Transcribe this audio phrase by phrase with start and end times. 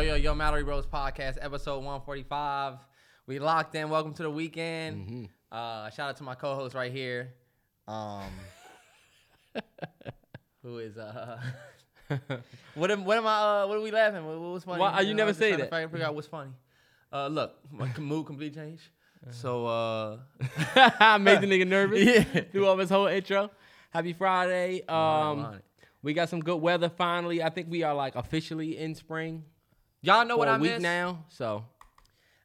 [0.00, 2.78] Yo, yo, yo, Mallory Bros Podcast, episode 145.
[3.26, 3.90] We locked in.
[3.90, 4.96] Welcome to the weekend.
[4.96, 5.24] Mm-hmm.
[5.52, 7.34] Uh, shout out to my co-host right here.
[7.86, 8.30] Um,
[10.62, 11.38] who is uh
[12.74, 14.24] what am what am I uh, what are we laughing?
[14.24, 14.80] What, what was funny?
[14.80, 15.68] Why- you know, never say that.
[15.68, 16.52] Figure, figure out what's funny.
[17.12, 18.84] Uh, look, my mood completely changed.
[19.32, 20.16] So uh,
[20.98, 22.00] I made the nigga nervous.
[22.02, 22.40] Yeah.
[22.54, 23.50] Do all his whole intro.
[23.90, 24.82] Happy Friday.
[24.88, 25.60] Um,
[26.02, 27.42] we got some good weather finally.
[27.42, 29.44] I think we are like officially in spring
[30.02, 31.24] y'all know for what a I week miss now.
[31.28, 31.64] So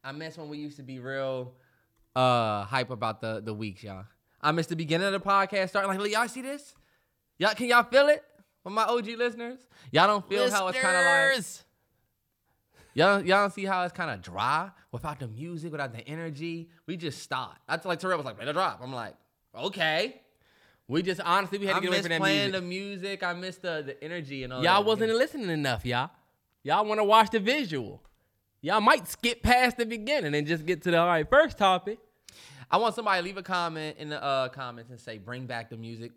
[0.03, 1.53] I miss when we used to be real
[2.15, 4.05] uh hype about the the weeks, y'all.
[4.41, 6.75] I miss the beginning of the podcast starting like, y'all see this?
[7.37, 8.23] Y'all can y'all feel it?
[8.63, 9.59] For my OG listeners,
[9.91, 11.45] y'all don't feel how it's kind of like
[12.95, 16.69] y'all y'all don't see how it's kind of dry without the music, without the energy.
[16.87, 17.61] We just stopped.
[17.67, 19.13] I feel like Terrell was like, "Better drop." I'm like,
[19.53, 20.21] okay.
[20.87, 22.61] we just honestly we had I to get away from that playing music.
[22.61, 23.23] the music.
[23.23, 24.63] I missed the the energy and all.
[24.63, 24.87] Y'all that.
[24.87, 26.09] wasn't listening enough, y'all.
[26.65, 28.01] Y'all want to watch the visual.
[28.59, 31.99] Y'all might skip past the beginning and just get to the all right first topic.
[32.71, 35.69] I want somebody to leave a comment in the uh, comments and say, bring back
[35.69, 36.11] the music.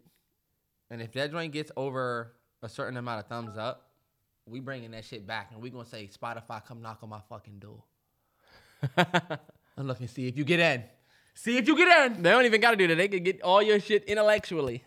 [0.91, 2.33] And if that joint gets over
[2.63, 3.91] a certain amount of thumbs up,
[4.47, 5.51] we bringing that shit back.
[5.53, 7.85] And we going to say, Spotify, come knock on my fucking door.
[8.97, 9.39] and
[9.87, 10.83] look and see if you get in.
[11.35, 12.23] See if you get in.
[12.23, 12.95] They don't even got to do that.
[12.95, 14.83] They can get all your shit intellectually.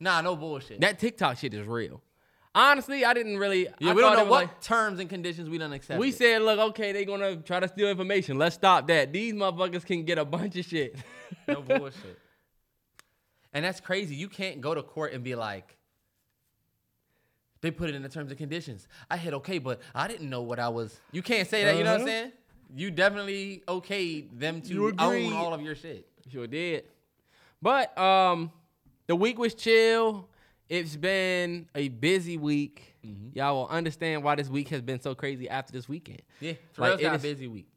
[0.00, 0.80] Nah, no bullshit.
[0.80, 2.00] That TikTok shit is real.
[2.54, 3.68] Honestly, I didn't really.
[3.80, 5.98] yeah, I we don't know what like- terms and conditions we don't accept.
[5.98, 8.38] we said, look, okay, they're gonna try to steal information.
[8.38, 9.12] Let's stop that.
[9.12, 10.94] These motherfuckers can get a bunch of shit.
[11.48, 12.18] no bullshit.
[13.52, 14.14] And that's crazy.
[14.14, 15.76] You can't go to court and be like,
[17.60, 18.86] they put it in the terms and conditions.
[19.10, 21.00] I hit okay, but I didn't know what I was.
[21.12, 21.76] You can't say that.
[21.76, 22.18] You know what I'm Uh-huh.
[22.20, 22.32] saying?
[22.76, 26.06] You definitely okayed them to own all of your shit.
[26.30, 26.84] Sure did.
[27.62, 28.50] But um,
[29.06, 30.28] the week was chill.
[30.68, 32.96] It's been a busy week.
[33.04, 33.36] Mm-hmm.
[33.38, 36.22] Y'all will understand why this week has been so crazy after this weekend.
[36.40, 37.68] Yeah, Like, Terrell's got a busy week.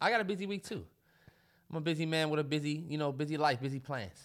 [0.00, 0.84] I got a busy week too.
[1.70, 4.18] I'm a busy man with a busy, you know, busy life, busy plans.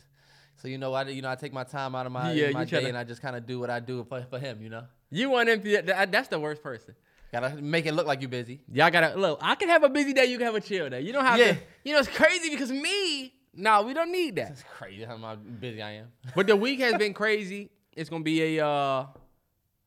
[0.58, 2.66] So you know, I you know I take my time out of my, Yeah, my
[2.66, 4.62] day to- and I just kind of do what I do for, for him.
[4.62, 6.96] You know, You want him to, that- that's the worst person.
[7.32, 8.60] gotta make it look like you're busy.
[8.74, 9.40] Y'all gotta look.
[9.42, 10.26] I can have a busy day.
[10.26, 11.02] You can have a chill day.
[11.02, 11.54] You don't have Yeah.
[11.54, 11.60] to.
[11.86, 13.34] You know it's crazy because me.
[13.54, 14.52] No, we don't need that.
[14.52, 16.08] It's crazy how busy I am.
[16.36, 17.70] But the week has been crazy.
[17.96, 19.06] It's gonna be a uh,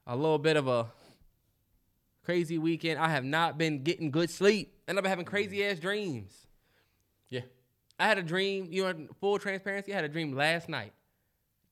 [0.06, 0.86] a little bit of a
[2.24, 2.98] crazy weekend.
[2.98, 6.46] I have not been getting good sleep, and I've been having crazy ass dreams.
[7.30, 7.40] Yeah.
[7.98, 8.68] I had a dream.
[8.70, 9.92] You know, full transparency.
[9.92, 10.92] I had a dream last night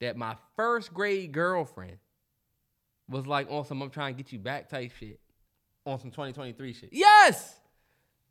[0.01, 1.99] that my first grade girlfriend
[3.09, 5.21] was like on some "I'm trying to get you back" type shit.
[5.87, 6.91] On some 2023 shit.
[6.93, 7.57] Yes.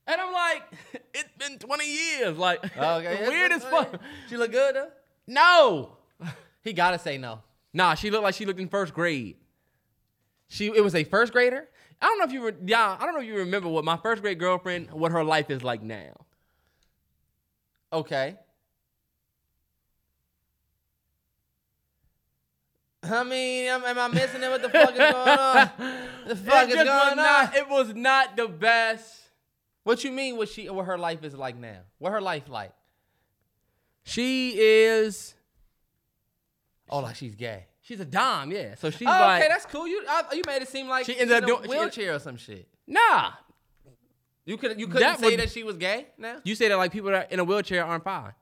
[0.08, 0.64] And I'm like,
[1.14, 2.38] it's been 20 years.
[2.38, 4.00] Like, Okay, weird as fuck.
[4.30, 4.90] She look good though.
[5.28, 5.98] No.
[6.64, 7.42] He gotta say no.
[7.74, 9.38] Nah, she looked like she looked in first grade.
[10.48, 11.68] She it was a first grader.
[12.02, 13.98] I don't know if you were, yeah, I don't know if you remember what my
[13.98, 16.14] first grade girlfriend, what her life is like now.
[17.92, 18.38] Okay.
[23.04, 24.50] I mean, am, am I missing it?
[24.50, 25.72] What the fuck is going on?
[26.28, 27.16] The fuck it is going on?
[27.18, 29.20] not, it was not the best.
[29.84, 30.38] What you mean?
[30.38, 30.70] What she?
[30.70, 31.80] What her life is like now?
[31.98, 32.72] What her life like?
[34.04, 35.34] She is,
[36.90, 37.66] Oh, like she's gay.
[37.82, 38.76] she's a dom, yeah.
[38.76, 39.88] So she's oh, like, okay, that's cool.
[39.88, 42.38] You I, you made it seem like She ended up a doing- wheelchair or some
[42.38, 42.68] shit.
[42.88, 43.32] nah.
[44.46, 46.38] You could you couldn't That say would- that she was gay now.
[46.44, 48.34] You say that like people that are in a wheelchair aren't fine.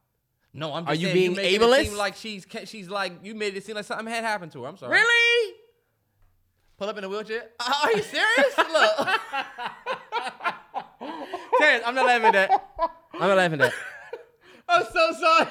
[0.54, 1.86] No, I'm just Are you saying being It ableist?
[1.90, 4.70] seem like she's she's like you made it seem like something had happened to her.
[4.70, 4.94] I'm sorry.
[4.94, 5.54] Really?
[6.78, 7.50] Pull up in a wheelchair?
[7.60, 8.58] Are you serious?
[8.58, 9.08] Look.
[11.60, 12.66] Terrence, I'm not laughing at that.
[13.14, 13.74] I'm not laughing at that.
[14.70, 15.48] I'm so sorry.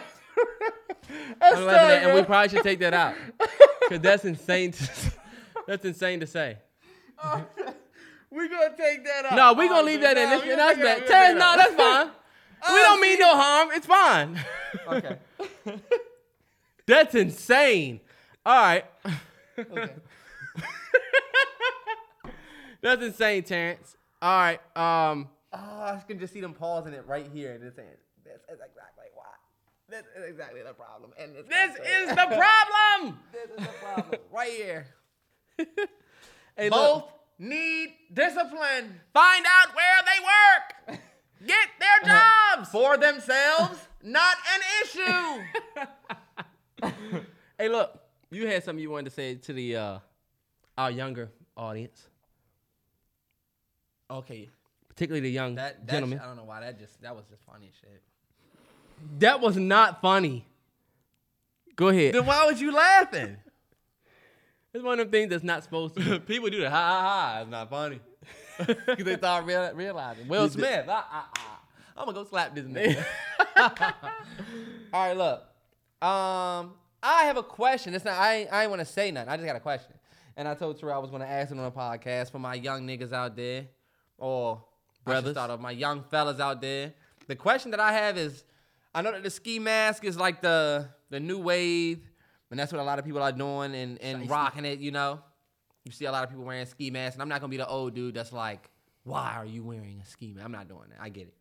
[1.41, 3.15] I'm laughing at and we probably should take that out
[3.83, 4.73] because that's insane.
[4.73, 4.91] To,
[5.67, 6.59] that's insane to say.
[8.31, 9.37] we gonna take that out.
[9.37, 10.25] No, we gonna Oh, leave that in.
[10.25, 11.33] No, That's, we gonna that's take it out, bad.
[11.35, 12.07] we no, that's fine.
[12.75, 13.69] we Oh, don't mean no harm.
[13.73, 14.41] It's fine.
[14.89, 15.17] Okay.
[16.87, 18.01] that's insane.
[18.45, 18.85] All right.
[19.59, 19.93] Okay.
[22.83, 23.97] That's insane, Terrence.
[24.23, 24.61] All right.
[24.77, 25.29] Um.
[25.53, 27.89] Oh, I can just see them pausing it right here and saying,
[28.25, 29.25] "This is exactly why.
[29.89, 33.19] This is exactly the problem." And This is the problem.
[33.33, 34.87] this is the problem right here.
[36.59, 41.01] Hey, Both look, need discipline find out where they work.
[41.47, 42.71] Get their jobs.
[42.71, 45.43] for themselves, not an issue.
[47.59, 48.01] Hey, look.
[48.31, 49.99] You had something you wanted to say to the uh,
[50.77, 52.09] our younger audience,
[54.11, 54.49] Okay,
[54.89, 56.19] particularly the young that, that gentlemen.
[56.21, 58.03] I don't know why that just that was just funny shit.
[59.19, 60.47] That was not funny.
[61.77, 62.15] Go ahead.
[62.15, 63.37] Then why was you laughing?
[64.75, 66.21] It's one of them things that's not supposed to.
[66.27, 67.41] People do the ha ha ha.
[67.41, 67.99] It's not funny.
[68.59, 70.29] Because they thought real, realizing.
[70.29, 70.87] Will Smith.
[70.87, 71.57] I, I, I,
[71.97, 73.03] I'm gonna go slap this nigga.
[74.93, 75.41] All right, look.
[76.07, 77.95] Um, I have a question.
[77.95, 78.19] It's not.
[78.19, 79.31] I ain't, I ain't want to say nothing.
[79.31, 79.95] I just got a question,
[80.37, 82.87] and I told Terrell I was gonna ask it on a podcast for my young
[82.87, 83.69] niggas out there,
[84.19, 84.63] or
[85.05, 85.33] brothers.
[85.33, 86.93] Start of my young fellas out there.
[87.29, 88.45] The question that I have is,
[88.97, 92.01] I know that the ski mask is like the the new wave,
[92.51, 94.79] and that's what a lot of people are doing and and rocking it.
[94.79, 95.21] You know,
[95.85, 97.69] you see a lot of people wearing ski masks, and I'm not gonna be the
[97.69, 98.71] old dude that's like,
[99.05, 100.47] why are you wearing a ski mask?
[100.47, 100.99] I'm not doing that.
[100.99, 101.35] I get it.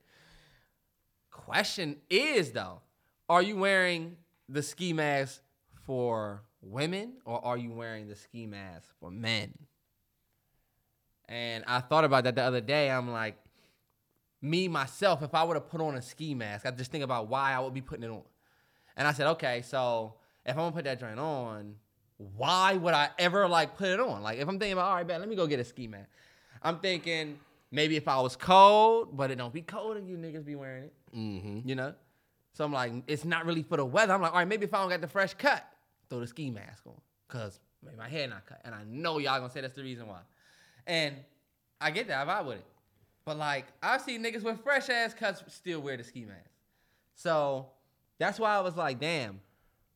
[1.31, 2.81] Question is though,
[3.30, 4.18] are you wearing
[4.50, 5.42] the ski mask
[5.86, 9.54] for women or are you wearing the ski mask for men?
[11.30, 12.92] And I thought about that the other day.
[12.92, 13.38] I'm like,
[14.42, 17.28] me myself, if I would have put on a ski mask, I just think about
[17.28, 18.22] why I would be putting it on.
[18.98, 20.14] And I said, okay, so
[20.46, 21.76] if I'm gonna put that joint on,
[22.38, 24.22] why would I ever like put it on?
[24.24, 26.10] Like if I'm thinking about, all right, man, let me go get a ski mask.
[26.62, 27.40] I'm thinking
[27.72, 30.86] maybe if I was cold, but it don't be cold and you niggas be wearing
[30.86, 31.68] it Mm-hmm.
[31.68, 31.94] you know?
[32.54, 34.14] So I'm like, it's not really for the weather.
[34.14, 35.66] I'm like, all right, maybe if I don't get the fresh cut,
[36.10, 36.94] throw the ski mask on.
[37.28, 38.62] Cause maybe my hair not cut.
[38.64, 40.20] And I know y'all gonna say that's the reason why.
[40.88, 41.16] And
[41.81, 42.66] I get that, I vibe with it.
[43.25, 46.50] But like, I've seen niggas with fresh ass cuts still wear the ski mask.
[47.16, 47.68] So
[48.19, 49.42] that's why I was like, damn,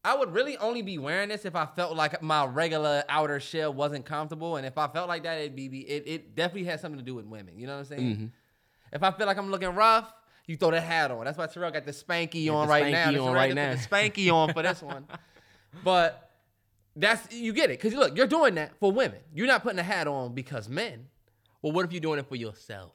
[0.03, 3.71] I would really only be wearing this if I felt like my regular outer shell
[3.73, 4.55] wasn't comfortable.
[4.55, 7.05] And if I felt like that, it'd be, be it, it definitely has something to
[7.05, 7.59] do with women.
[7.59, 8.15] You know what I'm saying?
[8.15, 8.25] Mm-hmm.
[8.93, 10.11] If I feel like I'm looking rough,
[10.47, 11.25] you throw the hat on.
[11.25, 13.11] That's why Terrell got the spanky on the right now.
[13.11, 13.71] spanky on right now.
[13.73, 15.05] The spanky on for this one.
[15.83, 16.31] But
[16.95, 17.79] that's you get it.
[17.79, 19.19] Cause look, you're doing that for women.
[19.35, 21.05] You're not putting a hat on because men.
[21.61, 22.93] Well, what if you're doing it for yourself?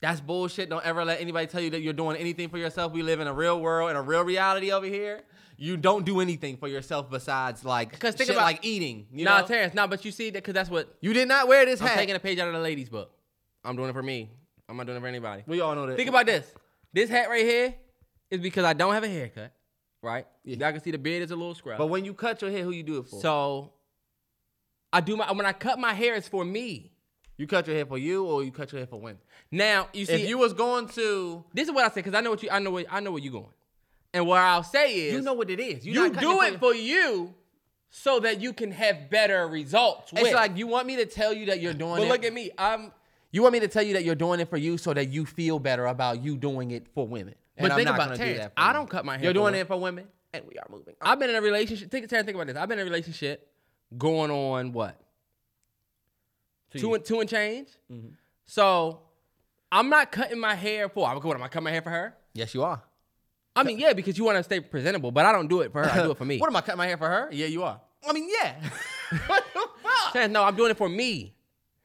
[0.00, 0.70] That's bullshit.
[0.70, 2.92] Don't ever let anybody tell you that you're doing anything for yourself.
[2.92, 5.20] We live in a real world and a real reality over here.
[5.58, 9.06] You don't do anything for yourself besides like because think about- like eating.
[9.12, 9.46] You nah, know?
[9.46, 11.88] Terrence, nah, but you see that because that's what you did not wear this I'm
[11.88, 11.98] hat.
[11.98, 13.12] taking a page out of the ladies' book.
[13.62, 14.30] I'm doing it for me.
[14.70, 15.42] I'm not doing it for anybody.
[15.46, 15.96] we all know that.
[15.96, 16.50] Think about this.
[16.94, 17.74] This hat right here
[18.30, 19.52] is because I don't have a haircut,
[20.02, 20.26] right?
[20.44, 20.56] Yeah.
[20.56, 21.76] Y'all can see the beard is a little scrub.
[21.76, 23.20] But when you cut your hair, who you do it for?
[23.20, 23.72] so
[24.92, 26.89] I do my when I cut my hair, it's for me.
[27.40, 29.18] You cut your hair for you, or you cut your hair for women?
[29.50, 32.20] Now you see, if you was going to, this is what I say because I
[32.20, 33.46] know what you, I know what I know where you going,
[34.12, 35.86] and what I'll say is, you know what it is.
[35.86, 37.34] you not cutting do it for you,
[37.88, 40.12] so that you can have better results.
[40.12, 40.34] It's with.
[40.34, 42.08] like you want me to tell you that you're doing but it.
[42.08, 42.92] look at me, I'm.
[43.32, 45.24] you want me to tell you that you're doing it for you, so that you
[45.24, 47.34] feel better about you doing it for women.
[47.56, 49.44] And But I'm think not about Terrence, do I don't cut my hair You're doing
[49.46, 49.60] women.
[49.60, 50.94] it for women, and we are moving.
[51.00, 51.90] I've been in a relationship.
[51.90, 52.56] Think, Terrence, think about this.
[52.56, 53.50] I've been in a relationship
[53.96, 55.00] going on what
[56.76, 57.68] two and two and change.
[57.90, 58.08] Mm-hmm.
[58.46, 59.00] So
[59.72, 61.08] I'm not cutting my hair for.
[61.08, 62.16] I'm what am I cutting my hair for her?
[62.34, 62.82] yes, you are.
[63.56, 65.82] I mean, yeah, because you want to stay presentable, but I don't do it for
[65.82, 65.90] her.
[65.90, 66.38] I do it for me.
[66.40, 67.28] what am I cutting my hair for her?
[67.32, 67.80] Yeah, you are.
[68.08, 68.54] I mean, yeah.
[69.26, 69.66] what the
[70.12, 70.30] fuck?
[70.30, 71.34] No, I'm doing it for me.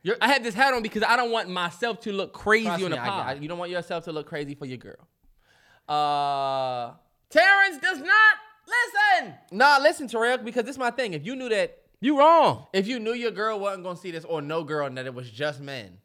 [0.04, 2.92] You're- I have this hat on because I don't want myself to look crazy on
[2.92, 3.42] the pod.
[3.42, 5.08] You don't want yourself to look crazy for your girl.
[5.90, 6.94] Uh,
[7.30, 8.36] Terrence does not
[8.68, 9.34] listen.
[9.52, 11.14] nah, listen, Terrell, because this is my thing.
[11.14, 12.68] If you knew that, You wrong.
[12.72, 15.14] if you knew your girl wasn't gonna see this, or no girl, and that it
[15.16, 15.98] was just men,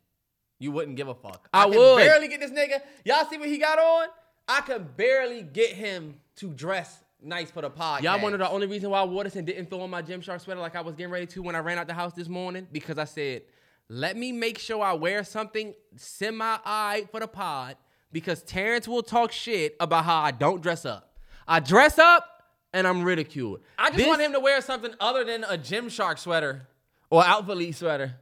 [0.59, 1.47] you wouldn't give a fuck.
[1.53, 1.99] I can would.
[1.99, 2.81] barely get this nigga.
[3.05, 4.09] Y'all see what he got on?
[4.49, 8.01] I could barely get him to dress nice for the podcast.
[8.01, 10.81] Y'all wonder the only reason why Waterson didn't throw on my Gymshark sweater like I
[10.81, 12.67] was getting ready to when I ran out the house this morning?
[12.73, 13.43] Because I said,
[13.91, 17.77] let me make sure I wear something semi-eye for the pod
[18.11, 21.19] because Terrence will talk shit about how I don't dress up.
[21.47, 22.27] I dress up
[22.73, 23.61] and I'm ridiculed.
[23.79, 26.69] I just This- want him to wear something other than a Gymshark sweater
[27.11, 28.17] or Alphalete sweater.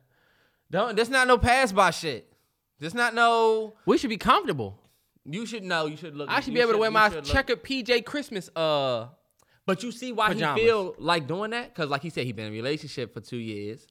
[0.71, 0.97] Don't.
[0.97, 2.33] This not no pass by shit.
[2.79, 3.75] This not no.
[3.87, 4.79] We should be comfortable.
[5.25, 5.87] You should know.
[5.87, 6.29] You should look.
[6.31, 9.09] I should be able to wear my should checkered PJ Christmas uh
[9.67, 10.61] But you see why Pajamas.
[10.61, 11.75] he feel like doing that?
[11.75, 13.87] Because like he said, he been in a relationship for two years,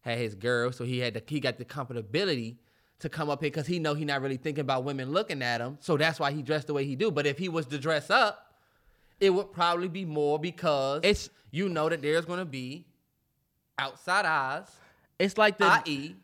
[0.00, 2.56] had his girl, so he had the, he got the comfortability
[3.00, 5.60] to come up here because he know he not really thinking about women looking at
[5.60, 5.76] him.
[5.80, 7.10] So that's why he dressed the way he do.
[7.10, 8.51] But if he was to dress up,
[9.22, 12.84] it would probably be more because It's- you know that there's gonna be
[13.78, 14.68] outside eyes,
[15.18, 16.16] it's like the i.e.,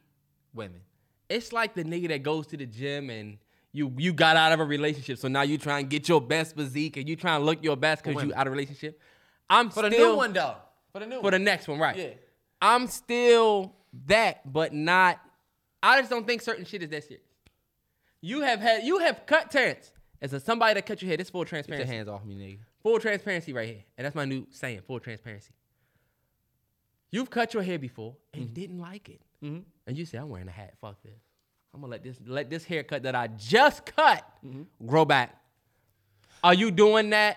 [0.52, 0.80] women.
[1.28, 3.38] it's like the nigga that goes to the gym and
[3.72, 6.56] you you got out of a relationship, so now you try and get your best
[6.56, 9.00] physique and you try and look your best because you out of a relationship.
[9.48, 10.56] I'm For the new one though.
[10.92, 11.32] For the new for one.
[11.34, 11.96] the next one, right?
[11.96, 12.08] Yeah.
[12.60, 13.74] I'm still
[14.06, 15.20] that, but not.
[15.82, 17.24] I just don't think certain shit is that serious.
[18.20, 21.16] You have had you have cut Terrence as a somebody that cut your hair.
[21.18, 22.58] This full Get your transparency, hands off me, nigga.
[22.82, 25.50] Full transparency right here, and that's my new saying: full transparency.
[27.10, 28.52] You've cut your hair before and Mm-hmm.
[28.54, 30.74] didn't like it, and you say, "I'm wearing a hat.
[30.80, 31.12] Fuck this.
[31.74, 34.86] I'm gonna let this let this haircut that I just cut Mm-hmm.
[34.86, 35.34] grow back."
[36.44, 37.36] Are you doing that?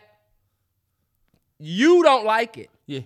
[1.59, 2.69] You don't like it.
[2.85, 3.01] Yeah.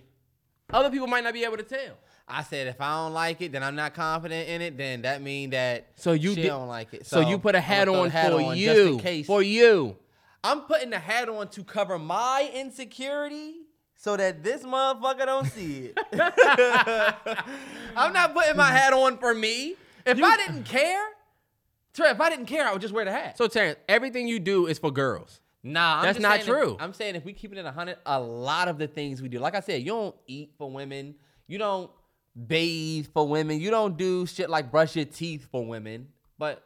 [0.72, 1.98] Other people might not be able to tell.
[2.27, 4.77] I said if I don't like it, then I'm not confident in it.
[4.77, 7.06] Then that mean that So you did- don't like it.
[7.06, 8.65] So, you put a hat on the hat for on you.
[8.65, 9.27] just in case.
[9.27, 9.96] For you.
[10.46, 13.56] I'm putting the hat on to cover my insecurity
[13.96, 15.98] so that this motherfucker don't see it.
[17.98, 19.75] I'm not putting my hat on for me.
[20.06, 21.04] If I didn't care,
[21.98, 23.38] if I didn't care, I would just wear the hat.
[23.38, 25.42] So Terrence, everything you do is for girls.
[25.64, 26.78] Nah, I'm That's not saying if- true.
[26.80, 29.30] I'm saying if we keep it in a hundred, a lot of the things we
[29.30, 31.16] do, like I said, you don't eat for women,
[31.48, 31.90] you don't
[32.48, 36.64] bathe for women, you don't do shit like brush your teeth for women, but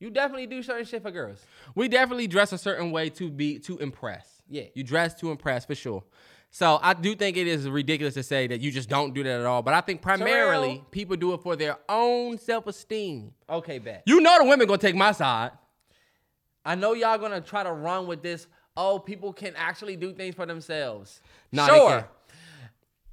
[0.00, 1.44] you definitely do certain shit for girls.
[1.74, 4.42] We definitely dress a certain way to be to impress.
[4.48, 4.64] Yeah.
[4.74, 6.04] You dress to impress for sure.
[6.50, 9.40] So I do think it is ridiculous to say that you just don't do that
[9.40, 9.60] at all.
[9.62, 10.86] But I think primarily Terrell.
[10.90, 13.32] people do it for their own self-esteem.
[13.50, 14.02] Okay, bet.
[14.06, 15.50] You know the women gonna take my side.
[16.64, 18.46] I know y'all gonna try to run with this.
[18.76, 21.20] Oh, people can actually do things for themselves.
[21.52, 22.08] Nah, sure.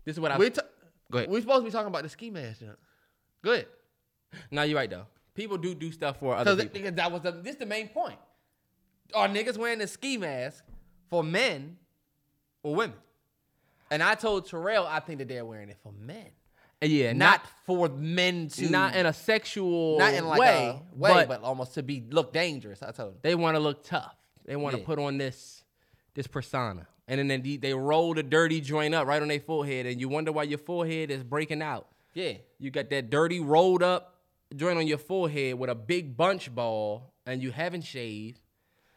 [0.06, 0.62] This is what I We ta-
[1.12, 1.30] go ahead.
[1.30, 2.62] we supposed to be talking about the ski mask.
[3.42, 3.66] Good.
[4.52, 5.08] no, you're right though.
[5.36, 6.70] People do do stuff for other people.
[6.74, 8.18] Because that was the this the main point.
[9.14, 10.64] Are niggas wearing a ski mask
[11.10, 11.78] for men
[12.64, 12.96] or women?
[13.92, 16.26] And I told Terrell I think that they're wearing it for men,
[16.82, 20.98] yeah, not, not for men to not in a sexual not in like way, a
[20.98, 22.82] way, but, but, almost to be look dangerous.
[22.82, 24.16] I told them they want to look tough.
[24.46, 24.86] They want to Yeah.
[24.88, 25.64] put on this
[26.16, 29.86] this persona, and then they, they roll the dirty joint up right on their forehead,
[29.86, 31.88] and you wonder why your forehead is breaking out.
[32.14, 34.15] Yeah, You got that dirty rolled up
[34.56, 38.40] joint on your forehead with a big bunch ball, and you haven't shaved.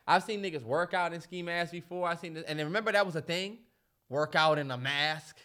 [0.06, 2.08] I've seen niggas work out in ski masks before.
[2.08, 3.58] I seen this, and then remember that was a thing,
[4.08, 5.36] work out in a mask.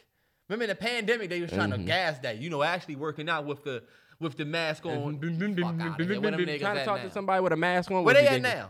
[0.50, 1.82] Remember in the pandemic they was trying Mm-hmm.
[1.82, 3.84] to gas that, you know, actually working out with the
[4.20, 5.20] with the mask on.
[5.20, 6.22] Fuck outta here.
[6.22, 7.04] Where them Trying to talk now?
[7.08, 8.04] to somebody with a mask on.
[8.04, 8.70] Where they at now?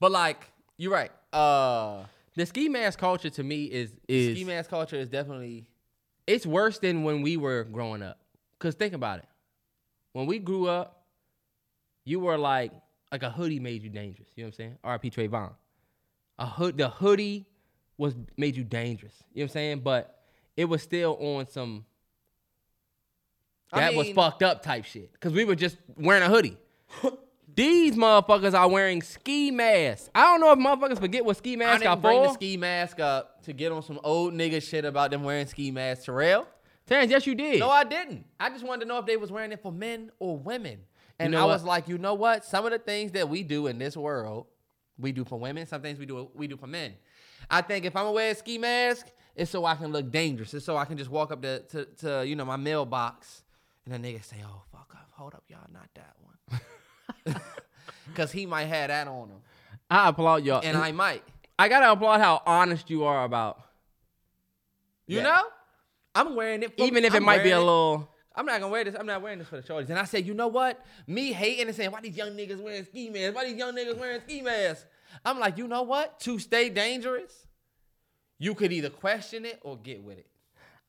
[0.00, 1.10] But like, you're right.
[1.32, 2.04] Uh,
[2.36, 5.68] The ski mask culture to me is is ski mask culture is definitely
[6.26, 8.18] it's worse than when we were growing up.
[8.58, 9.24] Cause think about it.
[10.18, 11.04] When we grew up,
[12.04, 12.72] you were like
[13.12, 14.28] like a hoodie made you dangerous.
[14.34, 14.78] You know what I'm saying?
[14.82, 15.10] R.I.P.
[15.10, 15.52] Trayvon.
[16.40, 17.46] A hood the hoodie
[17.96, 19.14] was made you dangerous.
[19.32, 19.80] You know what I'm saying?
[19.84, 20.18] But
[20.56, 21.84] it was still on some
[23.72, 25.12] I that was fucked up type shit.
[25.20, 26.56] Cause we were just wearing a hoodie.
[27.54, 30.10] These motherfuckers are wearing ski masks.
[30.16, 32.56] I don't know if motherfuckers forget what ski I masks are didn't bring the ski
[32.56, 36.06] mask up to get on some old nigga shit about them wearing ski masks.
[36.06, 36.48] Terrell?
[36.88, 37.60] Terrence, yes, you did.
[37.60, 38.24] No, I didn't.
[38.40, 40.80] I just wanted to know if they was wearing it for men or women.
[41.18, 41.52] And know I what?
[41.52, 42.44] was like, you know what?
[42.44, 44.46] Some of the things that we do in this world,
[44.98, 45.66] we do for women.
[45.66, 46.94] Some things we do we do for men.
[47.50, 50.54] I think if I'm gonna wear a ski mask, it's so I can look dangerous.
[50.54, 53.42] It's so I can just walk up to, to, to you know my mailbox
[53.84, 57.36] and the nigga say, "Oh fuck up, hold up, y'all, not that one,"
[58.06, 59.38] because he might have that on him,
[59.90, 60.62] I applaud y'all.
[60.64, 61.22] and I might.
[61.58, 63.60] I gotta applaud how honest you are about,
[65.06, 65.42] You know,
[66.18, 66.76] I'm wearing it.
[66.76, 68.08] For, even if it I'm might be a little.
[68.34, 68.94] I'm not gonna wear this.
[68.98, 69.88] I'm not wearing this for the shorties.
[69.88, 70.84] And I said, you know what?
[71.06, 73.34] Me hating and saying, why these young niggas wearing ski masks?
[73.34, 74.84] Why these young niggas wearing ski masks?
[75.24, 76.20] I'm like, you know what?
[76.20, 77.46] To stay dangerous,
[78.38, 80.26] you could either question it or get with it.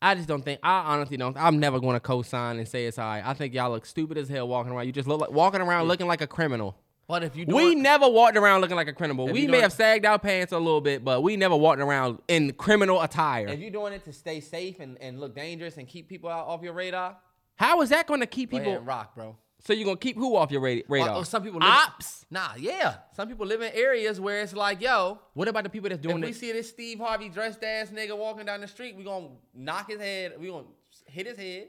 [0.02, 0.60] I just don't think.
[0.64, 1.36] I honestly don't.
[1.38, 3.26] I'm never going to co-sign and say it's all right.
[3.26, 4.86] I think y'all look stupid as hell walking around.
[4.86, 6.78] You just look like walking around looking like a criminal.
[7.10, 9.28] But if you We never walked around looking like a criminal.
[9.28, 12.54] We may have sagged our pants a little bit, but we never walked around in
[12.54, 13.48] criminal attire.
[13.48, 16.46] if you're doing it to stay safe and, and look dangerous and keep people out
[16.46, 17.18] off your radar,
[17.56, 18.78] How is that going to keep ahead people?
[18.78, 19.36] and rock, bro.
[19.62, 21.10] So you're gonna keep who off your ra- radar?
[21.10, 22.26] Or, or some people live ops.
[22.32, 22.98] Nah, yeah.
[23.14, 26.16] Some people live in areas where it's like, yo, What about the people that's doing?
[26.18, 29.04] if doing we see this Steve Harvey dressed ass nigga walking down the street, we
[29.04, 30.68] gonna knock his head, we gonna
[31.08, 31.68] hit his head,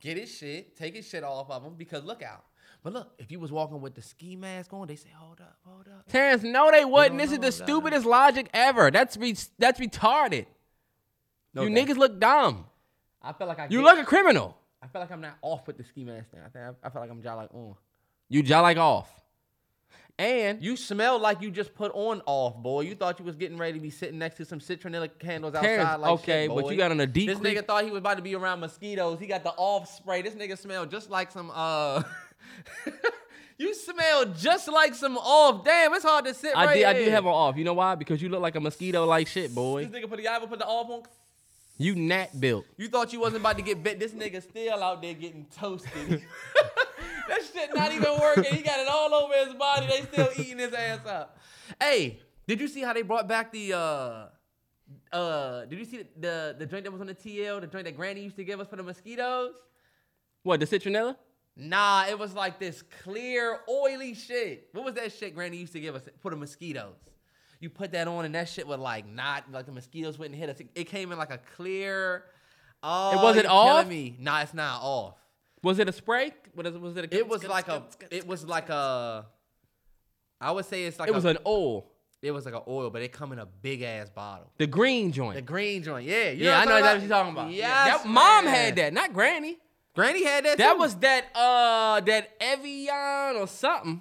[0.00, 2.44] get his shit, take his shit off of him because look out.
[2.82, 5.56] But look, if you was walking with the ski mask on, they say, hold up,
[5.64, 6.06] hold up.
[6.08, 7.18] Terrence, no, they wouldn't.
[7.18, 8.90] This is the stupidest logic ever.
[8.90, 10.46] That's re- that's retarded.
[11.54, 11.72] You Okay.
[11.74, 12.66] niggas look dumb.
[13.20, 14.56] I feel like I You get- look a criminal.
[14.80, 16.40] I feel like I'm not off with the ski mask thing.
[16.40, 17.74] I think I, I feel like I'm just like on.
[18.28, 19.10] You jaw like off.
[20.20, 22.80] And You smell like you just put on off, boy.
[22.82, 25.66] You thought you was getting ready to be sitting next to some citronella candles outside
[25.68, 27.98] Terrence, like okay, shit, but you got on a deep This nigga thought he was
[27.98, 29.20] about to be around mosquitoes.
[29.20, 30.22] He got the off spray.
[30.22, 32.02] This nigga smelled just like some uh
[33.58, 35.64] You smell just like some off.
[35.64, 37.56] Damn, it's hard to sit I right did I did have on off.
[37.56, 37.96] You know why?
[37.96, 39.84] Because you look like a mosquito like shit, boy.
[39.84, 41.02] This nigga put the I put the off on.
[41.76, 42.66] You nat built.
[42.76, 43.98] You thought you wasn't about to get bit.
[43.98, 45.90] This nigga still out there getting toasted.
[47.28, 48.54] that shit not even working.
[48.54, 49.86] He got it all over his body.
[49.86, 51.38] They still eating his ass up.
[51.80, 54.26] Hey, did you see how they brought back the uh
[55.12, 57.86] uh did you see the the, the drink that was on the TL, the drink
[57.86, 59.54] that Granny used to give us for the mosquitoes?
[60.44, 61.16] What, the citronella?
[61.60, 64.68] Nah, it was like this clear, oily shit.
[64.72, 66.94] What was that shit Granny used to give us for the mosquitoes?
[67.58, 70.48] You put that on and that shit would like not like the mosquitoes wouldn't hit
[70.48, 70.60] us.
[70.60, 72.24] It, it came in like a clear,
[72.82, 73.88] Oh, was it killing off?
[73.88, 74.16] Me.
[74.20, 75.16] Nah, it's not off.
[75.64, 76.32] Was it a spray?
[76.54, 76.80] What is it?
[76.80, 77.16] Was it a?
[77.16, 77.82] It was like a.
[78.10, 79.26] It was like a.
[80.40, 81.90] I would say it's like It a, was an oil.
[82.22, 84.50] It was like an oil, but it come in a big ass bottle.
[84.58, 85.36] The green joint.
[85.36, 86.30] The green joint, yeah.
[86.30, 87.50] You yeah, I know what I'm that's what you're talking about.
[87.50, 89.58] Yes, Yeah, that, mom had that, not granny.
[89.98, 90.58] Granny had that.
[90.58, 90.78] That too.
[90.78, 94.00] was that uh that Evian or something.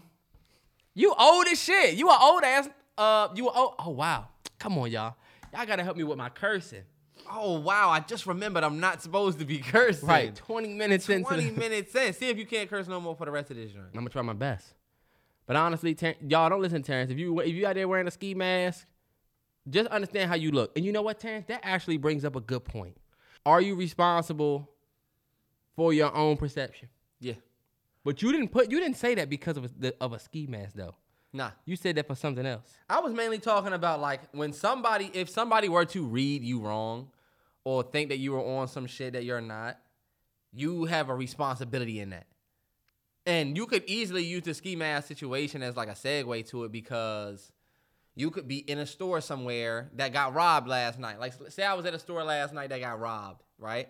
[0.93, 1.95] You old as shit.
[1.95, 2.69] You an old ass.
[2.95, 3.73] Uh, you old.
[3.79, 4.27] Oh wow.
[4.59, 5.15] Come on, y'all.
[5.51, 6.83] Y'all gotta help me with my cursing.
[7.31, 7.89] Oh wow!
[7.89, 10.07] I just remembered I'm not supposed to be cursing.
[10.07, 12.13] Right, 20 minutes into Twenty minutes in.
[12.13, 13.87] See if you can't curse no more for the rest of this joint.
[13.87, 14.75] I'm gonna try my best.
[15.47, 17.09] But honestly, Ter- y'all don't listen, Terrence.
[17.09, 18.85] If you if you out there wearing a ski mask,
[19.67, 20.73] just understand how you look.
[20.75, 21.45] And you know what, Terrence?
[21.47, 22.97] That actually brings up a good point.
[23.47, 24.69] Are you responsible
[25.77, 26.89] for your own perception?
[27.21, 27.35] Yeah.
[28.03, 30.45] But you didn't put you didn't say that because of a, the, of a ski
[30.47, 30.95] mask though.
[31.31, 31.51] Nah.
[31.65, 32.73] You said that for something else.
[32.89, 37.09] I was mainly talking about like when somebody, if somebody were to read you wrong,
[37.63, 39.77] or think that you were on some shit that you're not,
[40.53, 42.25] you have a responsibility in that.
[43.25, 46.71] And you could easily use the ski mask situation as like a segue to it
[46.71, 47.51] because
[48.15, 51.19] you could be in a store somewhere that got robbed last night.
[51.19, 53.89] Like say I was at a store last night that got robbed, right?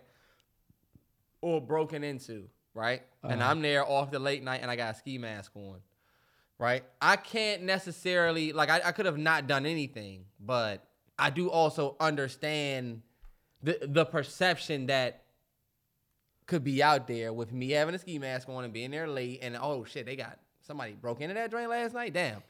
[1.41, 3.03] Or broken into, right?
[3.23, 3.51] And Uh-huh.
[3.51, 5.79] I'm there off the late night and I got a ski mask on.
[6.59, 6.83] Right?
[6.99, 10.83] I can't necessarily like I, I could have not done anything, but
[11.19, 13.03] I do also understand
[13.61, 15.23] the the perception that
[16.47, 19.39] could be out there with me having a ski mask on and being there late
[19.43, 22.13] and oh shit, they got somebody broke into that joint last night.
[22.13, 22.41] Damn.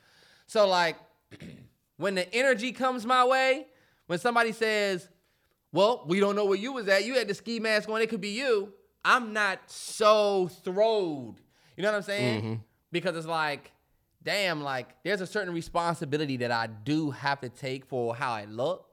[0.45, 0.95] So like
[1.97, 3.67] when the energy comes my way,
[4.05, 5.09] when somebody says,
[5.71, 8.09] Well, we don't know where you was at, you had the ski mask on, it
[8.09, 8.73] could be you.
[9.03, 11.39] I'm not so thrilled.
[11.75, 12.41] You know what I'm saying?
[12.41, 12.53] Mm-hmm.
[12.91, 13.71] Because it's like,
[14.23, 18.45] damn, like there's a certain responsibility that I do have to take for how I
[18.45, 18.85] look,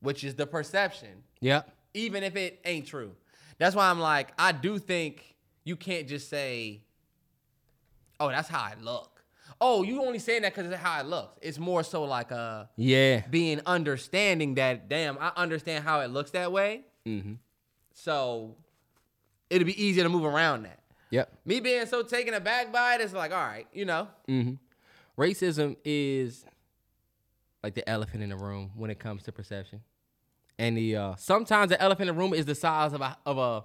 [0.00, 1.62] which is the perception Yeah.
[1.94, 3.14] even if it ain't true.
[3.58, 6.82] That's why I'm like, I do think you can't just say,
[8.20, 9.17] "Oh, that's how I look."
[9.60, 11.38] Oh, you only saying that because it's how it looks.
[11.42, 13.22] It's more so like uh Yeah.
[13.28, 14.88] being understanding that.
[14.88, 16.82] Damn, I understand how it looks that way.
[17.06, 17.34] Mm-hmm.
[17.92, 18.56] So
[19.50, 20.78] it'll be easier to move around that.
[21.10, 21.32] Yep.
[21.44, 24.52] Me being so taken aback by it, it's like, all right, you know, Mm-hmm.
[25.20, 26.44] Racism is
[27.64, 29.80] like the elephant in the room when it comes to perception.
[30.60, 33.38] And the uh, sometimes the elephant in the room is the size of a of
[33.38, 33.64] a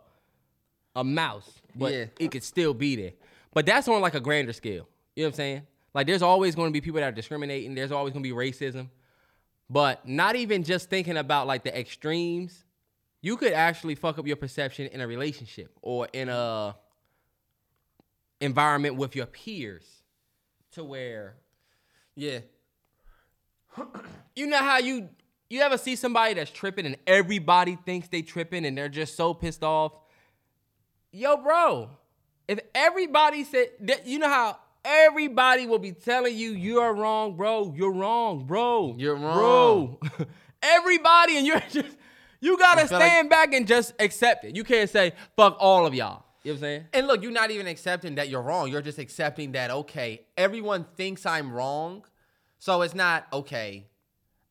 [0.96, 2.06] a mouse, but Yeah.
[2.20, 3.12] it could still be there.
[3.54, 4.88] But that's on like a grander scale.
[5.16, 5.62] You know what I'm saying?
[5.94, 7.76] Like there's always going to be people that are discriminating.
[7.76, 8.90] There's always going to be racism.
[9.70, 12.64] But not even just thinking about like the extremes,
[13.22, 16.76] you could actually fuck up your perception in a relationship or in a
[18.42, 19.86] environment with your peers
[20.72, 21.36] to where
[22.16, 22.40] yeah,
[24.36, 25.10] you know how you
[25.50, 29.34] you ever see somebody that's tripping and everybody thinks they tripping and they're just so
[29.34, 29.94] pissed off
[31.12, 31.90] yo bro
[32.48, 37.74] if everybody said that you know how everybody will be telling you you're wrong bro
[37.76, 40.26] you're wrong bro You're wrong, bro
[40.62, 41.98] everybody and you're just
[42.42, 45.86] you gotta feel like- stand back and just accept it you can't say fuck all
[45.86, 48.42] of y'all you know what i'm saying And look, you're not even accepting that you're
[48.42, 48.70] wrong.
[48.70, 52.04] You're just accepting that, okay, everyone thinks I'm wrong.
[52.60, 53.88] So it's not, okay,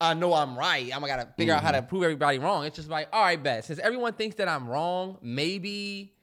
[0.01, 0.91] I know I'm right.
[0.95, 1.89] I'm to gotta figure out how to mm-hmm.
[1.89, 2.65] prove everybody wrong.
[2.65, 3.67] It's just like, all right, bet.
[3.67, 6.15] Since everyone thinks that I'm wrong, maybe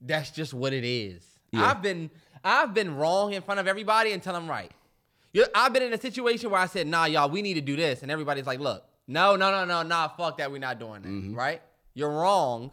[0.00, 1.22] that's just what it is.
[1.52, 1.70] Yeah.
[1.70, 2.10] I've been
[2.44, 4.70] I've been wrong in front of everybody until I'm right.
[5.32, 7.74] You- I've been in a situation where I said, nah, y'all, we need to do
[7.74, 8.02] this.
[8.02, 10.52] And everybody's like, look, no, no, no, no, nah, fuck that.
[10.52, 11.36] We're not doing that.
[11.36, 11.62] Right?
[11.94, 12.72] You're wrong.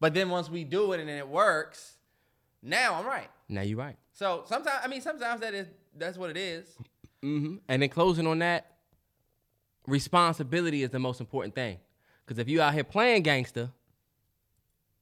[0.00, 1.94] But then once we do it and then it works,
[2.62, 3.28] now I'm right.
[3.48, 6.66] now you're right So sometimes, I mean, sometimes that is that's what it is.
[7.22, 8.66] hmm And then closing on that,
[9.86, 11.78] responsibility is the most important thing.
[12.24, 13.70] Because if you out here playing gangster,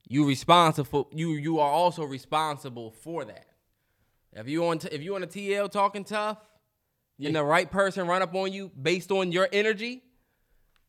[0.09, 1.09] you responsible.
[1.13, 3.47] You you are also responsible for that.
[4.35, 6.39] If you on t- if you on a TL talking tough,
[7.23, 10.03] and the right person run up on you based on your energy,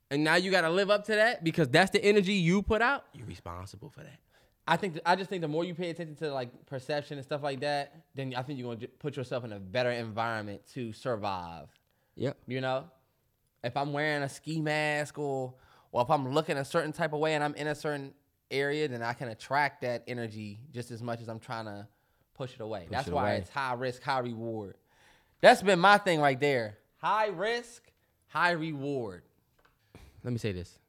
[0.10, 2.82] and now you got to live up to that because that's the energy you put
[2.82, 3.06] out.
[3.14, 4.20] You're responsible for that.
[4.66, 7.44] I think I just think the more you pay attention to like perception and stuff
[7.44, 10.94] like that, then I think you're gonna j- put yourself in a better environment to
[10.94, 11.68] survive.
[12.16, 12.38] Yep.
[12.48, 12.86] You know,
[13.64, 15.54] if I'm wearing a ski mask or
[15.92, 18.14] or if I'm looking a certain type of way and I'm in a certain
[18.50, 21.88] area, then I can attract that energy just as much as I'm trying to
[22.34, 22.88] push it away.
[22.90, 23.38] That's it why away.
[23.40, 24.76] it's high risk, high reward.
[25.42, 26.78] That's been my thing right there.
[26.98, 27.84] High risk,
[28.28, 29.24] high reward.
[30.24, 30.80] let me say this.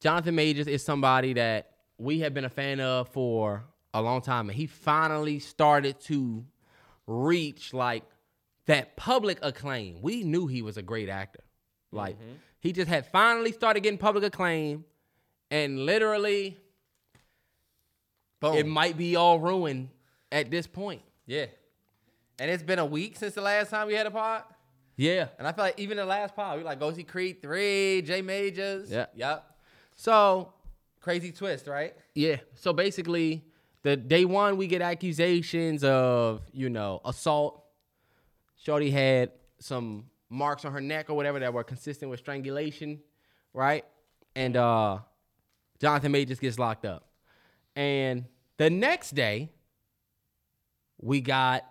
[0.00, 4.48] Jonathan Majors is somebody that we have been a fan of for a long time,
[4.48, 6.44] and he finally started to
[7.06, 8.04] reach like
[8.66, 10.00] that public acclaim.
[10.02, 11.42] We knew he was a great actor.
[11.90, 12.34] Like mm-hmm.
[12.60, 14.84] he just had finally started getting public acclaim,
[15.50, 16.58] And literally,
[18.40, 18.54] Boom.
[18.54, 19.88] it might be all ruined
[20.30, 21.02] at this point.
[21.26, 21.46] yeah.
[22.40, 24.44] And it's been a week since the last time we had a pod.
[24.96, 25.26] Yeah.
[25.38, 28.22] And I feel like even the last pod, we like go see Creed 3, J
[28.22, 28.92] Majors.
[28.92, 29.06] Yeah.
[29.16, 29.44] Yep.
[29.96, 30.52] So
[31.00, 31.94] Crazy twist, right?
[32.14, 32.36] Yeah.
[32.54, 33.44] So basically,
[33.82, 37.64] the day one we get accusations of you know assault.
[38.56, 43.00] Shorty had some marks on her neck or whatever that were consistent with strangulation,
[43.54, 43.84] right?
[44.34, 44.98] And uh,
[45.80, 47.06] Jonathan Majors gets locked up.
[47.76, 48.24] And
[48.56, 49.50] the next day,
[51.00, 51.64] we got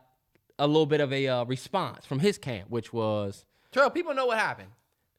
[0.59, 4.25] a little bit of a uh, response from his camp, which was Terrell, people know
[4.27, 4.69] what happened.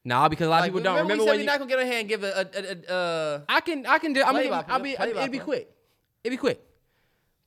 [0.03, 1.59] nah, because a lot of people don't remember, remember we said when we're you, not
[1.59, 4.13] gonna get on here and give a, a, a, a uh, I can I can
[4.13, 4.23] do.
[4.23, 5.69] I mean, I'll be it'll be quick.
[6.23, 6.61] It'd be quick.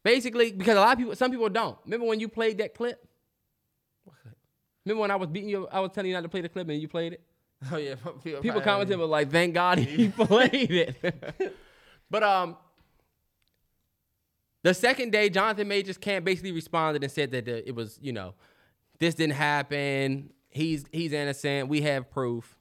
[0.03, 1.79] Basically, because a lot of people, some people don't.
[1.85, 3.07] Remember when you played that clip?
[4.85, 5.69] Remember when I was beating you?
[5.71, 7.21] I was telling you not to play the clip and you played it.
[7.73, 7.95] oh yeah,
[8.43, 11.57] People commented were like, "Thank God he played it."
[12.11, 12.57] but um,
[14.63, 18.13] the second day, Jonathan Majors camp basically responded and said that the, it was, you
[18.13, 18.35] know,
[18.99, 20.31] this didn't happen.
[20.51, 21.69] He's he's innocent.
[21.69, 22.57] We have proof.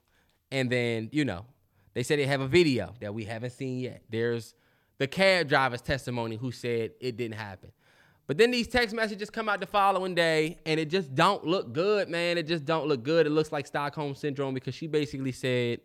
[0.51, 1.45] And then, you know,
[1.93, 4.01] they said they have a video that we haven't seen yet.
[4.09, 4.53] There's
[4.97, 7.71] the cab driver's testimony who said it didn't happen.
[8.27, 11.73] But then these text messages come out the following day and it just don't look
[11.73, 12.37] good, man.
[12.37, 13.25] It just don't look good.
[13.27, 15.81] It looks like Stockholm syndrome because she basically said,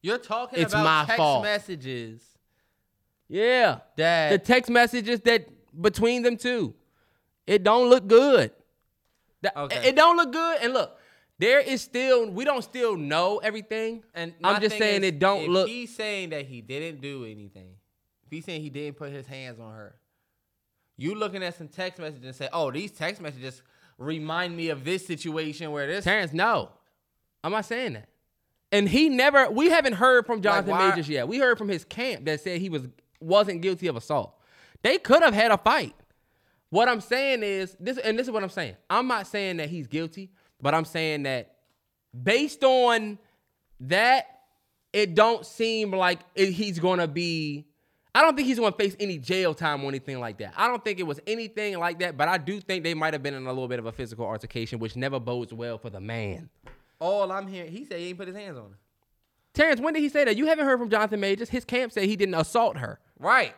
[0.00, 1.42] You're talking It's about my text fault.
[1.42, 2.22] messages
[3.32, 5.48] "Yeah, that the text messages that
[5.80, 6.74] between them two,
[7.46, 8.52] it don't look good.
[9.40, 9.88] That- Okay.
[9.88, 10.58] It don't look good.
[10.62, 10.98] And look,
[11.38, 14.04] there is still we don't still know everything.
[14.14, 15.68] And I'm just saying is, it don't if look.
[15.68, 17.74] He's saying that he didn't do anything.
[18.26, 19.96] If he's saying he didn't put his hands on her,
[20.98, 23.62] you looking at some text messages and say, "Oh, these text messages
[23.98, 26.70] remind me of this situation where this." Terrence, no,
[27.42, 28.08] I'm not saying that.
[28.70, 29.50] And he never.
[29.50, 31.28] We haven't heard from Jonathan why- Majors yet.
[31.28, 32.82] We heard from his camp that said he was
[33.22, 34.34] wasn't guilty of assault.
[34.82, 35.94] They could have had a fight.
[36.70, 38.76] What I'm saying is this, and this is what I'm saying.
[38.88, 40.30] I'm not saying that he's guilty,
[40.60, 41.56] but I'm saying that
[42.22, 43.18] based on
[43.80, 44.26] that,
[44.92, 47.66] it don't seem like it, he's gonna be.
[48.14, 50.54] I don't think he's gonna face any jail time or anything like that.
[50.56, 53.22] I don't think it was anything like that, but I do think they might have
[53.22, 56.00] been in a little bit of a physical altercation, which never bodes well for the
[56.00, 56.50] man.
[56.98, 58.78] All I'm hearing, he said he ain't put his hands on her.
[59.54, 60.36] Terrence, when did he say that?
[60.36, 61.50] You haven't heard from Jonathan Majors.
[61.50, 62.98] His camp said he didn't assault her.
[63.22, 63.54] Right.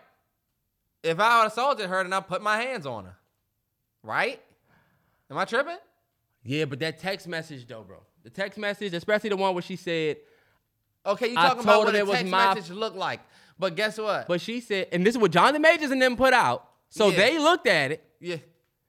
[1.03, 3.17] If I assaulted her, then I put my hands on her.
[4.03, 4.41] Right?
[5.31, 5.79] Am I tripping?
[6.45, 7.97] Yeah, but that text message though, bro.
[8.23, 10.19] The text message, especially the one where she said,
[11.07, 13.21] Okay, you I talking about what her a it was text my- message look like.
[13.59, 14.27] But guess what?
[14.27, 16.69] but she said, and this is what Jonathan Majors and them put out.
[16.91, 17.17] So Yeah.
[17.17, 18.05] they looked at it.
[18.21, 18.37] yeah.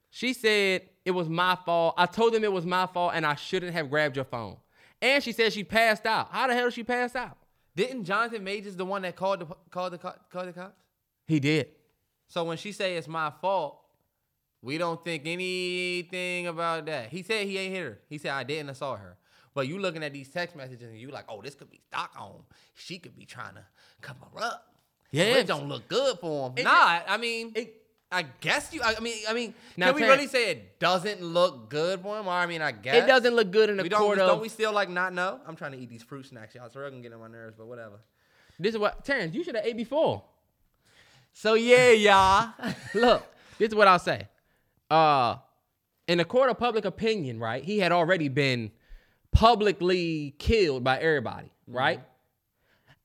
[0.10, 1.96] She said it was my fault.
[1.98, 4.58] I told them it was my fault and I shouldn't have grabbed your phone.
[5.02, 6.30] And she said she passed out.
[6.32, 7.38] How the hell did she pass out?
[7.76, 10.82] Didn't Jonathan Majors the one that called the called the called the cops?
[11.28, 11.68] He did.
[12.28, 13.80] So when she say it's my fault,
[14.62, 17.10] we don't think anything about that.
[17.10, 18.00] He said he ain't hit her.
[18.10, 19.18] He said I didn't assault her.
[19.54, 22.44] But you looking at these text messages and you like, oh, this could be Stockholm.
[22.74, 23.64] She could be trying to
[24.02, 24.76] cover up.
[25.12, 25.24] Yeah.
[25.38, 26.54] it don't look good for him.
[26.58, 27.82] It- nah, I mean, it-
[28.16, 28.82] I guess you.
[28.84, 32.18] I mean, I mean, Now, can we Terrence- really say it doesn't look good for
[32.20, 32.28] him?
[32.28, 34.00] Or I mean, I guess It doesn't look good in the We don't.
[34.02, 34.40] court Don't of.
[34.42, 35.40] we still like not know?
[35.46, 36.70] I'm trying to eat these fruit snacks, y'all.
[36.70, 38.00] So we're gonna get on my nerves, but whatever.
[38.60, 40.24] this is what Terrence, you should have ate before.
[41.34, 42.54] So yeah, y'all.
[42.94, 43.24] Look,
[43.60, 44.28] this is what I'll say.
[44.90, 45.36] Uh,
[46.08, 47.64] in the court of public opinion, right?
[47.64, 48.72] He had already been
[49.32, 52.00] publicly killed by everybody, right?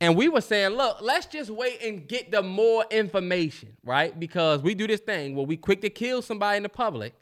[0.01, 4.19] And we were saying, look, let's just wait and get the more information, right?
[4.19, 7.15] Because we do this thing where we quick to kill somebody in the public,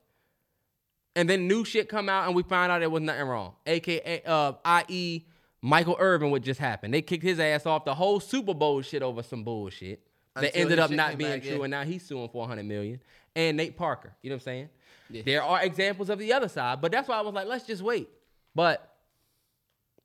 [1.16, 3.54] and then new shit come out and we find out there was nothing wrong.
[3.66, 5.24] AKA, uh, i.e.,
[5.60, 6.94] Michael Irvin, what just happened.
[6.94, 10.00] They kicked his ass off the whole Super Bowl shit over some bullshit
[10.36, 13.00] that Until ended up not being true, and now he's suing for 100 million.
[13.34, 14.68] And Nate Parker, you know what I'm saying?
[15.10, 15.22] Yeah.
[15.24, 17.82] There are examples of the other side, but that's why I was like, let's just
[17.82, 18.08] wait.
[18.54, 18.94] But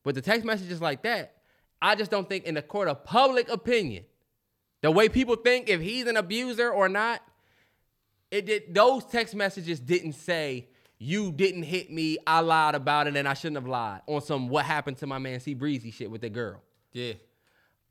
[0.04, 1.43] with the text messages like that,
[1.84, 4.06] I just don't think in the court of public opinion,
[4.82, 7.22] the way people think if he's an abuser or not,
[8.32, 13.18] it did those text messages didn't say you didn't hit me, I lied about it,
[13.18, 16.10] and I shouldn't have lied on some what happened to my man C Breezy shit
[16.10, 16.62] with the girl.
[16.94, 17.14] Yeah.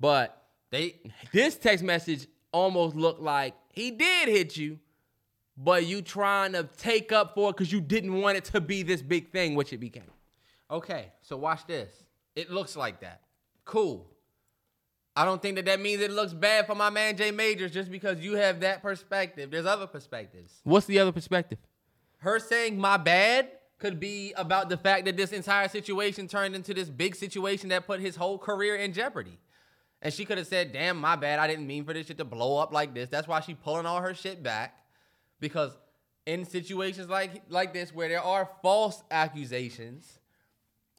[0.00, 0.96] But They
[1.32, 4.80] this text message almost looked like he did hit you,
[5.56, 8.82] but you trying to take up for it because you didn't want it to be
[8.82, 10.10] this big thing, which it became.
[10.70, 11.92] Okay, so watch this.
[12.34, 13.20] It looks like that.
[13.64, 14.08] Cool.
[15.14, 17.90] I don't think that that means it looks bad for my man Jay Majors just
[17.90, 19.50] because you have that perspective.
[19.50, 20.60] There's other perspectives.
[20.64, 21.58] What's the other perspective?
[22.18, 26.72] Her saying my bad could be about the fact that this entire situation turned into
[26.72, 29.38] this big situation that put his whole career in jeopardy.
[30.00, 31.38] And she could have said, damn, my bad.
[31.38, 33.08] I didn't mean for this shit to blow up like this.
[33.08, 34.76] That's why she pulling all her shit back.
[35.40, 35.76] Because
[36.24, 40.20] in situations like like this where there are false accusations,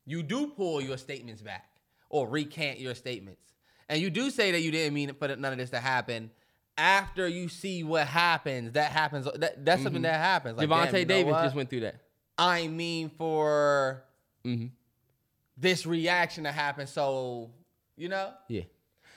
[0.05, 1.72] you do pull your statements back
[2.13, 3.41] or recant your statements.
[3.89, 6.29] And you do say that you didn't mean for none of this to happen.
[6.77, 9.27] After you see what happens, that happens.
[9.35, 10.57] That, that's something that happens.
[10.57, 11.43] Like, Gervonta damn, you know Davis what?
[11.43, 11.95] just went through that.
[12.37, 14.03] I mean for
[14.45, 14.67] Mm-hmm.
[15.57, 16.85] this reaction to happen.
[16.87, 17.51] So
[17.97, 18.63] you know, Yeah.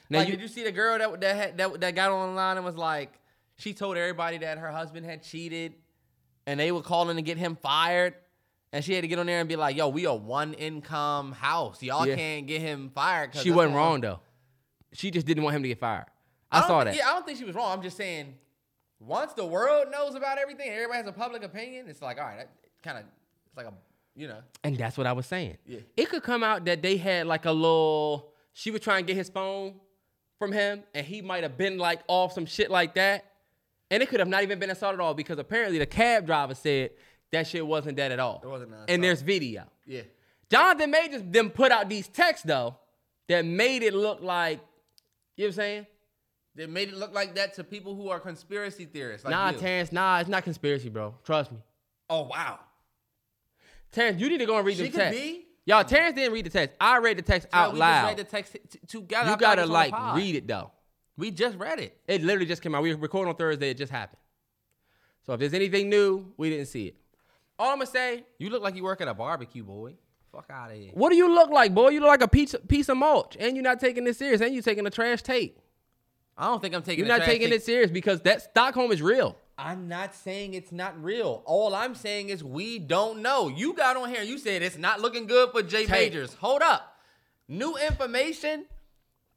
[0.09, 2.57] Now like, you, did you see the girl that that had, that that got online
[2.57, 3.13] and was like,
[3.59, 5.75] she told everybody that her husband had cheated,
[6.47, 8.15] and they were calling to get him fired,
[8.73, 11.33] and she had to get on there and be like, "Yo, we a one income
[11.33, 11.83] house.
[11.83, 12.17] Y'all Yeah.
[12.17, 14.21] can't get him fired." 'cause she wasn't wrong though.
[14.93, 16.07] She just didn't want him to get fired.
[16.51, 16.97] I, don't saw thi- that.
[16.97, 17.73] Yeah, I don't think she was wrong.
[17.73, 18.35] I'm just saying,
[19.01, 21.87] once the world knows about everything, everybody has a public opinion.
[21.89, 22.51] It's like, all right, that
[22.83, 23.05] kind of,
[23.47, 23.73] it's like a,
[24.15, 25.59] you know, And that's what I was saying.
[25.67, 25.81] Yeah.
[25.97, 28.33] It could come out that they had like a little.
[28.55, 29.75] She was trying to get his phone
[30.39, 33.25] from him, and he might have been like off some shit like that.
[33.91, 36.55] And it could have not even been assault at all because apparently the cab driver
[36.55, 36.91] said
[37.37, 38.41] that shit wasn't that at all.
[38.43, 39.65] It wasn't an And there's video.
[39.87, 40.03] yeah.
[40.49, 42.77] Jonathan Majors then put out these texts though
[43.29, 44.61] that made it look like,
[45.37, 45.87] you know what I'm saying?
[46.55, 49.25] That made it look like that to people who are conspiracy theorists.
[49.25, 49.59] Like nah, you.
[49.59, 51.15] Terrence, nah, it's not conspiracy, bro.
[51.25, 51.59] Trust me.
[52.09, 52.61] Oh wow.
[53.93, 55.21] Terrence, you need to go and read the could text.
[55.21, 55.47] be.
[55.67, 56.77] Y'all, Terrence didn't read the text.
[56.81, 58.03] I read the text So out we loud.
[58.03, 59.31] Just read the text t- together.
[59.31, 60.71] You gotta it's on the like read it though.
[61.19, 61.99] We just read it.
[62.07, 62.83] It literally just came out.
[62.83, 63.71] We were recording on Thursday.
[63.71, 64.21] It just happened.
[65.25, 66.97] So if there's anything new, we didn't see it.
[67.59, 69.95] All I'm gonna say, You look like you work at a barbecue, boy.
[70.33, 70.91] Fuck out of here.
[70.93, 71.89] what do you look like, boy?
[71.91, 74.53] You look like a piece piece of mulch, and you're not taking this serious, and
[74.53, 75.59] you're taking a trash tape.
[76.37, 77.07] I don't think I'm taking.
[77.07, 77.61] You're not taking take.
[77.61, 79.39] it serious because that Stockholm is real.
[79.59, 81.43] I'm not saying it's not real.
[81.47, 83.49] All I'm saying is we don't know.
[83.49, 84.23] You got on here.
[84.23, 86.13] You said it's not looking good for Jay Tape.
[86.13, 86.35] Majors.
[86.35, 86.99] Hold up.
[87.49, 88.67] New information.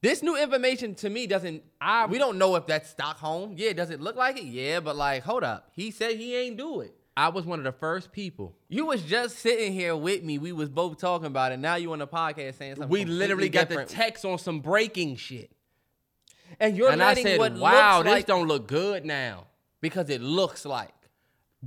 [0.02, 1.64] This new information to me doesn't.
[1.80, 3.54] I- we don't know if that's Stockholm.
[3.56, 4.44] Yeah, does it look like it?
[4.46, 5.70] Yeah, but like, hold up.
[5.74, 6.94] He said he ain't do it.
[7.20, 8.56] I was one of the first people.
[8.70, 10.38] You was just sitting here with me.
[10.38, 11.58] We was both talking about it.
[11.58, 12.88] Now you on the podcast saying something.
[12.88, 13.90] We literally got different.
[13.90, 15.52] the text on some breaking shit,
[16.62, 19.48] and you're and I letting said, what "Wow, looks this like don't look good now."
[19.82, 20.94] because it looks like.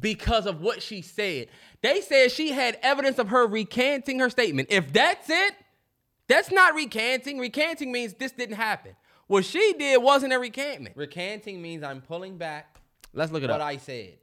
[0.01, 1.49] because of what she said.
[1.83, 4.69] They said she had evidence of her recanting her statement.
[4.71, 5.53] If that's it,
[6.29, 7.39] that's not recanting.
[7.39, 8.97] Recanting means this didn't happen.
[9.27, 10.97] What she did wasn't a recantment.
[10.97, 12.79] Recanting means I'm pulling back
[13.13, 13.67] Let's look it what up.
[13.67, 14.15] I said.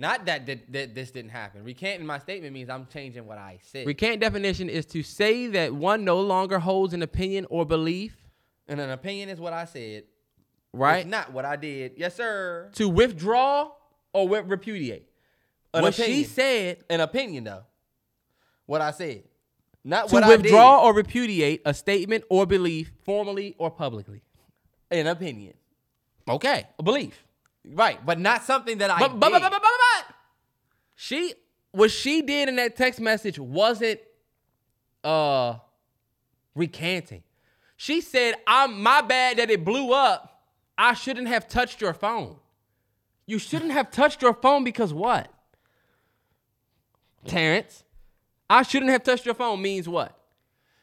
[0.00, 1.64] Not that, that, that this didn't happen.
[1.64, 3.84] Recanting my statement means I'm changing what I said.
[3.84, 8.16] Recant definition is to say that one no longer holds an opinion or belief,
[8.68, 10.04] and an opinion is what I said.
[10.72, 10.98] right?
[10.98, 11.94] It's not what I did.
[11.96, 12.70] Yes, sir.
[12.74, 13.72] to withdraw
[14.12, 15.08] or wi- repudiate.
[15.74, 17.64] An what she said An opinion, though.
[18.66, 19.24] What I said.
[19.84, 24.22] Not what I to what withdraw or repudiate a statement or belief formally or publicly.
[24.90, 25.54] An opinion.
[26.28, 27.24] Okay, a belief.
[27.64, 28.04] Right.
[28.04, 30.14] But not something that I But, but, but, but, but, but
[30.94, 31.34] she
[31.70, 34.00] what she did in that text message wasn't
[35.04, 35.58] uh
[36.56, 37.22] recanting.
[37.76, 40.42] She said, "I'm my bad that it blew up.
[40.76, 42.36] I shouldn't have touched your phone.
[43.26, 45.32] You shouldn't have touched your phone because what?
[47.26, 47.84] Terrence,
[48.50, 50.17] I shouldn't have touched your phone means what?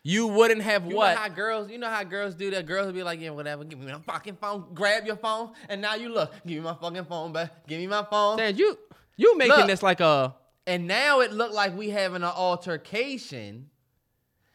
[0.07, 1.15] You wouldn't have You what?
[1.15, 2.67] know how girls, you know how girls do that.
[2.67, 3.63] Girls will be like, yeah, whatever.
[3.63, 4.65] Give me my fucking phone.
[4.75, 6.31] Grab your phone, and now you look.
[6.45, 7.65] Give me my fucking phone back.
[7.65, 8.37] Give me my phone.
[8.37, 8.77] Terrence, you
[9.17, 9.65] you making Look.
[9.67, 10.35] this like a
[10.67, 13.71] And now it looked like we having an altercation.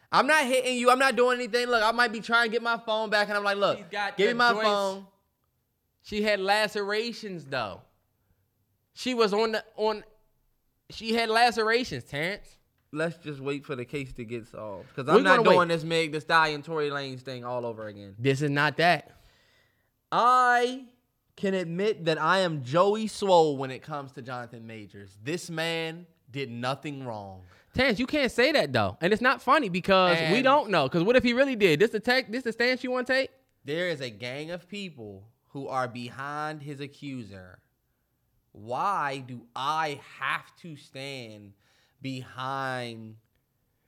[0.09, 0.89] I'm not hitting you.
[0.89, 1.67] I'm not doing anything.
[1.67, 3.87] Look, I might be trying to get my phone back, and I'm like, look, She's
[3.91, 4.65] got give me my joints.
[4.69, 5.07] phone.
[6.03, 7.81] She had lacerations though.
[8.93, 10.05] She was on the on.
[10.91, 12.57] She had lacerations, Terrence.
[12.93, 15.67] Let's just wait for the case to get solved, because We're I'm not gonna wait.
[15.69, 18.15] this Meg the Stallion Tory Lanez thing all over again.
[18.19, 19.11] This is not that.
[20.11, 20.85] I
[21.37, 25.17] can admit that I am Joey Swoll when it comes to Jonathan Majors.
[25.23, 27.41] This man did nothing wrong.
[27.73, 30.89] Terrence, you can't say that though, and it's not funny because we don't know.
[30.89, 31.79] Because what if he really did?
[31.79, 32.29] This the tech.
[32.29, 33.29] This the stance you want to take?
[33.63, 37.59] There is a gang of people who are behind his accuser.
[38.51, 41.53] Why do I have to stand
[42.01, 43.15] behind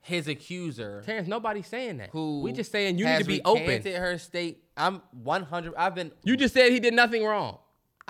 [0.00, 1.02] his accuser?
[1.04, 2.10] Terrence, nobody's saying that.
[2.10, 3.82] Who we just saying you need to be open.
[3.82, 4.62] her state.
[4.76, 5.74] I'm 100.
[5.76, 6.12] I've been.
[6.22, 7.58] You just said he did nothing wrong.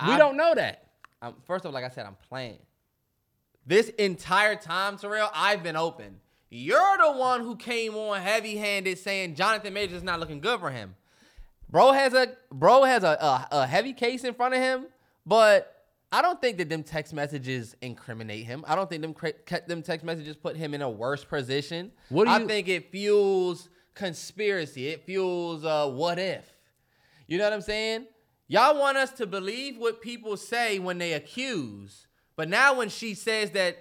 [0.05, 0.89] we don't know that.
[1.21, 2.59] I'm, first of all, like I said, I'm playing.
[3.65, 6.17] This entire time, Terrell, I've been open.
[6.49, 10.69] You're the one who came on heavy-handed saying Jonathan Majors is not looking good for
[10.69, 10.95] him.
[11.69, 14.85] Bro has a bro has a, a, a heavy case in front of him,
[15.25, 15.74] but
[16.15, 18.63] I don't think that them text messages incriminate him.
[18.67, 19.33] I don't think them cra-
[19.67, 21.91] them text messages put him in a worse position.
[22.09, 24.87] What do you- I think it fuels conspiracy.
[24.89, 26.45] It fuels uh, what if.
[27.27, 28.05] You know what I'm saying?
[28.47, 33.13] Y'all want us to believe what people say when they accuse, but now when she
[33.15, 33.77] says that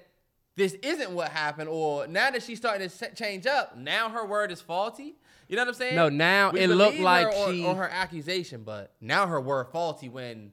[0.57, 4.51] this isn't what happened, or now that she's starting to change up, now her word
[4.53, 5.17] is faulty.
[5.49, 5.97] You know what I'm saying?
[5.97, 10.09] No, now it looked like her she on her accusation, but now her word faulty
[10.09, 10.53] when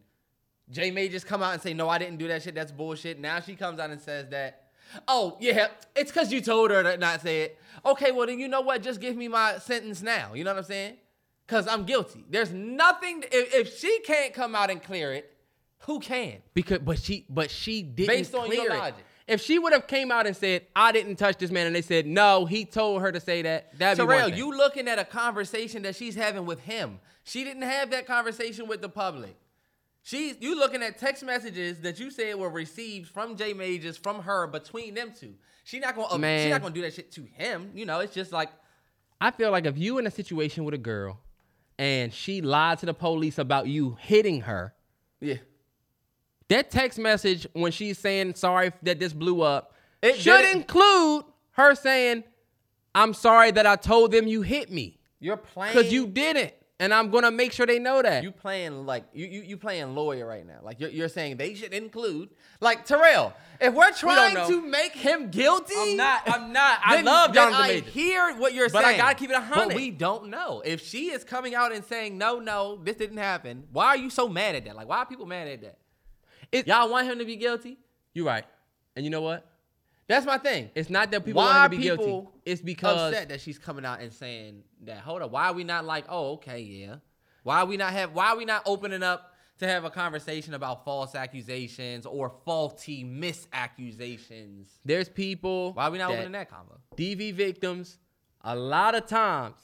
[0.72, 2.56] Jay may just come out and say, "No, I didn't do that shit.
[2.56, 4.70] That's bullshit." Now she comes out and says that,
[5.08, 8.48] "Oh yeah, it's because you told her to not say it." Okay, well then you
[8.48, 8.82] know what?
[8.82, 10.34] Just give me my sentence now.
[10.34, 10.98] You know what I'm saying?
[11.46, 12.24] Because I'm guilty.
[12.30, 13.24] There's nothing.
[13.32, 15.36] If, if she can't come out and clear it,
[15.80, 16.38] who can?
[16.54, 18.78] Because, but she, but she didn't Based on your it.
[18.78, 19.04] logic.
[19.28, 21.82] If she would have came out and said, "I didn't touch this man," and they
[21.82, 24.38] said, "No, he told her to say that," that'd be one Terrell, thing.
[24.38, 27.00] you looking at a conversation that she's having with him.
[27.24, 29.36] She didn't have that conversation with the public.
[30.04, 34.22] She's you looking at text messages that you said were received from J Majors from
[34.24, 35.36] her between them two.
[35.64, 36.50] She not gonna uh, she Man.
[36.50, 37.72] not gonna do that shit to him.
[37.76, 38.50] You know, it's just like
[39.20, 41.20] I feel like if you in a situation with a girl
[41.78, 44.74] and she lied to the police about you hitting her,
[45.20, 45.36] yeah.
[46.48, 51.26] that text message when she's saying sorry that this blew up It should didn't- include
[51.52, 52.24] her saying,
[52.96, 56.94] "I'm sorry that I told them you hit me You're playing because you didn't, and
[56.94, 60.26] I'm gonna make sure they know that." you playing like you you, you playing lawyer
[60.26, 60.60] right now.
[60.62, 63.34] Like you're, you're saying they should include like Terrell.
[63.60, 64.48] If we're trying know.
[64.50, 66.22] to make him guilty, I'm not.
[66.26, 66.80] I'm not.
[66.84, 67.94] I then- love then Jonathan I Majors.
[67.94, 68.84] hear what you're saying.
[68.84, 69.54] But I gotta keep it a hundred.
[69.54, 69.76] But hundred.
[69.76, 70.62] we don't know.
[70.66, 74.10] If she is coming out and saying, no, no, this didn't happen, why are you
[74.10, 74.76] so mad at that?
[74.76, 75.78] Like, why are people mad at that?
[76.52, 77.78] It- Y'all want him to be guilty?
[78.14, 78.46] You're right,
[78.96, 79.46] and you know what?
[80.12, 80.70] That's my thing.
[80.76, 82.28] It's not that people why want her to be people guilty.
[82.46, 84.98] It's because upset that she's coming out and saying that.
[84.98, 86.96] Hold up, why are we not like, oh, okay, yeah.
[87.44, 88.14] Why are we not have?
[88.14, 93.06] Why are we not opening up to have a conversation about false accusations or faulty
[93.06, 94.68] misaccusations?
[94.84, 95.72] there's people.
[95.74, 96.78] Why are we not that opening that convo?
[96.98, 97.98] DV victims,
[98.42, 99.62] a lot of times,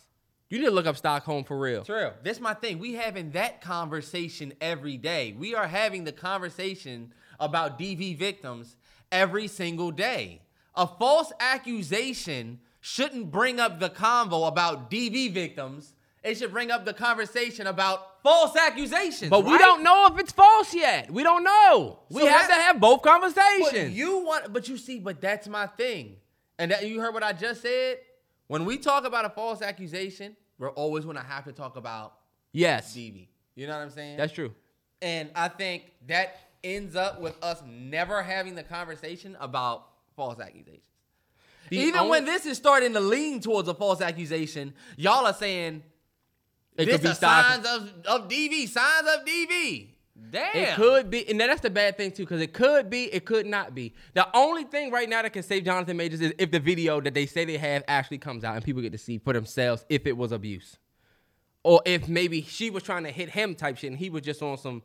[0.50, 1.84] you need to look up Stockholm for real.
[1.84, 2.12] True.
[2.24, 2.80] This my thing.
[2.80, 5.36] We having that conversation every day.
[5.38, 8.78] We are having the conversation about DV victims
[9.12, 10.42] every single day.
[10.76, 15.94] A false accusation shouldn't bring up the convo about DV victims.
[16.24, 19.30] It should bring up the conversation about false accusations.
[19.30, 21.10] But we don't know if it's false yet.
[21.12, 22.00] We don't know.
[22.10, 23.96] We have to have both But conversations.
[23.96, 26.18] you want, but you see, but that's my thing.
[26.60, 28.00] And that you heard what I just said.
[28.48, 32.14] When we talk about a false accusation, we're always gonna have to talk about
[32.52, 33.28] yes, DV.
[33.56, 34.18] You know what I'm saying?
[34.18, 34.54] that's true.
[35.02, 40.84] And I think that ends up with us never having the conversation about false accusations.
[41.70, 45.34] The Even only- when this is starting to lean towards a false accusation, y'all are
[45.34, 45.84] saying
[46.78, 49.90] It this could be signs of, of DV, signs of DV.
[50.32, 50.56] Damn.
[50.56, 53.46] It could be, and that's the bad thing too, because it could be, it could
[53.46, 53.94] not be.
[54.16, 57.14] The only thing right now that can save Jonathan Majors is if the video that
[57.14, 60.08] they say they have actually comes out and people get to see for themselves if
[60.08, 60.78] it was abuse,
[61.64, 64.42] or if maybe she was trying to hit him type shit and he was just
[64.42, 64.82] on some,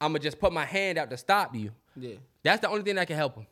[0.00, 1.70] I'm gonna just put my hand out to stop you.
[1.96, 2.16] Yeah.
[2.42, 3.46] That's the only thing that can help him.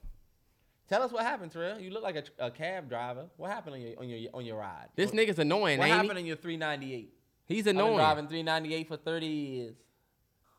[0.88, 1.78] Tell us what happened, Terrell.
[1.80, 3.26] You look like a, a cab driver.
[3.36, 4.88] What happened on your on your on your ride?
[4.96, 6.22] This what, nigga's annoying, What ain't happened he?
[6.22, 7.14] on your 398?
[7.46, 7.96] He's I've been annoying.
[7.96, 9.76] driving 398 for 30 years.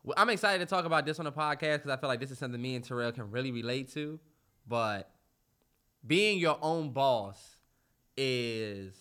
[0.04, 2.32] Well, I'm excited to talk about this on the podcast because I feel like this
[2.32, 4.20] is something me and Terrell can really relate to.
[4.68, 5.10] But
[6.06, 7.58] being your own boss
[8.18, 8.96] is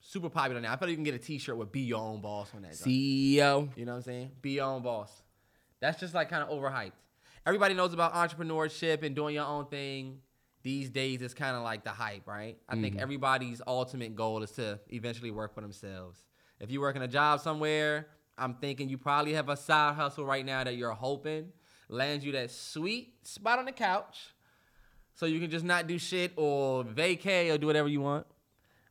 [0.00, 0.72] super popular now.
[0.72, 2.70] I feel like you can get a T-shirt with "Be Your Own Boss" on that.
[2.72, 2.80] joint.
[2.86, 3.68] CEO.
[3.76, 4.30] You know what I'm saying?
[4.42, 5.10] Be your own boss.
[5.80, 6.92] That's just like kind of overhyped.
[7.46, 10.18] Everybody knows about entrepreneurship and doing your own thing.
[10.62, 12.58] These days, it's kind of like the hype, right?
[12.68, 13.02] I think mm-hmm.
[13.02, 16.24] everybody's ultimate goal is to eventually work for themselves.
[16.58, 20.24] If you work in a job somewhere, I'm thinking you probably have a side hustle
[20.24, 21.52] right now that you're hoping
[21.88, 24.34] lands you that sweet spot on the couch
[25.14, 28.26] so you can just not do shit or vacay or do whatever you want.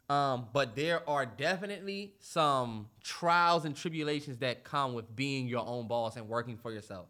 [0.07, 5.87] Um, but there are definitely some trials and tribulations that come with being your own
[5.87, 7.07] boss and working for yourself.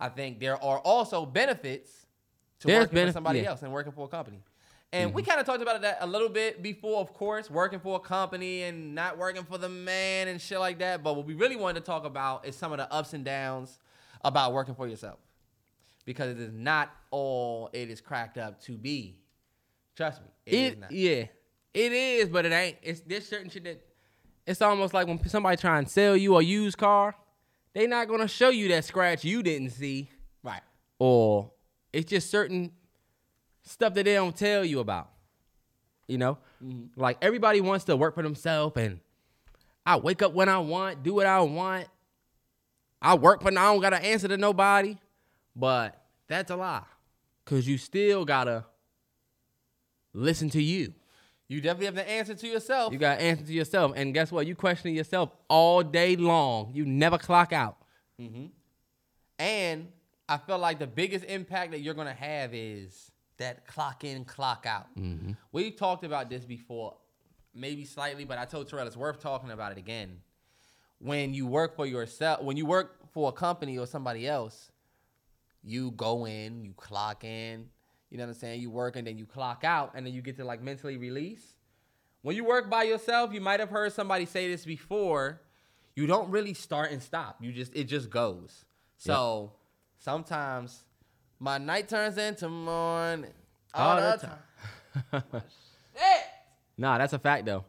[0.00, 1.90] I think there are also benefits
[2.60, 3.50] to There's working for somebody yeah.
[3.50, 4.40] else and working for a company.
[4.90, 7.96] And we kind of talked about that a little bit before, of course, working for
[7.96, 11.02] a company and not working for the man and shit like that.
[11.02, 13.78] But what we really wanted to talk about is some of the ups and downs
[14.24, 15.18] about working for yourself.
[16.06, 19.18] Because it is not all it is cracked up to be.
[19.94, 20.28] Trust me.
[20.46, 20.90] It, is not.
[20.90, 21.24] yeah,
[21.74, 22.76] it is, but it ain't.
[22.82, 23.80] It's there's certain shit that
[24.46, 27.14] it's almost like when somebody try and sell you a used car,
[27.74, 30.08] they not gonna show you that scratch you didn't see,
[30.42, 30.62] Right.
[30.98, 31.52] or
[31.92, 32.72] it's just certain
[33.62, 35.10] stuff that they don't tell you about.
[36.06, 36.98] You know, mm-hmm.
[36.98, 39.00] like everybody wants to work for themselves, and
[39.84, 41.86] I wake up when I want, do what I want.
[43.00, 44.96] I work, but I don't gotta answer to nobody.
[45.54, 46.84] But that's a lie,
[47.44, 48.64] cause you still gotta
[50.14, 50.94] listen to you.
[51.48, 52.92] You definitely have to answer to yourself.
[52.92, 53.92] You got to answer to yourself.
[53.96, 54.46] And guess what?
[54.46, 56.70] You questioning yourself all day long.
[56.74, 57.78] You never clock out.
[58.20, 58.46] Mm-hmm.
[59.38, 59.88] And
[60.28, 64.66] I feel like the biggest impact that you're gonna have is that clock in, clock
[64.68, 64.86] out.
[64.98, 65.32] Mm-hmm.
[65.52, 66.96] We talked about this before,
[67.54, 70.20] maybe slightly, but I told Terrell it's worth talking about it again.
[70.98, 74.70] When you work for yourself, when you work for a company or somebody else,
[75.62, 77.70] you go in, you clock in,
[78.10, 78.60] you know what I'm saying?
[78.60, 81.54] You work and then you clock out and then you get to like mentally release.
[82.22, 85.40] When you work by yourself, you might have heard somebody say this before.
[85.94, 87.36] You don't really start and stop.
[87.40, 88.64] You just it just goes.
[88.96, 89.52] So
[89.98, 90.84] sometimes
[91.38, 93.32] my night turns into morning
[93.74, 94.26] all, All the the
[95.12, 95.22] time.
[95.32, 95.42] time.
[96.76, 97.64] Nah, that's a fact though.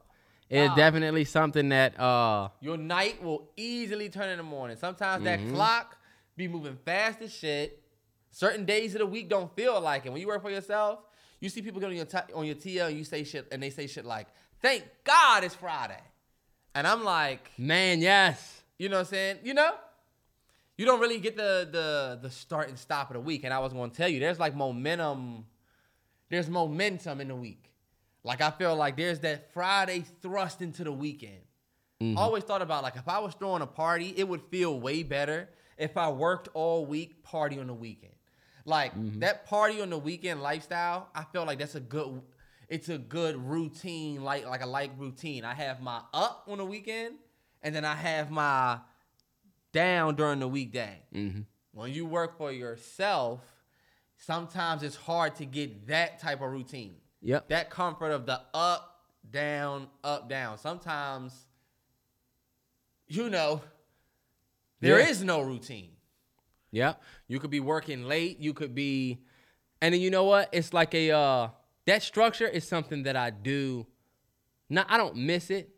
[0.51, 4.77] It's definitely something that uh Your night will easily turn into morning.
[4.77, 5.55] Sometimes that Mm-hmm.
[5.55, 5.97] clock
[6.35, 7.78] be moving fast as shit.
[8.31, 10.11] Certain days of the week don't feel like it.
[10.11, 10.99] When you work for yourself,
[11.39, 13.61] you see people get on your t- on your TL and you say shit and
[13.61, 14.27] they say shit like,
[14.61, 16.01] "Thank God it's Friday,"
[16.75, 18.61] and I'm like, man, yes.
[18.77, 19.37] you know what I'm saying?
[19.43, 19.71] You know,
[20.77, 23.43] you don't really get the the the start and stop of the week.
[23.43, 25.45] And I was gonna tell you, there's like momentum.
[26.29, 27.71] There's momentum in the week.
[28.23, 31.41] Like I feel like there's that Friday thrust into the weekend.
[32.01, 32.17] Mm-hmm.
[32.17, 35.03] I always thought about like if I was throwing a party, it would feel way
[35.03, 38.13] better if I worked all week, party on the weekend.
[38.69, 42.21] Like that party on the weekend lifestyle, I feel like that's a good
[42.67, 45.43] it's a good routine, like like a like routine.
[45.43, 47.15] I have my up on the weekend
[47.63, 48.77] and then I have my
[49.73, 51.01] down during the weekday.
[51.13, 51.41] Mm-hmm.
[51.71, 53.41] When you work for yourself,
[54.17, 57.49] sometimes it's hard to get that type of routine Yep.
[57.49, 60.57] that comfort of the up, down, up, down.
[60.59, 61.33] Sometimes,
[63.07, 63.61] you know,
[64.79, 65.25] there is Yeah.
[65.25, 65.91] no routine.
[66.71, 67.01] Yep.
[67.27, 68.39] You could be working late.
[68.39, 69.19] You could be,
[69.81, 70.49] and then you know what?
[70.51, 71.49] It's like a uh
[71.85, 73.87] that structure is something that I do.
[74.69, 75.69] Not I don't miss it,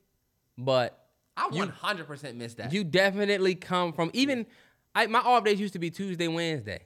[0.58, 0.98] but
[1.38, 2.74] I 100% miss that.
[2.74, 4.46] you definitely come from even.
[4.94, 6.86] I my off days used to be Tuesday, Wednesday.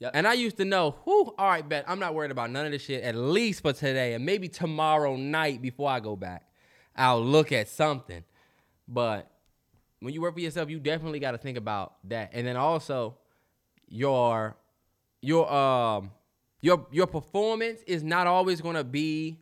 [0.00, 0.12] Yep.
[0.14, 2.72] And I used to know, whew, all right, bet I'm not worried about none of
[2.72, 4.14] this shit, at least for today.
[4.14, 6.46] And maybe tomorrow night before I go back,
[6.94, 8.22] I'll look at something.
[8.86, 9.30] But
[10.00, 12.30] when you work for yourself, you definitely got to think about that.
[12.32, 13.16] And then also
[13.88, 14.56] your
[15.20, 16.10] your um
[16.60, 19.40] your your performance is not always gonna be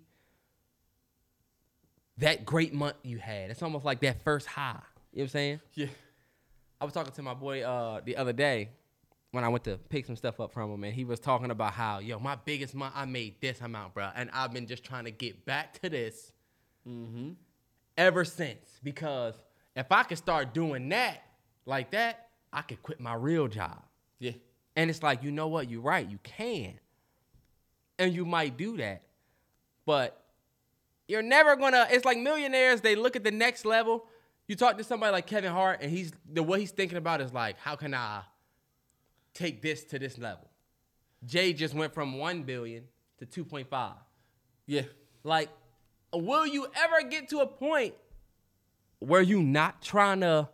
[2.18, 3.50] that great month you had.
[3.50, 4.80] It's almost like that first high.
[5.12, 5.60] You know what I'm saying?
[5.74, 5.86] yeah.
[6.80, 8.68] I was talking to my boy uh, the other day
[9.30, 11.72] when I went to pick some stuff up from him, and he was talking about
[11.72, 15.04] how, yo, my biggest month, I made this amount, bro, and I've been just trying
[15.04, 16.32] to get back to this
[16.88, 17.30] mm-hmm.
[17.96, 18.78] ever since.
[18.82, 19.34] Because
[19.76, 21.22] if I could start doing that
[21.66, 23.82] like that, I could quit my real job.
[24.18, 24.32] Yeah.
[24.74, 25.70] And it's like, you know what?
[25.70, 26.08] You're right.
[26.08, 26.74] You can.
[27.98, 29.02] And you might do that.
[29.84, 30.20] But
[31.06, 34.06] you're never gonna, it's like millionaires, they look at the next level.
[34.48, 37.32] You talk to somebody like Kevin Hart, and he's the what he's thinking about is
[37.32, 38.22] like, how can I
[39.34, 40.48] take this to this level?
[41.24, 42.84] Jay just went from one billion
[43.18, 43.94] to 2.5.
[44.66, 44.82] Yeah.
[45.24, 45.48] Like,
[46.12, 47.94] will you ever get to a point
[48.98, 50.48] where you not trying to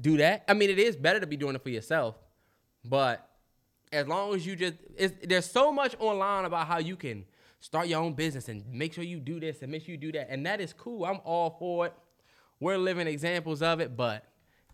[0.00, 0.44] do that?
[0.48, 2.16] I mean, it is better to be doing it for yourself,
[2.84, 3.28] but
[3.92, 4.74] as long as you just,
[5.22, 7.24] there's so much online about how you can
[7.60, 10.12] start your own business and make sure you do this and make sure you do
[10.12, 11.04] that, and that is cool.
[11.04, 11.94] I'm all for it.
[12.60, 14.24] We're living examples of it, but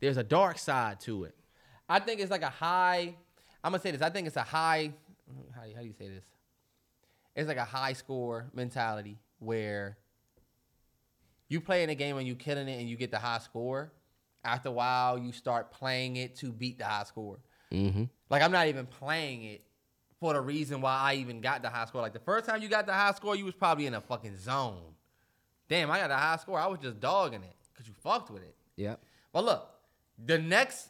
[0.01, 1.35] there's a dark side to it.
[1.89, 3.15] I think it's like a high,
[3.63, 4.03] I'm to say this.
[4.03, 4.93] I think it's a high,
[5.55, 6.25] how, how do you say this?
[7.35, 9.99] It's like a high score mentality where
[11.51, 13.93] you play in a game and you're killing it and you get the high score.
[14.43, 17.39] After a while, you start playing it to beat the high score.
[17.71, 18.05] Mm-hmm.
[18.31, 19.65] Like I'm not even playing it
[20.19, 22.01] for the reason why I even got the high score.
[22.01, 24.39] Like the first time you got the high score, you was probably in a fucking
[24.39, 24.95] zone.
[25.69, 26.59] Damn, I got a high score.
[26.59, 28.55] I was just dogging it because you fucked with it.
[28.77, 28.97] Yeah.
[29.33, 29.69] But look,
[30.25, 30.89] the next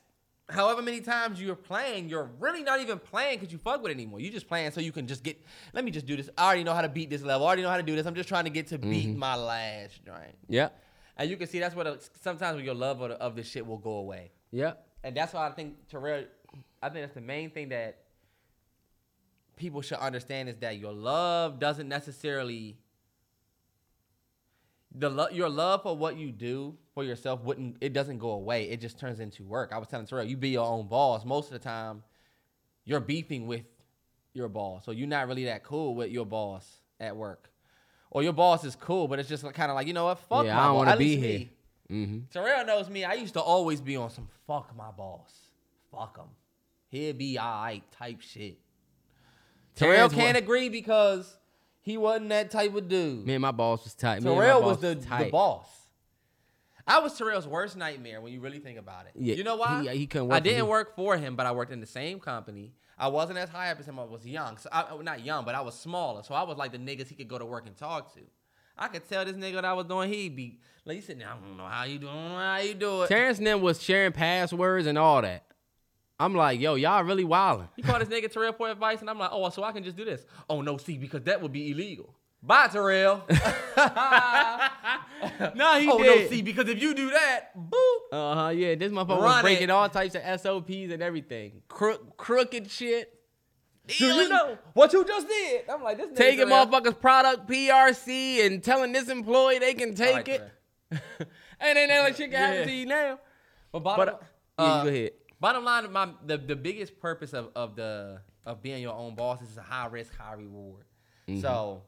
[0.51, 3.95] however many times you're playing, you're really not even playing because you fuck with it
[3.95, 4.21] anymore.
[4.21, 5.41] You just playing so you can just get.
[5.73, 6.29] Let me just do this.
[6.37, 7.47] I already know how to beat this level.
[7.47, 8.07] I already know how to do this.
[8.07, 9.19] I'm just trying to get to beat mm-hmm.
[9.19, 10.37] my last joint.
[10.49, 10.69] Yeah.
[11.17, 13.67] And you can see that's what sometimes when your love of, the, of this shit
[13.67, 14.31] will go away.
[14.51, 14.73] Yeah.
[15.05, 16.25] And that's why I think Terrell,
[16.83, 17.99] I think that's the main thing that
[19.57, 22.79] people should understand is that your love doesn't necessarily
[24.95, 28.69] the lo- your love for what you do for yourself wouldn't it doesn't go away.
[28.71, 29.71] It just turns into work.
[29.73, 31.25] I was telling Terrell, you be your own boss.
[31.25, 32.03] Most of the time,
[32.85, 33.65] you're beefing with
[34.33, 36.67] your boss, so you're not really that cool with your boss
[36.99, 37.51] at work.
[38.11, 40.19] Or your boss is cool, but it's just kind of like you know what?
[40.19, 40.87] Fuck Yeah, my I don't boss.
[40.87, 41.39] wanna be here.
[41.39, 41.51] me.
[41.91, 42.19] Mm-hmm.
[42.33, 43.05] Terrell knows me.
[43.05, 45.33] I used to always be on some fuck my boss.
[45.93, 46.27] Fuck him.
[46.89, 48.59] He'll be alright type shit.
[49.77, 51.37] Terrell can't agree because
[51.83, 53.27] He wasn't that type of dude.
[53.27, 54.23] Man, my boss was tight.
[54.23, 55.67] Terrell was the, the boss.
[56.87, 59.13] I was Terrell's worst nightmare when you really think about it.
[59.15, 59.83] Yeah, you know why?
[59.93, 60.71] he- he couldn't work I didn't me.
[60.71, 62.73] work for him, but I worked in the same company.
[62.99, 63.99] I wasn't as high up as him.
[63.99, 64.59] I was young.
[64.59, 66.23] So I, not young, but I was smaller.
[66.23, 68.21] So I was like the niggas he could go to work and talk to.
[68.77, 70.13] I could tell this nigga what I was doing.
[70.13, 72.59] He'd be like, he said, I don't know how you doing, I don't know how
[72.59, 73.09] you do it.
[73.09, 75.45] Terrence and was sharing passwords and all that.
[76.21, 77.67] I'm like, yo, y'all really wildin'.
[77.77, 79.97] You call this nigga Terrell for advice, and I'm like, oh, so I can just
[79.97, 80.27] do this.
[80.51, 82.15] Oh no, see, because that would be illegal.
[82.43, 83.23] Bye, Terrell.
[83.37, 83.37] no,
[85.81, 87.99] he oh no, see, because if you do that, boop.
[88.13, 88.49] Uh huh.
[88.51, 89.71] Yeah, this motherfucker was breaking it.
[89.71, 91.63] all types of SOPs and everything.
[91.69, 93.15] Crook, crooked shit.
[93.87, 95.63] Do you know what you just did?
[95.71, 100.29] I'm like, this nigga Taking motherfuckers' product PRC and telling this employee they can take
[100.29, 100.43] it.
[100.91, 101.01] and
[101.61, 103.19] then that like shit can happen to you now.
[103.73, 104.17] But bottom,
[104.57, 105.11] But uh, yeah, you go ahead.
[105.41, 109.43] Bottom line, my the, the biggest purpose of, of the of being your own boss
[109.43, 110.85] is a high risk, high reward.
[111.29, 111.41] Mm-hmm.
[111.41, 111.83] So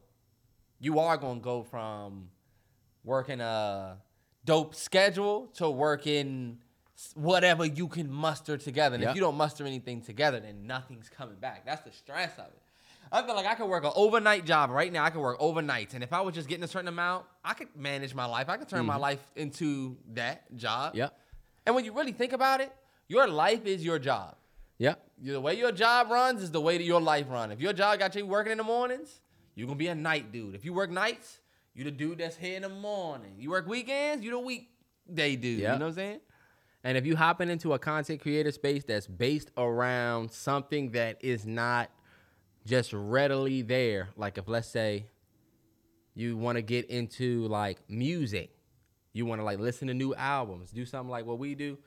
[0.79, 2.29] you are gonna go from
[3.03, 3.97] working a
[4.45, 6.59] dope schedule to working
[7.15, 8.95] whatever you can muster together.
[8.95, 9.09] And Yep.
[9.11, 11.65] if you don't muster anything together, then nothing's coming back.
[11.65, 12.61] That's the stress of it.
[13.11, 15.03] I feel like I could work an overnight job right now.
[15.03, 17.67] I could work overnights, and if I was just getting a certain amount, I could
[17.75, 18.49] manage my life.
[18.49, 20.89] I could turn my life into that job.
[20.91, 20.97] Mm-hmm.
[20.99, 21.19] Yep.
[21.65, 22.73] And when you really think about it,
[23.07, 24.35] your life is your job.
[24.77, 24.95] Yeah.
[25.21, 27.51] The way your job runs is the way that your life run.
[27.51, 29.21] If your job got you working in the mornings,
[29.55, 30.55] you're gonna be a night dude.
[30.55, 31.39] If you work nights,
[31.73, 33.35] you the dude that's here in the morning.
[33.37, 35.59] You work weekends, you the weekday dude.
[35.59, 35.73] Yep.
[35.73, 36.19] You know what I'm saying?
[36.83, 41.45] And if you hopping into a content creator space that's based around something that is
[41.45, 41.89] not
[42.65, 45.05] just readily there, like if let's say
[46.13, 48.51] you want to get into like music,
[49.13, 51.77] you want to like listen to new albums, do something like what we do,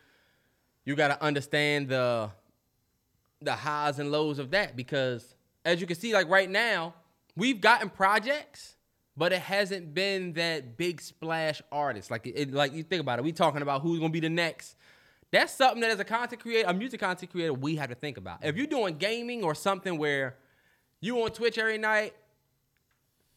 [0.86, 2.30] you got to understand the
[3.42, 5.34] the highs and lows of that because
[5.66, 6.94] as you can see like right now,
[7.36, 8.76] we've gotten projects
[9.16, 12.10] but it hasn't been that big splash artist.
[12.10, 14.76] Like it, like you think about it, we talking about who's gonna be the next.
[15.30, 18.16] That's something that as a content creator, a music content creator, we have to think
[18.16, 18.44] about.
[18.44, 20.36] If you're doing gaming or something where
[21.00, 22.14] you on Twitch every night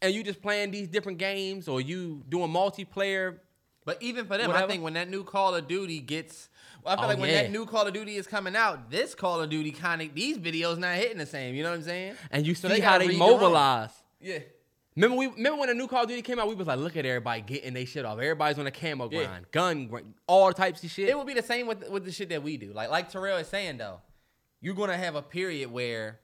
[0.02, 3.40] and you just playing these different games or you doing multiplayer,
[3.86, 6.49] But even for them, I think when that new Call of Duty gets,
[6.84, 7.44] well, I feel Oh, like when yeah.
[7.44, 10.38] that new Call of Duty is coming out, this Call of Duty kind of these
[10.38, 11.56] videos not hitting the same.
[11.56, 12.16] You know what I'm saying?
[12.32, 13.92] and you So see they how they their mobilize.
[14.22, 14.40] Yeah.
[14.96, 16.98] Remember we remember when the new Call of Duty came out, we was like, look
[16.98, 18.18] at everybody getting they shit off.
[18.20, 19.26] Everybody's on a camo Yeah.
[19.26, 21.08] grind, gun, grind, all types of shit.
[21.10, 22.74] It would be the same with with the shit that we do.
[22.74, 24.02] Like like Terrell is saying though,
[24.62, 26.20] you're gonna have a period where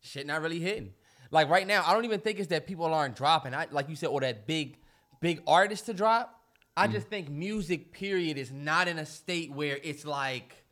[0.00, 0.94] shit not really hitting.
[1.30, 3.52] Like right now, I don't even think it's that people aren't dropping.
[3.54, 4.78] I like you said, or that big
[5.20, 6.35] big artist to drop.
[6.76, 10.64] I just think music period is not in a state where it's like,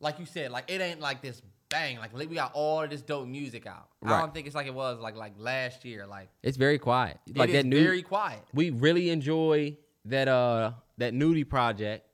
[0.00, 1.98] like you said, like it ain't like this bang.
[1.98, 3.88] Like we got all of this dope music out.
[4.04, 6.06] I don't think it's like it was like like last year.
[6.06, 7.18] Like it's very quiet.
[7.34, 8.40] Like it that is new very quiet.
[8.54, 12.06] we really enjoy that uh that Nudy project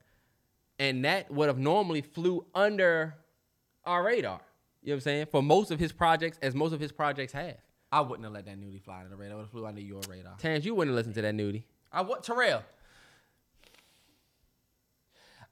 [0.79, 3.15] and that would have normally flew under
[3.85, 4.41] our radar
[4.83, 7.33] you know what i'm saying for most of his projects as most of his projects
[7.33, 7.57] have
[7.93, 9.35] I wouldn't have let that Nudy fly under the radar.
[9.35, 10.35] It would have flew under your radar.
[10.39, 12.63] Tans, you wouldn't listen to that Nudy I what Terrell.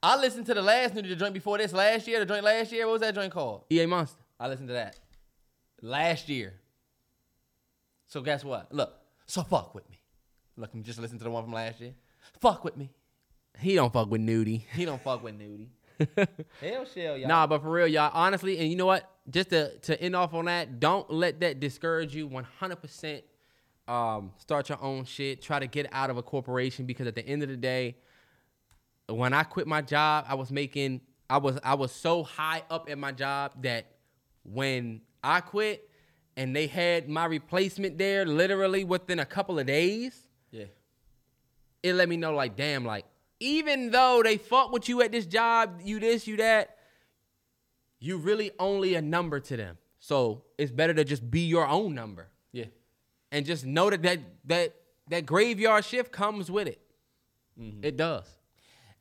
[0.03, 2.19] I listened to the last new the joint before this last year.
[2.19, 2.85] The joint last year.
[2.87, 3.65] What was that joint called?
[3.71, 4.97] EA Monster I listened to that
[5.81, 6.53] last year.
[8.07, 8.73] So guess what?
[8.73, 8.93] Look.
[9.25, 9.99] So fuck with me.
[10.57, 11.93] Look, I'm just listening to the one from last year.
[12.39, 12.89] Fuck with me.
[13.59, 15.69] he don't fuck with Nudy He don't fuck with Nudy.
[16.59, 17.27] Hell shell, y'all.
[17.27, 20.33] nah but for real y'all honestly and you know what just to to end off
[20.33, 23.21] on that don't let that discourage you 100%
[23.87, 27.23] um start your own shit try to get out of a corporation because at the
[27.27, 27.95] end of the day
[29.15, 32.89] when I quit my job, I was making I was I was so high up
[32.89, 33.85] at my job that
[34.43, 35.89] when I quit
[36.37, 40.65] and they had my replacement there literally within a couple of days, Yeah.
[41.83, 43.05] it let me know like damn like
[43.39, 46.77] even though they fuck with you at this job, you this, you that,
[47.99, 49.77] you really only a number to them.
[49.99, 52.65] So it's better to just be your own number Yeah.
[53.31, 54.75] and just know that that that,
[55.09, 56.81] that graveyard shift comes with it.
[57.59, 57.83] Mm-hmm.
[57.83, 58.25] It does.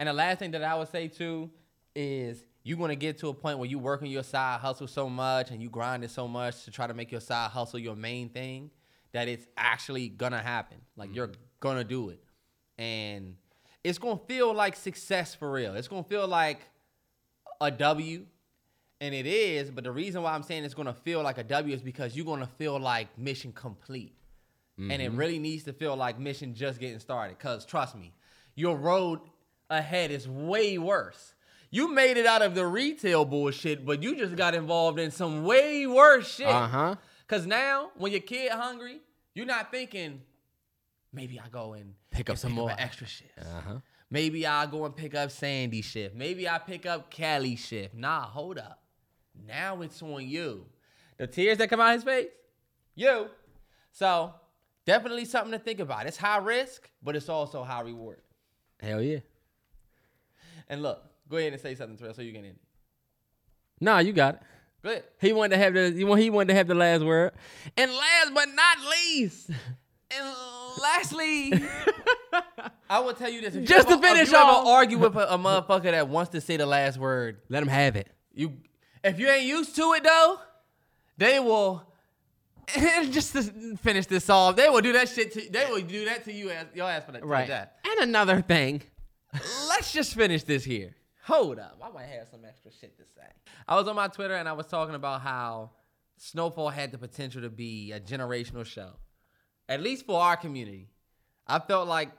[0.01, 1.51] And the last thing that I would say too
[1.95, 5.11] is you're gonna get to a point where you work on your side hustle so
[5.11, 7.95] much and you grind it so much to try to make your side hustle your
[7.95, 8.71] main thing
[9.13, 10.79] that it's actually gonna happen.
[10.97, 11.41] Like you're mm-hmm.
[11.61, 12.25] gonna do it.
[12.79, 13.37] And
[13.85, 15.75] it's gonna feel like success for real.
[15.75, 16.61] It's gonna feel like
[17.61, 18.25] a W.
[19.03, 21.75] And it is, but the reason why I'm saying it's gonna feel like a W
[21.75, 24.15] is because you're gonna feel like mission complete.
[24.79, 25.17] And it mm-hmm.
[25.19, 27.39] really needs to feel like mission just getting started.
[27.39, 28.15] Cause trust me,
[28.55, 29.21] your road
[29.71, 31.35] ahead is way worse.
[31.71, 35.45] You made it out of the retail bullshit, but you just got involved in some
[35.45, 36.47] way worse shit.
[36.49, 36.97] Uh-huh.
[37.29, 39.01] Cause now when your kid hungry
[39.35, 40.21] You're not thinking,
[41.12, 42.71] maybe I go and Pick up some more.
[42.71, 43.31] an extra shit.
[43.41, 43.75] Uh huh.
[44.11, 46.16] Maybe I go and pick up Sandy shift.
[46.16, 47.95] Maybe I pick up Cali shift.
[47.95, 48.83] Nah, hold up.
[49.47, 50.66] Now it's on you.
[51.18, 52.27] The tears that come out his face,
[52.97, 53.29] you.
[53.93, 54.35] So
[54.85, 56.07] definitely something to think about.
[56.07, 58.21] It's high risk, but it's also high reward.
[58.81, 59.21] Hell yeah.
[60.71, 62.61] And look, go ahead and say something, Terrell, so you can end it.
[63.85, 64.41] Nah, you got it.
[64.83, 65.05] Go ahead.
[65.21, 67.33] He wanted to have the he wanted to have the last word.
[67.77, 70.35] And last but not least, And
[70.81, 71.53] lastly,
[72.89, 75.16] I will tell you this: Just to ever- if finish you ever off- argue with
[75.16, 78.09] a, a motherfucker that wants to say the last word, let him have it.
[78.33, 78.55] you
[79.03, 80.39] if you ain't used to it though,
[81.18, 81.85] they will.
[83.11, 83.43] just to
[83.79, 86.51] finish this off, they will do that shit to they will do that to you
[86.51, 87.25] as your ass for that.
[87.27, 87.49] Right.
[87.49, 87.79] That.
[87.85, 88.83] And another thing.
[89.68, 90.95] Let's just finish this here.
[91.24, 93.26] Hold up, I might have some extra shit to say.
[93.68, 95.70] I was on my Twitter and I was talking about how
[96.16, 98.93] Snowfall had the potential to be a generational show,
[99.68, 100.89] at least for our community.
[101.47, 102.11] I felt like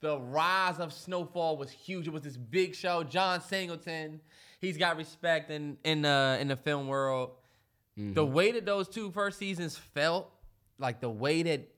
[0.00, 2.06] the rise of Snowfall was huge.
[2.06, 3.04] It was this big show.
[3.04, 4.20] John Singleton,
[4.60, 7.30] he's got respect in in the in the film world.
[7.96, 8.32] The mm-hmm.
[8.32, 10.30] way that those two first seasons felt,
[10.78, 11.68] like the way that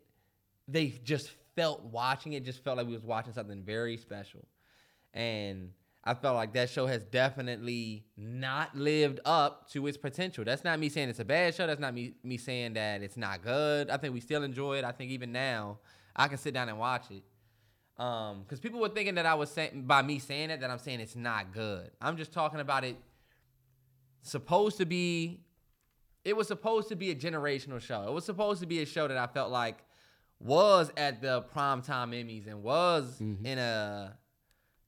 [0.68, 4.46] they just felt watching it, just felt like we was watching something very special.
[5.12, 5.70] And
[6.02, 10.44] I felt like that show has definitely not lived up to its potential.
[10.44, 11.66] That's not me saying it's a bad show.
[11.66, 13.88] That's not me me saying that it's not good.
[13.88, 14.84] I think we still enjoy it.
[14.84, 15.78] I think even now
[16.14, 17.22] I can sit down and watch it.
[17.96, 20.78] Um, because people were thinking that I was saying by me saying it that I'm
[20.78, 21.90] saying it's not good.
[22.02, 22.96] I'm just talking about it
[24.22, 25.40] supposed to be
[26.24, 28.02] it was supposed to be a generational show.
[28.08, 29.78] It was supposed to be a show that I felt like
[30.44, 33.44] was at the primetime Emmys and was mm-hmm.
[33.44, 34.16] in a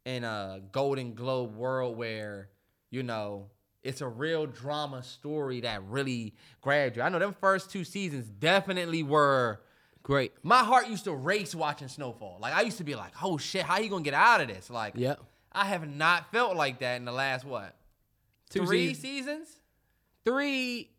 [0.05, 2.51] in a Golden Globe world where
[2.91, 3.51] you know
[3.83, 7.03] it's a real drama story that really grabbed you.
[7.03, 9.61] I know them first two seasons definitely were.
[10.03, 10.33] Great.
[10.45, 12.39] My heart used to race watching Snowfall.
[12.41, 14.71] Like I used to be like, "Oh shit, how you gonna get out of this?"
[14.71, 15.21] Like, Yep.
[15.51, 17.75] I have not felt like that in the last what
[18.51, 19.03] Two three seasons.
[19.49, 19.61] seasons,
[20.25, 20.91] Three.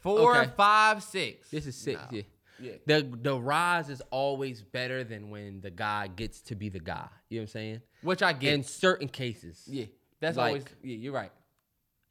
[0.00, 0.50] four, Okay.
[0.56, 1.50] five, six.
[1.50, 2.00] This is six.
[2.10, 2.18] No.
[2.18, 2.22] Yeah.
[2.60, 2.72] Yeah.
[2.86, 7.08] The the rise is always better than when the guy gets to be the guy.
[7.28, 7.82] You know what I'm saying?
[8.02, 8.54] Which I get.
[8.54, 9.64] In certain cases.
[9.66, 9.86] yeah,
[10.20, 10.64] that's Like- always.
[10.82, 11.32] Yeah, you're right.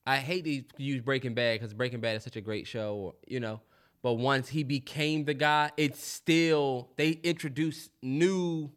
[0.05, 3.15] I hate to use Breaking Bad because Breaking Bad is such a great show, or,
[3.27, 3.59] you know.
[4.01, 8.71] But once he became the guy, it's still they introduce new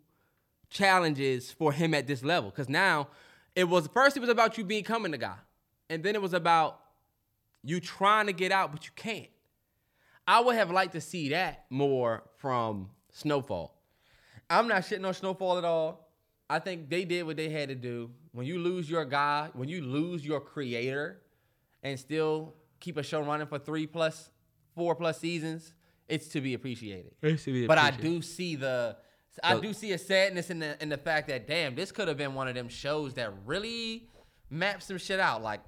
[0.71, 2.51] challenges for him at this level.
[2.51, 3.09] Because now
[3.55, 5.37] it was first it was about you becoming the guy,
[5.89, 6.81] and then it was about
[7.63, 9.29] you trying to get out but you can't.
[10.27, 13.77] I would have liked to see that more from Snowfall.
[14.49, 16.09] I'm not shitting on Snowfall at all.
[16.49, 18.11] I think they did what they had to do.
[18.33, 21.21] When you lose your guy, when you lose your creator,
[21.83, 24.31] and still keep a show running for three plus,
[24.75, 25.73] four plus seasons,
[26.09, 27.13] it's to be appreciated.
[27.21, 27.69] To be appreciated.
[27.69, 28.97] But I do see the,
[29.43, 32.17] I do see a sadness in the in the fact that damn, this could have
[32.17, 34.09] been one of them shows that really
[34.51, 35.43] mapped some shit out.
[35.43, 35.61] Like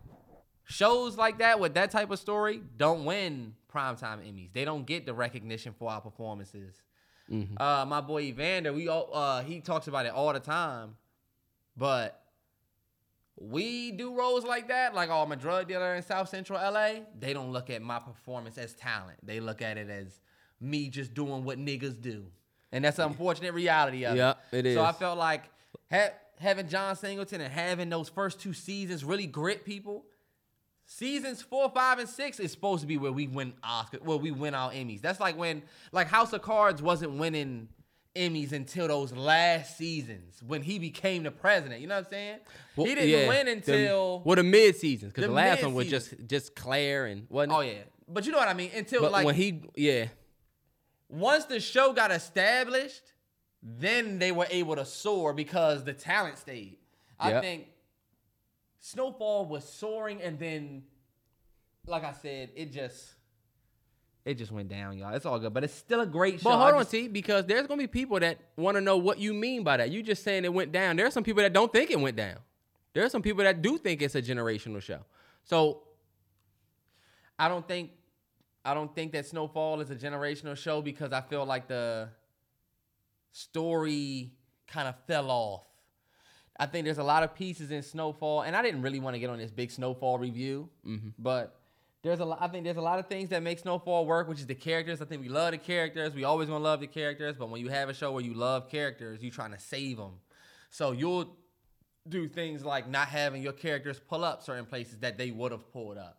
[0.65, 4.53] shows like that with that type of story don't win primetime Emmys.
[4.53, 6.83] They don't get the recognition for our performances.
[7.57, 10.97] Uh, my boy Evander, we all uh, he talks about it all the time,
[11.77, 12.21] but
[13.39, 14.95] we do roles like that.
[14.95, 17.05] Like, oh, I'm a drug dealer in South Central LA.
[17.19, 19.19] They don't look at my performance as talent.
[19.23, 20.21] They look at it as
[20.61, 22.27] me just doing what niggas do,
[22.71, 24.67] and that's the unfortunate reality of Yep, it.
[24.67, 25.45] it So I felt like
[25.91, 30.05] ha- having John Singleton and having those first two seasons really grit people.
[30.99, 34.31] Seasons four, five, and six is supposed to be where we win Oscar, where we
[34.31, 35.01] win our Emmys.
[35.01, 37.69] That's like when, like House of Cards wasn't winning
[38.15, 41.81] Emmys until those last seasons when he became the president.
[41.81, 42.39] You know what I'm saying?
[42.77, 44.23] Well, he didn't yeah, win the- until.
[44.23, 47.55] well the mid seasons because the the, last one was just just Claire and wasn't
[47.55, 48.71] oh yeah, but you know what I mean.
[48.75, 50.09] Until But like when he yeah
[51.09, 53.15] once the show got established,
[53.63, 56.77] then they were able to soar because the talent stayed.
[57.19, 57.43] I Yep.
[57.43, 57.67] think
[58.85, 60.83] Snowfall was soaring, and then,
[61.87, 63.15] like I said, it just
[64.25, 65.15] it just went down, y'all.
[65.15, 66.51] It's all good, but it's still a great show.
[66.51, 68.97] But I hold on, just- T, because there's gonna be people that want to know
[68.97, 69.91] what you mean by that.
[69.93, 70.97] You just saying it went down.
[70.97, 72.39] There are some people that don't think it went down.
[72.93, 74.99] There are some people that do think it's a generational show.
[75.45, 75.85] So
[77.39, 77.93] I don't think
[78.65, 82.09] I don't think that Snowfall is a generational show because I feel like the
[83.31, 84.33] story
[84.67, 85.67] kind of fell off.
[86.59, 89.21] I think there's a lot of pieces in Snowfall, and I didn't really want to
[89.21, 91.09] get on this big Snowfall review, mm-hmm.
[91.19, 91.59] but
[92.03, 92.39] there's a lot.
[92.41, 95.01] I think there's a lot of things that make Snowfall work, which is the characters.
[95.01, 96.15] I think we love the characters.
[96.15, 98.69] We always gonna love the characters, but when you have a show where you love
[98.69, 100.21] characters, you're trying to save them.
[100.71, 101.37] So you'll
[102.09, 105.73] do things like not having your characters pull up certain places that they would have
[105.73, 106.19] pulled up,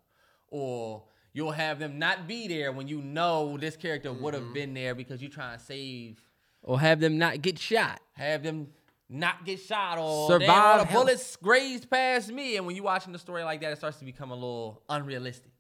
[0.49, 1.03] or
[1.34, 4.53] You'll have them not be there when you know this character would have mm-hmm.
[4.53, 6.21] been there because you're trying to save.
[6.61, 7.99] Or have them not get shot.
[8.13, 8.67] Have them
[9.10, 12.58] not get shot or Survive damn, the bullets grazed past me.
[12.58, 15.51] And when you're watching the story like that, it starts to become a little unrealistic.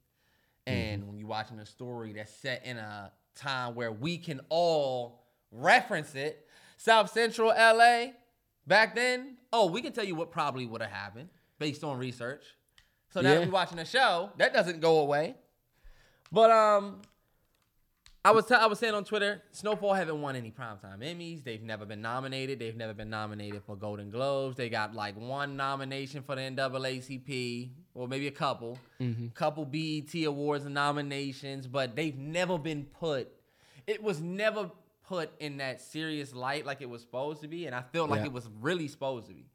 [0.65, 5.25] And when you're watching a story that's set in a time where we can all
[5.51, 8.07] reference it, South Central LA,
[8.65, 11.29] back then, oh, we can tell you what probably would have happened
[11.59, 12.43] based on research.
[13.11, 13.39] So now Yeah.
[13.39, 15.35] that we're watching the show, that doesn't go away.
[16.31, 17.01] But um,
[18.25, 21.43] I was t- I was saying on Twitter, Snowfall haven't won any primetime Emmys.
[21.43, 22.57] They've never been nominated.
[22.57, 24.55] They've never been nominated for Golden Globes.
[24.55, 29.27] They got like one nomination for the NAACP, or maybe a couple, mm-hmm.
[29.33, 33.27] couple BET awards and nominations, but they've never been put.
[33.87, 34.71] It was never
[35.05, 38.21] put in that serious light like it was supposed to be, and I felt like
[38.21, 38.27] Yeah.
[38.27, 39.47] it was really supposed to be.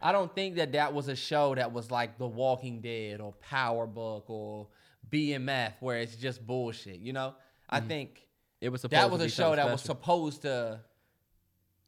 [0.00, 3.32] I don't think that that was a show that was like The Walking Dead or
[3.42, 4.68] Power Book or
[5.10, 7.00] BMF where it's just bullshit.
[7.00, 7.34] You know,
[7.68, 8.26] I think
[8.60, 10.80] It was supposed that was a show that was supposed to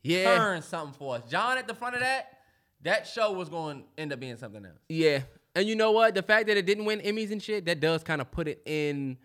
[0.03, 0.37] Yeah.
[0.37, 1.31] turn something for us.
[1.31, 2.39] John at the front of that,
[2.83, 4.79] that show was going to end up being something else.
[4.89, 5.23] Yeah.
[5.55, 6.15] And you know what?
[6.15, 8.63] The fact that it didn't win Emmys and shit, that does kind of put it
[8.67, 9.19] in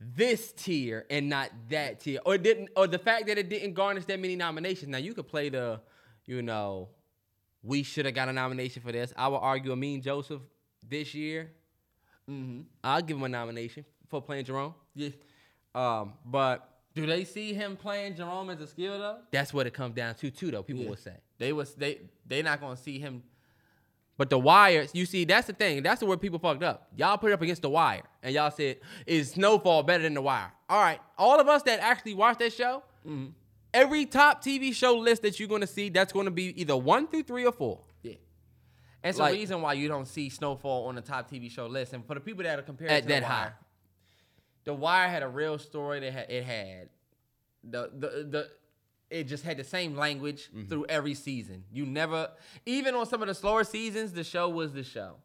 [0.00, 2.20] this tier and not that tier.
[2.26, 4.88] Or it didn't or the fact that it didn't garnish that many nominations.
[4.88, 5.80] Now you could play the,
[6.26, 6.88] you know,
[7.62, 9.12] we should have got a nomination for this.
[9.16, 10.40] I would argue Amin Joseph
[10.82, 11.52] this year.
[12.28, 12.62] Mm-hmm.
[12.82, 14.74] I'll give him a nomination for playing Jerome.
[14.96, 15.10] Yeah.
[15.74, 19.18] Um, but Do they see him playing Jerome as a skill though?
[19.30, 20.62] that's what it comes down to too, though.
[20.62, 20.90] People Yeah.
[20.90, 21.16] would say.
[21.38, 23.22] They was they they not gonna see him.
[24.18, 25.82] But the wire, you see, that's the thing.
[25.82, 26.88] That's the where people fucked up.
[26.96, 30.20] Y'all put it up against the wire, and y'all said, "Is Snowfall better than the
[30.22, 32.82] wire?" All right, all of us that actually watch that show,
[33.72, 37.22] every top TV show list that you're gonna see, that's gonna be either one through
[37.22, 37.80] three or four.
[38.02, 38.14] Yeah.
[39.02, 41.92] It's Like- the reason why you don't see Snowfall on the top TV show list.
[41.94, 43.52] And for the people that are comparing At to that the high.
[44.64, 46.00] The Wire had a real story.
[46.00, 46.88] That had, it had
[47.64, 48.50] the the the
[49.10, 50.68] it just had the same language Mm-hmm.
[50.68, 51.64] through every season.
[51.72, 52.30] You never
[52.66, 55.16] even on some of the slower seasons, the show was the show.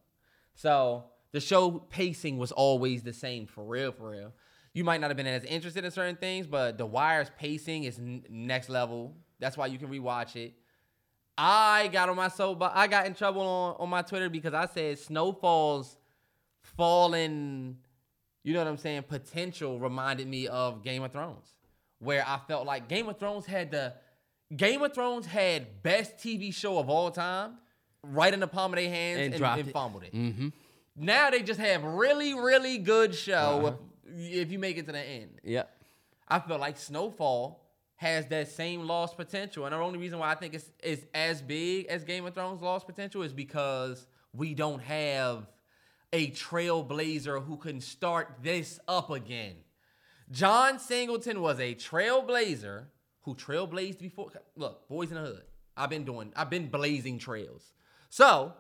[0.56, 4.34] So the show pacing was always the same for real, for real.
[4.74, 7.98] You might not have been as interested in certain things, but the Wire's pacing is
[8.00, 9.16] n- next level.
[9.40, 10.54] That's why you can rewatch it.
[11.38, 12.74] I got on my soapbox.
[12.76, 15.98] I got in trouble on, on my Twitter because I said Snowfall's
[16.62, 17.78] fallen,
[18.48, 21.46] you know what I'm saying, potential reminded me of Game of Thrones,
[22.00, 23.94] where I felt like Game of Thrones had the
[24.56, 27.56] Game of Thrones had best TV show of all time
[28.04, 29.74] right in the palm of their hands And and, and it.
[29.74, 30.14] fumbled it.
[30.14, 30.48] Mm-hmm.
[30.96, 33.34] Now they just have really, really good show
[33.66, 33.74] Uh-huh.
[34.16, 35.42] if, if you make it to the end.
[35.44, 35.70] Yep.
[36.30, 37.62] I feel like Snowfall
[37.96, 39.66] has that same lost potential.
[39.66, 42.62] And the only reason why I think it's, it's as big as Game of Thrones
[42.62, 45.48] lost potential is because we don't have
[46.14, 49.56] a trailblazer who can start this up again.
[50.32, 52.86] John Singleton was a trailblazer
[53.22, 54.32] who trailblazed before.
[54.56, 55.44] Look, Boyz n the Hood.
[55.76, 57.74] I've been doing, I've been blazing trails.
[58.10, 58.54] So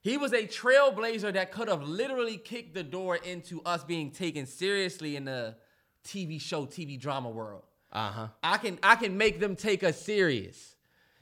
[0.00, 4.46] he was a trailblazer that could have literally kicked the door into us being taken
[4.46, 5.56] seriously in the
[6.04, 7.64] TV show, TV drama world.
[7.92, 8.28] Uh huh.
[8.42, 10.76] I can I can make them take us serious.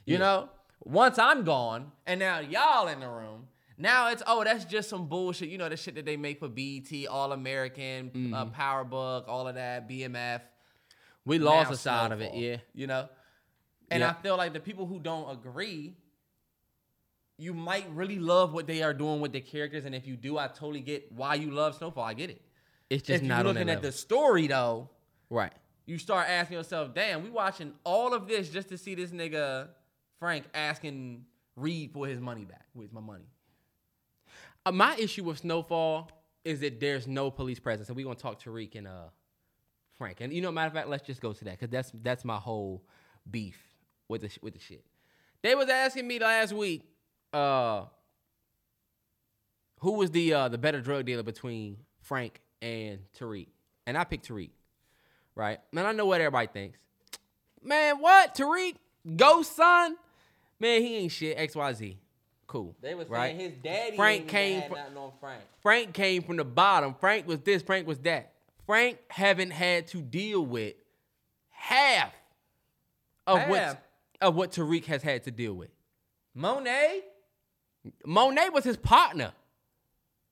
[0.05, 0.49] You know?
[0.83, 3.47] Once I'm gone and now y'all in the room,
[3.79, 5.49] now it's oh that's just some bullshit.
[5.49, 9.47] You know the shit that they make for BET, All American, uh, Power Book, all
[9.47, 10.41] of that, BMF.
[11.25, 12.33] We lost a side of it.
[12.33, 12.57] Yeah.
[12.73, 13.07] You know?
[13.91, 14.11] And Yeah.
[14.11, 15.95] I feel like the people who don't agree,
[17.37, 19.85] you might really love what they are doing with the characters.
[19.85, 22.03] And if you do, I totally get why you love Snowfall.
[22.03, 22.41] I get it.
[22.89, 23.81] It's just if not you're looking at level.
[23.83, 24.89] the story though,
[25.29, 25.53] right.
[25.85, 29.69] you start asking yourself, damn, we watching all of this just to see this nigga
[30.19, 31.25] Frank asking
[31.55, 32.65] Reed for his money back.
[32.73, 33.25] Where's my money?
[34.69, 36.11] Uh, my issue with Snowfall
[36.45, 39.09] is that there's no police presence, and we're gonna talk Tariq and uh
[39.97, 40.21] Frank.
[40.21, 42.37] And you know, matter of fact, let's just go to that because that's that's my
[42.37, 42.83] whole
[43.29, 43.57] beef
[44.07, 44.85] with the with the shit.
[45.41, 46.83] They was asking me last week,
[47.33, 47.85] uh,
[49.79, 53.47] who was the uh the better drug dealer between Frank and Tariq,
[53.87, 54.51] and I picked Tariq,
[55.33, 55.59] right?
[55.71, 56.77] Man, I know what everybody thinks.
[57.63, 58.75] Man, what Tariq?
[59.15, 59.95] Ghost son?
[60.59, 61.39] Man, he ain't shit.
[61.39, 61.97] X Y Z.
[62.49, 62.75] Cool.
[62.81, 63.35] They was right?
[63.35, 65.41] his daddy Frank came had fr- nothing on Frank.
[65.61, 66.95] Frank came from the bottom.
[66.99, 68.33] Frank was this, Frank was that.
[68.65, 70.73] Frank haven't had to deal with
[71.51, 72.11] half
[73.27, 73.49] of Half?
[73.49, 73.83] what
[74.19, 75.69] of what Tariq has had to deal with.
[76.33, 77.03] Monet?
[78.03, 79.31] Monet was his partner.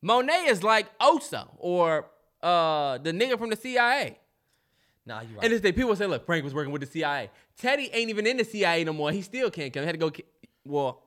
[0.01, 2.07] Monet is like Oso or
[2.41, 4.17] uh the nigga from the CIA.
[5.05, 5.43] Nah, you right.
[5.43, 7.29] And this day people say, look, Frank was working with the CIA.
[7.59, 9.11] Teddy ain't even in the CIA no more.
[9.11, 9.83] He still can't come.
[9.83, 10.11] He had to go.
[10.65, 11.03] Well,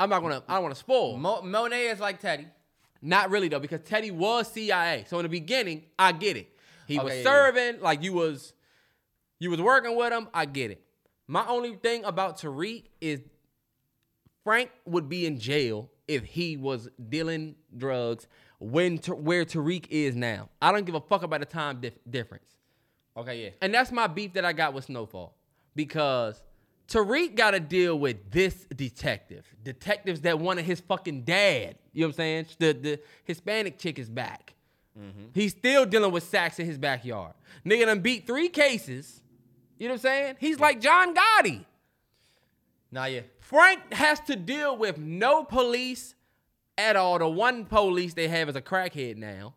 [0.00, 0.42] I'm not gonna.
[0.48, 1.16] I don't want to spoil.
[1.16, 2.46] Mo- Monet is like Teddy.
[3.02, 5.04] Not really though, because Teddy was CIA.
[5.08, 6.48] So in the beginning, I get it.
[6.86, 7.24] He was Okay, yeah, yeah.
[7.52, 8.52] serving, like you was
[9.38, 10.82] you was working with him, I get it.
[11.26, 13.20] My only thing about Tariq is
[14.44, 18.26] Frank would be in jail if he was dealing drugs
[18.58, 20.48] when Ta- where Tariq is now.
[20.62, 22.56] I don't give a fuck about the time dif- difference.
[23.16, 23.50] Okay, yeah.
[23.60, 25.34] And that's my beef that I got with Snowfall.
[25.76, 26.42] Because
[26.88, 29.46] Tariq got to deal with this detective.
[29.62, 31.76] Detectives that wanted his fucking dad.
[31.92, 32.46] You know what I'm saying?
[32.58, 34.54] The, the Hispanic chick is back.
[34.98, 35.26] Mm-hmm.
[35.34, 37.34] He's still dealing with sacks in his backyard.
[37.64, 39.20] Nigga done beat three cases.
[39.78, 40.36] You know what I'm saying?
[40.40, 41.64] He's like John Gotti.
[42.90, 43.20] Nah, yeah.
[43.40, 46.14] Frank has to deal with no police
[46.78, 47.18] at all.
[47.18, 49.54] The one police they have is a crackhead now.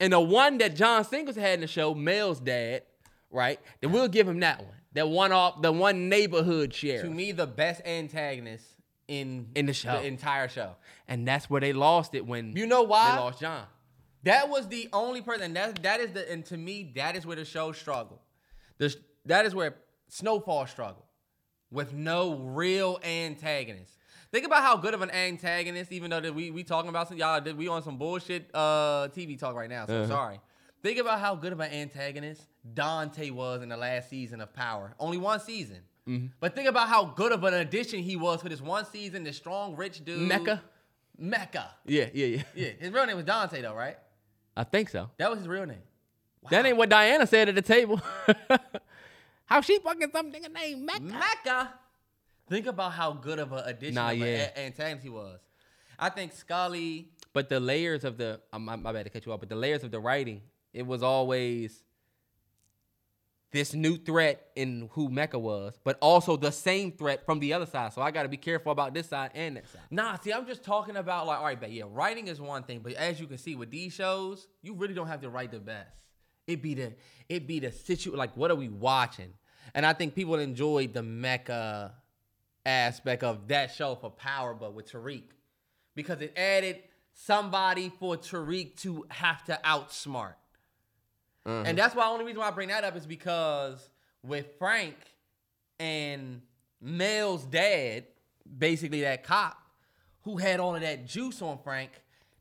[0.00, 2.82] And the one that John Singles had in the show, Mel's dad,
[3.30, 3.58] right?
[3.80, 4.77] Then we'll give him that one.
[4.94, 7.02] That one off the one neighborhood sheriff.
[7.02, 8.64] To me, the best antagonist
[9.06, 9.92] in In the show.
[10.00, 10.76] the entire show.
[11.06, 13.12] and that's where they lost it when You know why?
[13.12, 13.64] they lost John.
[14.24, 15.52] That was the only person.
[15.54, 18.20] That that is the and to me that is where the show struggled.
[18.78, 18.94] The
[19.26, 19.76] that is where
[20.08, 21.04] Snowfall struggled
[21.70, 23.92] with no real antagonist.
[24.32, 27.16] Think about how good of an antagonist, even though that we we talking about some
[27.18, 29.86] y'all did we on some bullshit uh TV talk right now.
[29.86, 30.08] So Uh-huh.
[30.08, 30.40] sorry.
[30.82, 32.42] Think about how good of an antagonist
[32.74, 34.94] Dante was in the last season of Power.
[34.98, 35.78] Only one season.
[36.08, 36.26] Mm-hmm.
[36.40, 39.24] But think about how good of an addition he was for this one season.
[39.24, 40.20] This strong, rich dude.
[40.20, 40.62] Mecca?
[41.18, 41.74] Mecca.
[41.86, 42.42] Yeah, yeah, yeah.
[42.54, 43.96] Yeah, his real name was Dante though, right?
[44.56, 45.10] I think so.
[45.18, 45.82] That was his real name.
[46.50, 48.00] That ain't what Diana said at the table.
[49.46, 51.00] how she fucking some nigga named Mecca?
[51.02, 51.74] Mecca.
[52.48, 54.48] Think about how good of an addition Nah, of an yeah.
[54.56, 55.38] a- antagonist he was.
[55.98, 57.10] I think Scully.
[57.34, 59.84] But the layers of the I'm, my bad to cut you off, but the layers
[59.84, 60.40] of the writing,
[60.72, 61.82] it was always
[63.50, 67.66] this new threat in who Mecca was, but also the same threat from the other
[67.66, 67.92] side.
[67.92, 69.82] So I got to be careful about this side and that side.
[69.90, 72.80] Nah, see, I'm just talking about like, all right, but yeah, writing is one thing,
[72.80, 75.60] but as you can see with these shows, you really don't have to write the
[75.60, 75.96] best.
[76.46, 76.94] It be the
[77.28, 79.34] it be the situ like what are we watching?
[79.74, 81.94] And I think people enjoyed the Mecca
[82.64, 85.24] aspect of that show for Power, but with Tariq,
[85.94, 86.82] because it added
[87.12, 90.34] somebody for Tariq to have to outsmart.
[91.44, 91.76] And mm-hmm.
[91.76, 93.88] that's why the only reason why I bring that up is because
[94.22, 94.96] with Frank
[95.78, 96.42] and
[96.80, 98.04] Mel's dad,
[98.58, 99.56] basically that cop
[100.22, 101.90] who had all of that juice on Frank,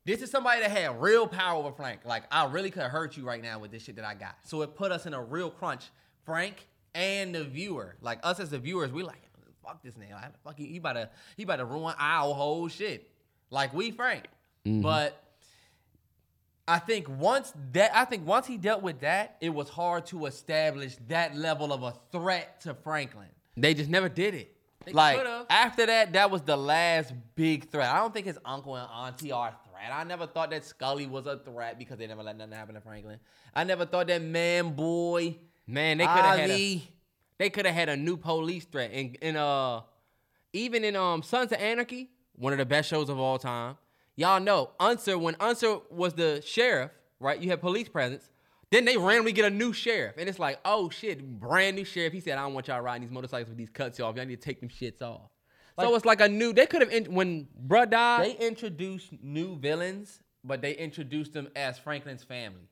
[0.06, 2.02] this is somebody that had real power over Frank.
[2.06, 4.36] Like, I really could hurt you right now with this shit that I got.
[4.44, 5.86] So it put us in a real crunch.
[6.26, 9.22] Frank and the viewer, like us as the viewers, we like,
[9.68, 10.14] fuck this nigga.
[10.14, 13.10] Like, fuck he, he about to he about to ruin our whole shit.
[13.50, 14.26] Like we Frank.
[14.66, 14.82] Mm-hmm.
[14.82, 15.22] But
[16.68, 20.26] I think once that I think once he dealt with that, it was hard to
[20.26, 23.30] establish that level of a threat to Franklin.
[23.56, 24.54] They just never did it.
[24.86, 25.46] They Like could've.
[25.50, 27.90] after that, that was the last big threat.
[27.90, 29.92] I don't think his uncle and auntie are a threat.
[29.92, 32.82] I never thought that Scully was a threat because they never let nothing happen to
[32.82, 33.20] Franklin.
[33.56, 36.82] I never thought that man boy, man, they could have had a,
[37.38, 38.92] they could have had a new police threat.
[38.94, 39.82] And, and uh,
[40.54, 43.78] even in um Sons of Anarchy, one of the best shows of all time.
[44.18, 47.40] Y'all know Unser when Unser was the sheriff, right?
[47.40, 48.30] You had police presence.
[48.72, 52.12] Then they randomly get a new sheriff, and it's like, oh shit, brand new sheriff.
[52.12, 54.18] He said, I don't want y'all riding these motorcycles with these cuts off.
[54.18, 55.30] Y'all need to take them shits off.
[55.80, 56.52] so it's like a new.
[56.52, 58.26] They could have when bruh died.
[58.26, 62.68] They introduced new villains, but they introduced them as Franklin's family.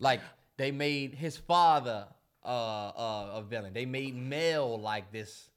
[0.00, 0.20] Like
[0.56, 2.08] they made his father
[2.44, 3.74] uh, uh, a villain.
[3.74, 5.50] They made Mel like this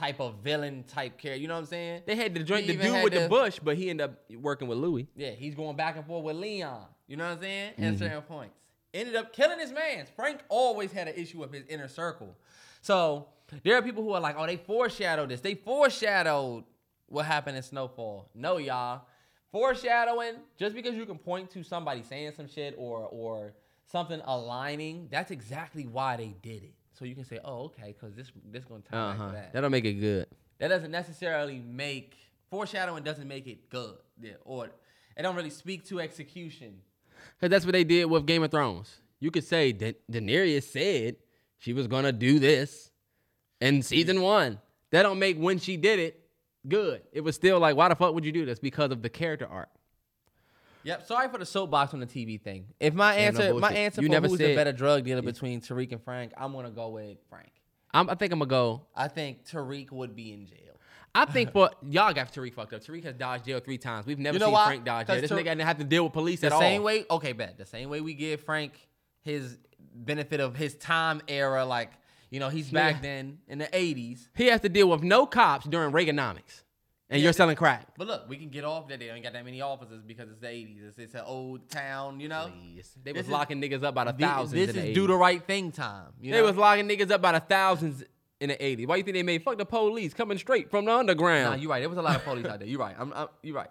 [0.00, 1.40] type of villain type character.
[1.40, 2.02] You know what I'm saying?
[2.06, 4.66] They had the joint, the dude with the the- bush, but he ended up working
[4.66, 5.08] with Louie.
[5.14, 6.86] Yeah, he's going back and forth with Leon.
[7.06, 7.72] You know what I'm saying?
[7.72, 7.84] Mm-hmm.
[7.84, 8.54] At certain points.
[8.94, 10.06] Ended up killing his man.
[10.16, 12.34] Frank always had an issue with his inner circle.
[12.80, 13.26] So
[13.62, 15.40] there are people who are like, oh, they foreshadowed this.
[15.40, 16.64] They foreshadowed
[17.06, 18.30] what happened in Snowfall.
[18.34, 19.02] No, y'all.
[19.52, 23.52] Foreshadowing, just because you can point to somebody saying some shit or or
[23.84, 26.74] something aligning, that's exactly why they did it.
[27.00, 29.52] So you can say, oh, okay, because this this gonna tie Uh back to that.
[29.54, 30.26] That'll make it good.
[30.58, 32.14] That doesn't necessarily make
[32.50, 33.96] foreshadowing doesn't make it good.
[34.20, 34.66] Yeah, or
[35.16, 36.82] it don't really speak to execution.
[37.40, 39.00] Cause that's what they did with Game of Thrones.
[39.18, 41.16] You could say da- Daenerys said
[41.56, 42.90] she was gonna do this
[43.62, 44.60] in season one.
[44.90, 46.20] That don't make when she did it
[46.68, 47.00] good.
[47.12, 48.58] It was still like, why the fuck would you do this?
[48.58, 49.70] Because of the character arc.
[50.82, 51.06] Yep.
[51.06, 52.66] Sorry for the soapbox on the TV thing.
[52.78, 55.22] If my Yeah, no answer, my answer You for never who's the better drug dealer
[55.22, 57.50] between Tariq and Frank, I'm gonna go with Frank.
[57.92, 58.86] I'm, I think I'm gonna go.
[58.94, 60.56] I think Tariq would be in jail.
[61.14, 62.82] I think for y'all got Tariq fucked up.
[62.82, 64.06] Tariq has dodged jail three times.
[64.06, 64.66] We've never You know seen why?
[64.66, 65.20] Frank dodge jail.
[65.20, 66.60] This nigga didn't have to deal with police The at all.
[66.60, 67.58] The same way, okay, bet.
[67.58, 68.72] The same way we give Frank
[69.22, 69.58] his
[69.94, 71.90] benefit of his time era, like
[72.30, 73.00] you know, he's back Yeah.
[73.02, 74.28] then in the '80s.
[74.36, 76.62] He has to deal with no cops during Reaganomics.
[77.12, 77.88] And Yeah, you're selling crack.
[77.98, 80.38] But look, we can get off that they ain't got that many officers because it's
[80.40, 80.88] the 80s.
[80.88, 82.50] It's, it's an old town, you know.
[82.52, 82.92] Please.
[83.02, 84.52] They This was is- locking niggas up by the The- thousands.
[84.52, 84.94] this in the is 80s.
[84.94, 86.12] do the right thing time.
[86.20, 86.44] You They know?
[86.46, 88.04] was locking niggas up by the thousands
[88.38, 88.86] in the 80s.
[88.86, 91.50] Why you think they made fuck the police coming straight from the underground?
[91.56, 91.80] Nah, you're right.
[91.80, 92.68] There was a lot of police out there.
[92.68, 92.94] You're right.
[92.96, 93.70] I'm, I'm, you're right.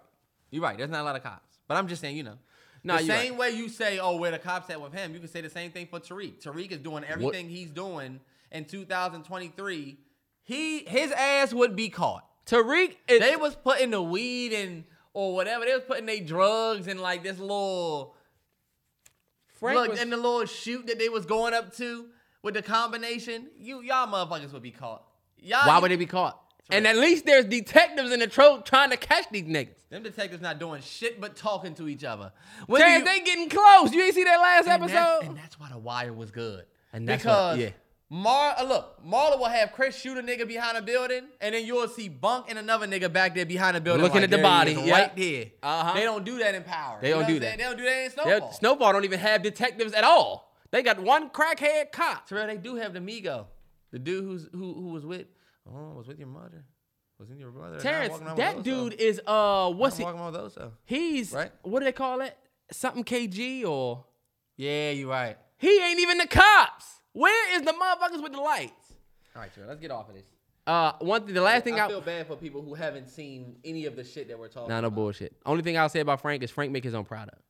[0.50, 0.76] You're right.
[0.76, 1.58] There's not a lot of cops.
[1.66, 2.36] But I'm just saying, you know.
[2.84, 5.28] Nah, the same way you say, oh, where the cops at with him, you can
[5.28, 6.42] say the same thing for Tariq.
[6.42, 8.20] Tariq is doing everything he's doing
[8.52, 9.98] in 2023.
[10.42, 12.24] He his ass would be caught.
[12.50, 14.84] Tariq is They was putting the weed in
[15.14, 15.64] or whatever.
[15.64, 18.16] They was putting their drugs in like this little
[19.54, 22.06] Frank look was- in the little shoot that they was going up to
[22.42, 23.48] with the combination.
[23.58, 25.04] You y'all motherfuckers would be caught.
[25.38, 26.38] Y'all Why would they be caught?
[26.72, 29.74] And at least there's detectives in the trope trying to catch these niggas.
[29.88, 32.32] them detectives not doing shit but talking to each other.
[32.66, 33.92] When Terrence, you- they getting close.
[33.92, 35.26] You ain't see that last and that's, episode?
[35.28, 36.64] and that's why the wire was good.
[36.92, 37.70] And that's because what- yeah.
[38.12, 41.64] Mar uh, look, Marlo will have Chris shoot a nigga behind a building, and then
[41.64, 44.42] you'll see Bunk and another nigga back there behind the building, Looking like, at the
[44.42, 44.92] body, yeah.
[44.92, 45.46] right there.
[45.62, 45.94] Uh-huh.
[45.94, 46.98] They don't do that in Power.
[47.00, 47.56] They don't do that.
[47.56, 50.52] They don't do that in They're- Snowfall don't even have detectives at all.
[50.72, 52.26] They got one crackhead cop.
[52.26, 53.46] Terrell, they do have the Migo,
[53.92, 55.26] the dude who's who who was with,
[55.68, 56.64] oh, was with your mother,
[57.18, 57.78] was in your brother.
[57.78, 60.04] Terrence, that dude is uh what's he?
[60.04, 60.72] walking around with Oso.
[60.84, 61.50] He's Right?
[61.62, 62.36] what do they call it?
[62.72, 64.04] Something KG or
[64.56, 65.36] Yeah, you're right.
[65.58, 66.99] he ain't even the cops.
[67.12, 68.92] Where is the motherfuckers with the lights?
[69.34, 70.24] All right, Terrell, let's get off of this.
[70.66, 71.34] Uh, one thing.
[71.34, 74.04] The last thing I I, feel bad for people who haven't seen any of the
[74.04, 74.68] shit that we're talking.
[74.68, 74.96] Nah, no about.
[74.96, 75.34] bullshit.
[75.44, 77.40] Only thing I'll say about Frank is Frank make his own product.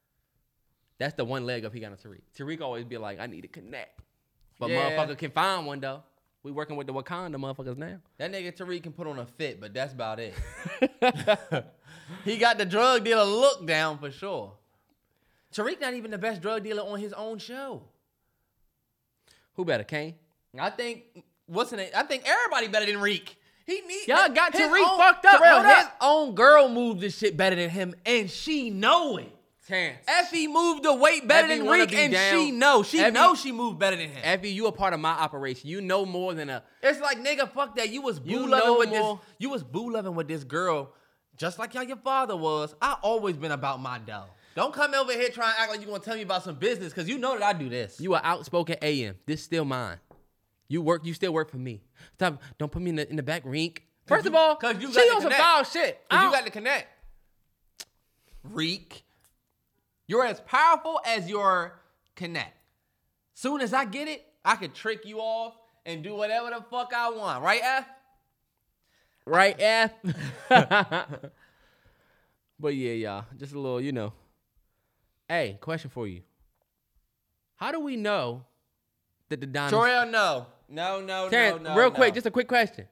[0.98, 2.20] That's the one leg up he got on Tariq.
[2.38, 4.00] Tariq always be like, I need to connect.
[4.58, 4.90] But Yeah.
[4.90, 6.02] motherfucker can find one though.
[6.42, 7.98] We working with the Wakanda motherfuckers now.
[8.18, 10.34] That nigga Tariq can put on a fit, but that's about it.
[12.24, 14.52] he got the drug dealer look down for sure.
[15.52, 17.82] Tariq not even the best drug dealer on his own show.
[19.60, 20.14] Who better, Cane?
[20.58, 21.02] I think
[21.44, 21.90] what's the name?
[21.94, 23.36] I think everybody better than Reek.
[23.66, 25.38] He need Y'all got Tariq own- fucked up.
[25.38, 25.96] Terrell, his up.
[26.00, 29.30] own girl moved this shit better than him, and she know it.
[29.68, 29.98] Terrence.
[30.08, 32.32] Effie moved the weight better Effie than Reek, and down.
[32.40, 32.82] she know.
[32.82, 34.20] She Effie- know she moved better than him.
[34.24, 35.68] Effie, you a part of my operation.
[35.68, 36.62] You know more than a.
[36.82, 37.90] It's like nigga, fuck that.
[37.90, 39.16] You was boo You loving with more.
[39.16, 39.34] this.
[39.40, 40.94] You was boo loving with this girl,
[41.36, 42.74] just like how your father was.
[42.80, 44.24] I always been about my dough.
[44.56, 46.92] Don't come over here trying to act like you're gonna tell me about some business,
[46.92, 48.00] cause you know that I do this.
[48.00, 49.16] You are outspoken AM.
[49.26, 49.98] This still mine.
[50.68, 51.04] You work.
[51.04, 51.82] You still work for me.
[52.14, 52.42] Stop.
[52.58, 53.84] Don't put me in the in the back rink.
[54.06, 56.00] First you- of all, 'cause you she got on some foul shit.
[56.08, 56.88] Cause you got to connect.
[58.42, 59.04] Reek,
[60.06, 61.80] you're as powerful as your
[62.16, 62.56] connect.
[63.34, 65.54] Soon as I get it, I could trick you off
[65.86, 67.86] and do whatever the fuck I want, right, F?
[69.26, 69.92] Right, F.
[72.58, 74.12] but yeah, y'all, just a little, you know.
[75.30, 76.22] Hey, question for you.
[77.54, 78.46] How do we know
[79.28, 79.86] that the dinosaur?
[79.86, 81.78] Terrell, no, no, no, Terrence, no, no.
[81.78, 81.94] real no.
[81.94, 82.88] quick, just a quick question.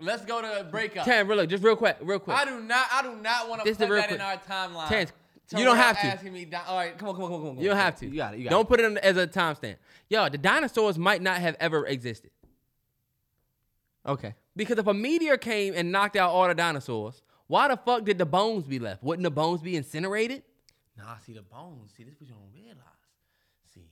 [0.00, 1.04] let's go to a breakup.
[1.04, 2.34] Terrence, real, quick, just real quick, real quick.
[2.34, 2.86] I do not.
[2.90, 4.88] I do not want to put that in our timeline.
[4.88, 5.12] Terrence,
[5.54, 6.06] you don't have to.
[6.06, 7.62] Asking me, all right, come on, come on, come on, come on.
[7.62, 8.06] You don't have to.
[8.06, 8.38] You got it.
[8.38, 8.68] You got don't it.
[8.68, 9.76] put it in as a timestamp.
[10.08, 12.30] Yo, the dinosaurs might not have ever existed.
[14.06, 14.34] Okay.
[14.56, 18.16] Because if a meteor came and knocked out all the dinosaurs, why the fuck did
[18.16, 19.02] the bones be left?
[19.02, 20.42] Wouldn't the bones be incinerated?
[20.96, 21.92] Nah, see the bones.
[21.96, 22.84] See this, what you don't realize.
[23.74, 23.88] See,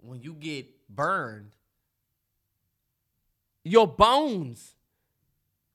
[0.00, 1.52] when you get burned,
[3.66, 4.74] Your bones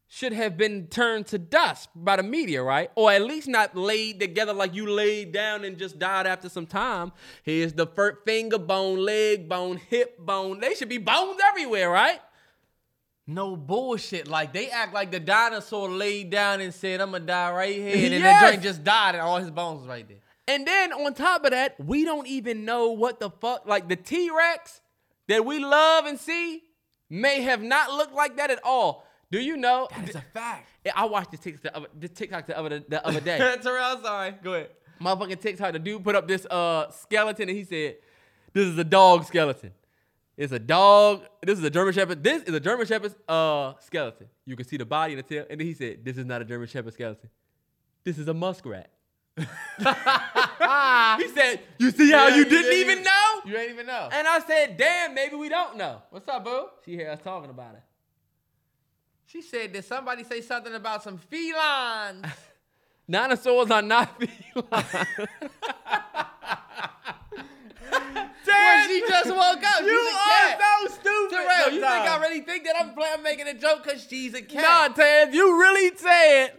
[0.07, 2.91] should have been turned to dust by the meteor, right?
[2.93, 6.67] Or at least not laid together like you laid down and just died after some
[6.67, 7.11] time.
[7.41, 7.88] Here's the
[8.26, 10.59] finger bone, leg bone, hip bone.
[10.59, 12.20] They should be bones everywhere, right?
[13.26, 14.28] no bullshit.
[14.28, 17.93] Like they act like the dinosaur laid down and said, "I'm gonna die right here,"
[17.95, 18.41] and Yes.
[18.41, 20.17] the joint just died, and all his bones right there.
[20.50, 23.95] And then on top of that, we don't even know what the fuck, like the
[23.95, 24.82] T Rex
[25.28, 26.64] that we love and see
[27.08, 29.06] may have not looked like that at all.
[29.32, 29.88] Do you know?
[29.95, 30.68] That is a fact.
[30.95, 33.38] I watched the TikTok the other, the TikTok the other, the other day.
[33.62, 34.34] Terrell, sorry.
[34.43, 34.72] Go ahead.
[35.00, 37.97] Motherfucking TikTok, the dude put up this uh skeleton and he said,
[38.52, 39.72] This is a dog skeleton.
[40.36, 41.26] It's a dog.
[41.43, 42.24] This is a German Shepherd.
[42.24, 44.26] This is a German Shepherd's uh skeleton.
[44.45, 45.45] You can see the body and the tail.
[45.47, 47.30] And then he said, This is not a German Shepherd skeleton.
[48.04, 48.89] This is a muskrat.
[51.18, 53.42] he said, You see how Yeah, you you didn't didn't even know?
[53.46, 54.10] You ain't even know.
[54.12, 56.02] And I said, Damn, maybe we don't know.
[56.10, 56.68] What's up, boo?
[56.86, 57.82] She hear us talking about it.
[59.26, 62.26] She said, "Did somebody say something about some felines?"
[63.10, 65.28] Dinosaurs are not feline.
[68.46, 71.30] when she just woke up, You are so stupid.
[71.38, 74.42] Terrell, you think I really think that I'm playing making a joke because she's a
[74.42, 74.64] cat?
[74.98, 76.54] Nah, Taz, you really said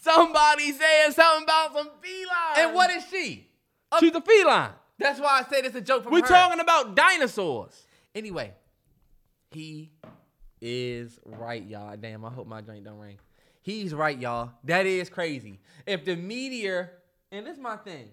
[0.00, 2.66] somebody saying something about some feline.
[2.66, 3.48] and what is she?
[4.00, 4.70] She's a feline.
[4.98, 6.26] That's why I said it's a joke from We're her.
[6.26, 7.86] talking about dinosaurs.
[8.14, 8.52] Anyway,
[9.50, 9.90] he
[10.60, 11.96] is right, y'all.
[11.96, 13.18] Damn, I hope my joint don't ring.
[13.62, 14.50] He's right, y'all.
[14.64, 15.60] That is crazy.
[15.86, 16.92] If the meteor,
[17.30, 18.08] and this is my thing,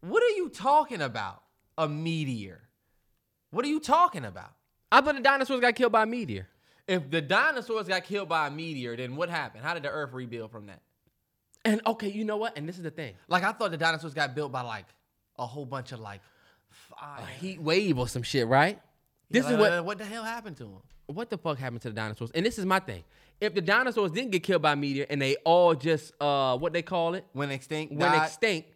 [0.00, 1.42] what are you talking about?
[1.78, 2.62] A meteor.
[3.50, 4.52] What are you talking about?
[4.90, 6.48] I thought the dinosaurs got killed by a meteor.
[6.88, 9.64] If the dinosaurs got killed by a meteor, then what happened?
[9.64, 10.80] How did the Earth rebuild from that?
[11.66, 12.56] And okay, you know what?
[12.56, 13.14] And this is the thing.
[13.28, 14.86] Like I thought the dinosaurs got built by like
[15.38, 16.20] a whole bunch of like
[16.70, 17.22] fire.
[17.22, 18.80] A heat wave or some shit, right?
[19.28, 20.82] This Yeah, is what what the hell happened to them?
[21.06, 22.30] what the fuck happened to the dinosaurs?
[22.34, 23.02] And this is my thing.
[23.40, 26.82] If the dinosaurs didn't get killed by meteor and they all just uh what they
[26.82, 27.24] call it?
[27.32, 28.24] When extinct, Went died?
[28.26, 28.68] extinct.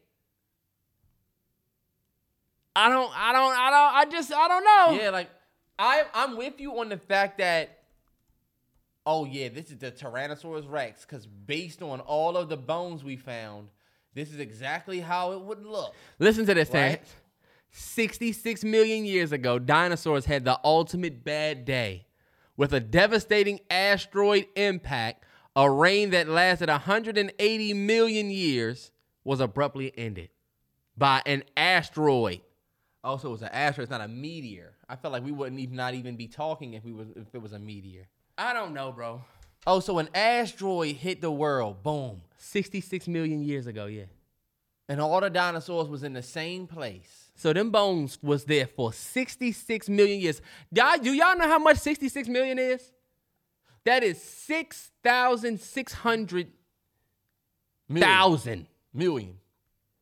[2.74, 5.02] I don't I don't I don't I just I don't know.
[5.02, 5.30] Yeah, like
[5.78, 7.78] I I'm with you on the fact that
[9.06, 13.16] oh yeah, this is the Tyrannosaurus Rex cuz based on all of the bones we
[13.16, 13.68] found,
[14.14, 15.94] this is exactly how it would look.
[16.18, 16.80] Listen to this, Right.
[16.80, 17.14] Terrence.
[17.72, 22.06] 66 million years ago, dinosaurs had the ultimate bad day.
[22.56, 25.24] With a devastating asteroid impact,
[25.56, 28.90] a reign that lasted 180 million years
[29.24, 30.30] was abruptly ended
[30.96, 32.40] by an asteroid.
[33.02, 34.74] Oh, also, it was an asteroid, it's not a meteor.
[34.88, 37.40] I felt like we wouldn't even not even be talking if we was if it
[37.40, 38.08] was a meteor.
[38.40, 39.22] I don't know, bro.
[39.66, 44.04] Oh, so an asteroid hit the world, boom, 66 million years ago, yeah.
[44.88, 47.26] and all the dinosaurs was in the same place.
[47.36, 50.40] So them bones was there for 66 million years.
[50.72, 52.90] Y'all, do y'all know how much 66 million is?
[53.84, 56.48] That is 6,600
[57.88, 58.08] Million.
[58.08, 58.66] thousand.
[58.94, 59.36] Million.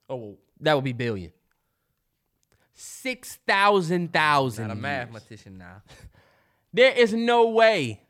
[0.08, 1.32] Oh, That would be billion.
[2.74, 4.68] Six thousand thousand.
[4.68, 5.82] not a mathematician now.
[6.72, 8.02] There is no way.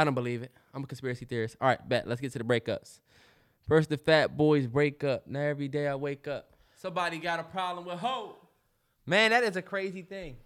[0.00, 0.50] I don't believe it.
[0.72, 1.56] I'm a conspiracy theorist.
[1.60, 2.08] All right, bet.
[2.08, 3.00] Let's get to the breakups.
[3.68, 5.26] First, the fat boys break up.
[5.26, 8.46] Now every day I wake up, somebody got a problem with hope.
[9.04, 10.36] Man, that is a crazy thing.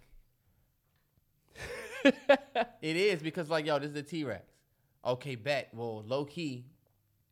[2.03, 4.43] it is because like yo, this is a T Rex.
[5.05, 5.69] Okay, bet.
[5.73, 6.65] Well, low key,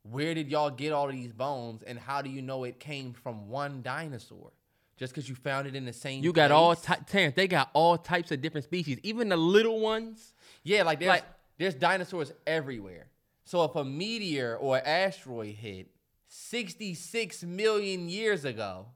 [0.03, 3.11] where did y'all get all of these bones, and how do you know it came
[3.13, 4.51] from one dinosaur?
[4.95, 6.24] Just because you found it in the same.
[6.24, 6.86] You got all place?
[6.86, 7.36] ty- Terrence.
[7.36, 10.34] They got all types of different species, even the little ones.
[10.63, 11.26] Yeah, like there's Like-
[11.57, 13.07] there's dinosaurs everywhere.
[13.45, 15.89] So if a meteor or asteroid hit
[16.27, 18.87] 66 million years ago,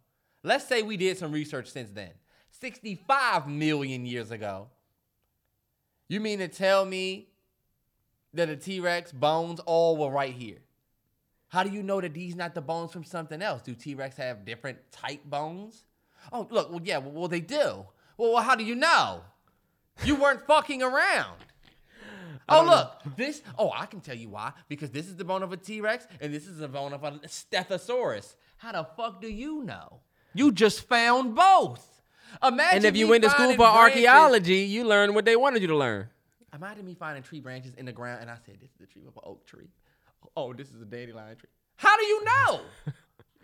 [0.43, 2.11] let's say we did some research since then.
[2.51, 4.69] 65 million years ago.
[6.07, 7.27] You mean to tell me
[8.33, 10.57] that a T-Rex bones all were right here?
[11.49, 13.61] How do you know that these not the bones from something else?
[13.61, 15.83] Do T-Rex have different type bones?
[16.31, 17.85] Oh, look, well, yeah, well, they do.
[18.17, 19.21] Well, how do you know?
[20.03, 21.37] You weren't fucking around.
[22.49, 23.41] Oh, look, this.
[23.57, 24.53] Oh, I can tell you why.
[24.67, 27.03] Because this is the bone of a T Rex and this is the bone of
[27.03, 28.35] a Stegosaurus.
[28.57, 29.99] How the fuck do you know?
[30.33, 32.01] You just found both.
[32.43, 32.77] Imagine.
[32.77, 35.67] And if you went to school for branches- archaeology, you learned what they wanted you
[35.69, 36.09] to learn.
[36.53, 39.03] Imagine me finding tree branches in the ground and I said, This is the tree
[39.07, 39.69] of an oak tree.
[40.35, 41.49] Oh, this is a dandelion tree.
[41.75, 42.61] How do you know?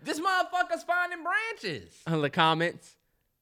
[0.04, 1.94] this motherfucker's finding branches.
[2.06, 2.96] In the comments,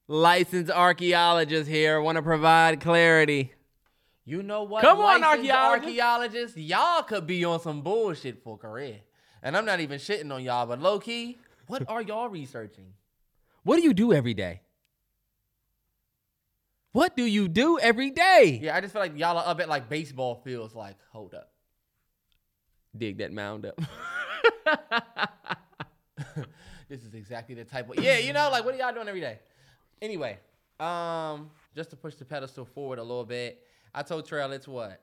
[0.08, 3.52] licensed archaeologists here want to provide clarity.
[4.24, 4.82] You know what?
[4.82, 5.52] Come on, archaeologists.
[5.52, 6.56] archaeologists.
[6.56, 9.00] Y'all could be on some bullshit for career.
[9.42, 12.92] And I'm not even shitting on y'all, but low key, what are y'all researching?
[13.64, 14.60] What do you do every day?
[16.92, 18.60] What do you do every day?
[18.62, 21.50] Yeah, I just feel like y'all are up at like baseball fields, like, hold up.
[22.96, 23.80] Dig that mound up.
[26.88, 29.20] this is exactly the type of Yeah, you know, like what are y'all doing every
[29.20, 29.38] day?
[30.02, 30.38] Anyway,
[30.78, 35.00] um, just to push the pedestal forward a little bit, I told Terrell it's what?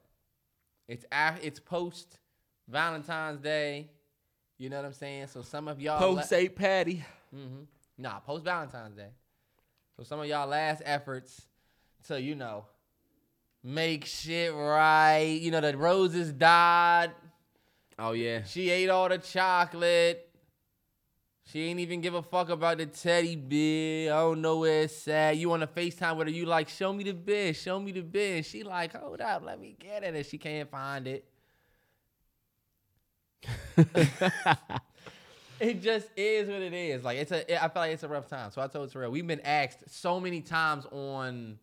[0.88, 2.18] It's af- it's post
[2.68, 3.90] Valentine's Day.
[4.58, 5.28] You know what I'm saying?
[5.28, 6.54] So some of y'all Post St.
[6.56, 7.04] Patty.
[7.36, 7.64] Mm-hmm.
[7.98, 9.10] Nah, post Valentine's Day.
[9.98, 11.42] So some of y'all last efforts
[12.08, 12.66] to, you know,
[13.64, 15.40] make shit right.
[15.42, 17.12] You know, the roses died.
[17.98, 18.44] Oh yeah.
[18.44, 20.29] She ate all the chocolate.
[21.52, 24.14] She ain't even give a fuck about the teddy bear.
[24.14, 25.38] I don't know where it's at.
[25.38, 28.02] You on a FaceTime with her, you like, show me the bear, show me the
[28.02, 28.38] bear.
[28.38, 30.14] And she like, hold up, let me get it.
[30.14, 31.26] And she can't find it.
[35.60, 37.04] it just is what it is.
[37.04, 38.52] Like it's a, I feel like it's a rough time.
[38.52, 41.58] So I told Terrell, we've been asked so many times on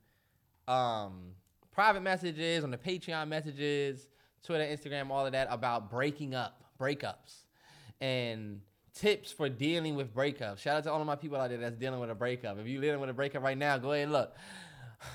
[0.67, 1.33] um
[1.71, 4.09] private messages, on the Patreon messages,
[4.43, 7.45] Twitter, Instagram, all of that about breaking up, breakups,
[8.01, 8.61] and
[8.99, 10.59] tips for dealing with breakups.
[10.59, 12.59] Shout out to all of my people out there that's dealing with a breakup.
[12.59, 14.35] If you're dealing with a breakup right now, go ahead and look.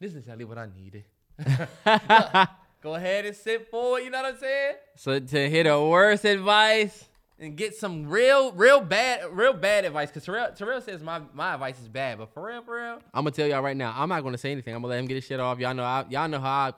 [0.00, 1.04] This is exactly what I needed.
[2.82, 4.00] Go ahead and sit forward.
[4.00, 4.74] You know what I'm saying?
[4.96, 7.04] so to hear the worst advice,
[7.38, 10.10] and get some real, real bad, real bad advice.
[10.10, 13.24] Cause Terrell, Terrell says my, my advice is bad, but for real, for real, I'm
[13.24, 13.94] gonna tell y'all right now.
[13.96, 14.74] I'm not gonna say anything.
[14.74, 15.58] I'm gonna let him get his shit off.
[15.58, 15.84] Y'all know.
[15.84, 16.48] I, y'all know how.
[16.48, 16.72] I,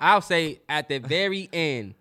[0.00, 1.94] I'll say at the very end.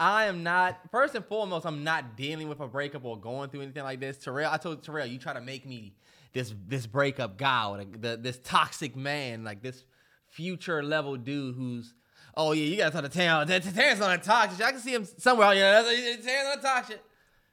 [0.00, 0.80] I am not.
[0.90, 4.16] First and foremost, I'm not dealing with a breakup or going through anything like this.
[4.16, 5.92] Terrell, I told Terrell, you try to make me
[6.32, 9.84] this this breakup guy, or the, the, this toxic man, like this
[10.26, 11.92] future level dude who's.
[12.34, 13.74] Oh yeah, you gotta talk to Terrence.
[13.74, 14.64] Terrence on a toxic.
[14.64, 15.48] I can see him somewhere.
[15.48, 17.02] Oh, yeah, Terrence on a toxic.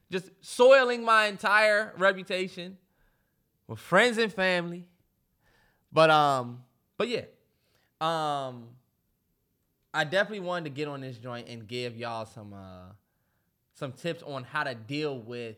[0.10, 2.78] Just soiling my entire reputation
[3.68, 4.88] with friends and family.
[5.92, 6.64] But um,
[6.98, 7.26] but yeah,
[8.00, 8.70] um,
[9.94, 12.92] I definitely wanted to get on this joint and give y'all some uh
[13.74, 15.58] some tips on how to deal with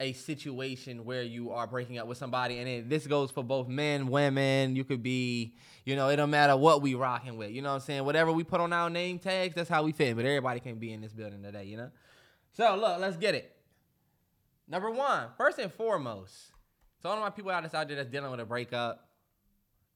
[0.00, 3.66] a situation where you are breaking up with somebody and it, this goes for both
[3.66, 5.54] men women you could be
[5.84, 8.04] you know it don't matter what we rocking with you know what i'm saying?
[8.04, 10.92] Whatever we put on our name tags that's how we fit but everybody can be
[10.92, 11.90] in this building today you know?
[12.52, 13.54] So look let's get it.
[14.68, 16.52] Number one first and foremost
[17.02, 19.08] so all of my people out there that's dealing with a breakup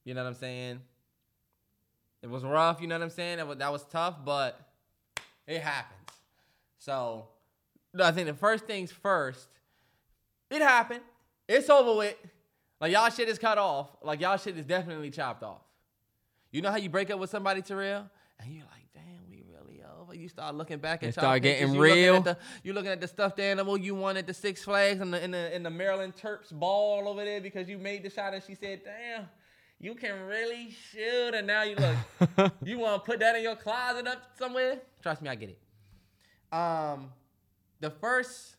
[0.05, 0.81] you know what i'm saying
[2.23, 3.39] it was rough, you know what I'm saying?
[3.39, 4.61] That was, that was tough, but
[5.47, 5.99] it happens.
[6.79, 7.27] So
[8.01, 9.49] I think the first things first,
[10.51, 11.03] it happened.
[11.49, 12.17] It's over with.
[12.81, 13.89] Like y'all shit is cut off.
[14.03, 15.63] Like y'all shit is definitely chopped off.
[16.51, 18.09] You know how you break up with somebody, Terrell?
[18.41, 20.15] And you're like, damn, we really over.
[20.15, 22.15] You start looking back and start getting you real.
[22.15, 25.23] Looking the, you're looking at the stuffed animal you wanted, the Six Flags and the
[25.23, 28.43] in the in the Maryland Terps ball over there because you made the shot and
[28.43, 29.29] she said, damn
[29.83, 32.53] you can really shoot, and now you look.
[32.65, 34.79] you want to put that in your closet up somewhere?
[35.03, 36.57] Trust me, I get it.
[36.57, 37.11] Um,
[37.81, 38.55] the first.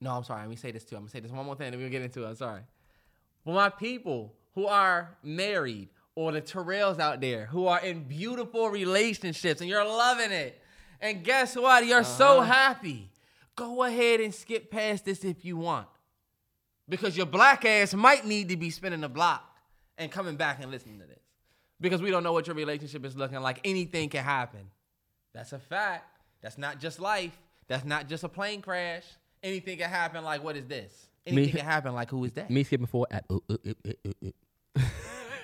[0.00, 0.42] No, I'm sorry.
[0.42, 0.94] Let me say this too.
[0.94, 2.28] I'm gonna say this one more thing, and we'll get into it.
[2.28, 2.60] I'm sorry.
[3.44, 8.70] For my people who are married or the Terrells out there who are in beautiful
[8.70, 10.62] relationships and you're loving it,
[11.00, 11.84] and guess what?
[11.84, 12.18] You're uh-huh.
[12.18, 13.10] so happy.
[13.56, 15.88] Go ahead and skip past this if you want
[16.88, 19.44] because your black ass might need to be spinning the block
[19.98, 21.20] and coming back and listening to this
[21.80, 23.60] because we don't know what your relationship is looking like.
[23.64, 24.70] Anything can happen.
[25.32, 26.04] That's a fact.
[26.40, 27.36] That's not just life.
[27.68, 29.04] That's not just a plane crash.
[29.42, 30.24] Anything can happen.
[30.24, 31.08] Like what is this?
[31.26, 31.94] Anything me, can happen.
[31.94, 32.50] Like who is that?
[32.50, 33.24] Me skipping forward at.
[33.28, 34.82] Uh, uh, uh, uh, uh.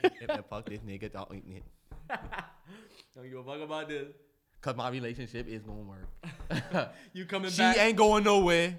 [0.05, 1.63] if that fuck this nigga don't eat
[2.09, 2.19] it.
[3.15, 4.09] Don't give a fuck about this.
[4.61, 6.93] Cause my relationship is gonna work.
[7.13, 7.75] you coming she back?
[7.75, 8.77] She ain't going nowhere.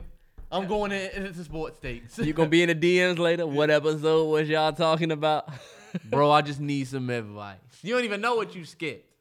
[0.54, 2.20] I'm going in into sports states.
[2.20, 3.48] you gonna be in the DMs later?
[3.48, 5.50] What episode was y'all talking about?
[6.06, 7.58] Bro, I just need some advice.
[7.82, 9.12] You don't even know what you skipped.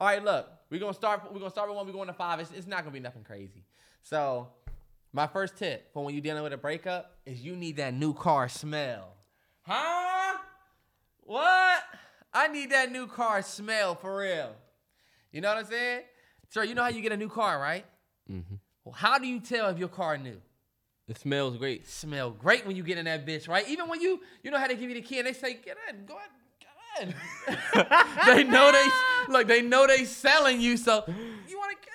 [0.00, 1.30] All right, look, we're gonna start.
[1.30, 1.86] We're gonna start with one.
[1.86, 2.40] We're going to five.
[2.40, 3.62] It's, it's not gonna be nothing crazy.
[4.02, 4.48] So,
[5.12, 8.14] my first tip for when you're dealing with a breakup is you need that new
[8.14, 9.12] car smell.
[9.60, 10.38] Huh?
[11.24, 11.82] What?
[12.32, 14.54] I need that new car smell for real.
[15.30, 16.02] You know what I'm saying?
[16.48, 17.84] Sir, you know how you get a new car, right?
[18.32, 18.54] Mm-hmm.
[18.84, 20.40] Well, how do you tell if your car new?
[21.10, 21.88] It smells great.
[21.88, 23.68] Smell great when you get in that bitch, right?
[23.68, 25.76] Even when you, you know how they give you the key and they say, get
[25.88, 27.14] in, go ahead,
[27.74, 28.26] go in.
[28.36, 31.02] they know they, look, they know they selling you, so
[31.48, 31.88] you want to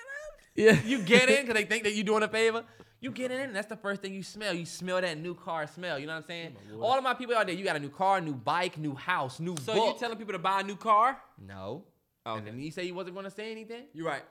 [0.54, 0.84] get in?
[0.84, 0.88] Yeah.
[0.88, 2.62] You get in because they think that you're doing a favor.
[3.00, 4.52] You get in, and that's the first thing you smell.
[4.52, 5.98] You smell that new car smell.
[5.98, 6.56] You know what I'm saying?
[6.74, 8.94] Oh All of my people out there, you got a new car, new bike, new
[8.94, 9.76] house, new so book.
[9.76, 11.18] So you telling people to buy a new car?
[11.38, 11.84] No.
[12.26, 12.38] Okay.
[12.38, 13.84] And then you say you wasn't going to say anything?
[13.94, 14.24] You're right.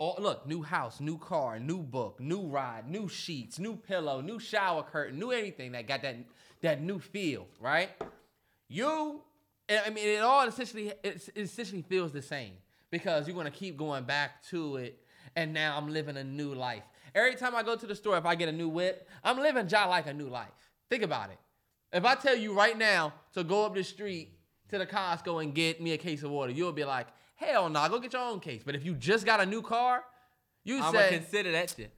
[0.00, 4.38] All, look, new house, new car, new book, new ride, new sheets, new pillow, new
[4.38, 6.16] shower curtain, new anything that got that
[6.60, 7.90] that new feel, right?
[8.68, 9.22] You,
[9.68, 12.52] I mean, it all essentially it essentially feels the same
[12.90, 15.02] because you're gonna keep going back to it,
[15.34, 16.84] and now I'm living a new life.
[17.12, 19.66] Every time I go to the store, if I get a new whip, I'm living
[19.66, 20.70] just like a new life.
[20.90, 21.38] Think about it.
[21.92, 24.38] If I tell you right now to go up the street
[24.68, 27.08] to the Costco and get me a case of water, you'll be like,
[27.38, 28.62] Hell no, nah, go get your own case.
[28.66, 30.02] But if you just got a new car,
[30.64, 31.94] you I'm say consider that shit.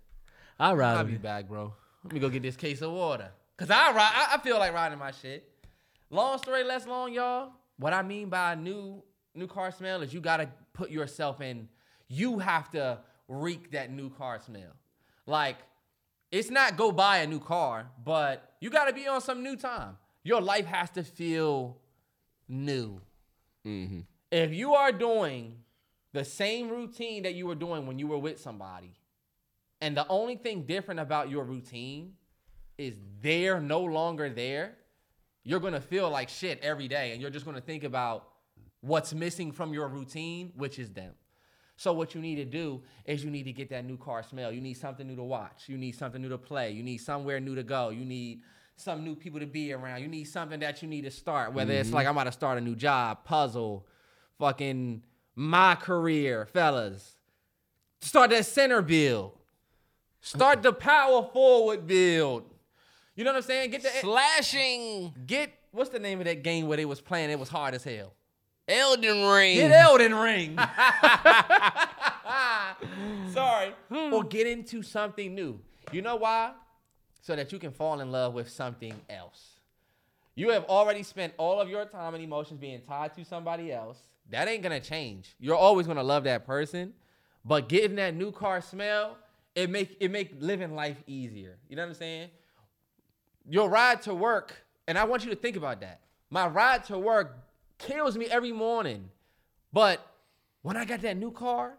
[0.58, 0.98] I ride.
[0.98, 1.72] I'll be back, bro.
[2.04, 3.30] Let me go get this case of water.
[3.56, 4.12] Cause I ride.
[4.14, 5.48] I, I feel like riding my shit.
[6.10, 7.52] Long story less long, y'all.
[7.78, 9.02] What I mean by new
[9.34, 11.68] new car smell is you gotta put yourself in.
[12.08, 14.76] You have to reek that new car smell.
[15.26, 15.56] Like
[16.30, 19.96] it's not go buy a new car, but you gotta be on some new time.
[20.22, 21.78] Your life has to feel
[22.46, 23.00] new.
[23.66, 24.00] Mm-hmm
[24.30, 25.56] if you are doing
[26.12, 28.94] the same routine that you were doing when you were with somebody,
[29.80, 32.14] and the only thing different about your routine
[32.78, 34.76] is they're no longer there,
[35.42, 38.28] you're gonna feel like shit every day, and you're just gonna think about
[38.80, 41.14] what's missing from your routine, which is them.
[41.76, 44.52] So what you need to do is you need to get that new car smell.
[44.52, 45.64] You need something new to watch.
[45.66, 46.72] You need something new to play.
[46.72, 47.88] You need somewhere new to go.
[47.88, 48.42] You need
[48.76, 50.02] some new people to be around.
[50.02, 51.80] You need something that you need to start, whether mm-hmm.
[51.80, 53.86] it's like I'm about to start a new job, puzzle,
[54.40, 55.02] fucking
[55.36, 57.18] my career, fellas.
[58.00, 59.32] Start that center build.
[60.20, 62.44] Start the power forward build.
[63.14, 63.70] You know what I'm saying?
[63.70, 65.14] Get the slashing.
[65.26, 67.30] Get what's the name of that game where they was playing?
[67.30, 68.14] It was hard as hell.
[68.66, 69.56] Elden Ring.
[69.56, 70.58] Get Elden Ring.
[73.32, 73.74] Sorry.
[73.92, 74.12] Hmm.
[74.14, 75.60] or get into something new.
[75.92, 76.52] You know why?
[77.20, 79.60] So that you can fall in love with something else.
[80.34, 83.98] You have already spent all of your time and emotions being tied to somebody else.
[84.30, 85.34] That ain't gonna change.
[85.38, 86.94] You're always gonna love that person,
[87.44, 89.16] but getting that new car smell,
[89.54, 91.58] it make it make living life easier.
[91.68, 92.30] You know what I'm saying?
[93.48, 96.00] Your ride to work, and I want you to think about that.
[96.30, 97.36] My ride to work
[97.78, 99.08] kills me every morning.
[99.72, 100.04] But
[100.62, 101.74] when I got that new car,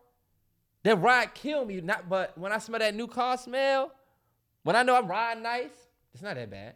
[0.83, 1.79] that ride killed me.
[1.81, 3.91] Not but when I smell that new car smell,
[4.63, 5.71] when I know I'm riding nice,
[6.13, 6.75] it's not that bad.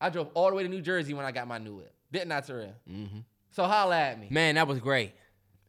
[0.00, 1.94] I drove all the way to New Jersey when I got my new whip.
[2.12, 2.74] Didn't I, Terrell?
[2.90, 3.18] Mm-hmm.
[3.56, 4.28] So holla at me.
[4.30, 5.14] Man, that was great.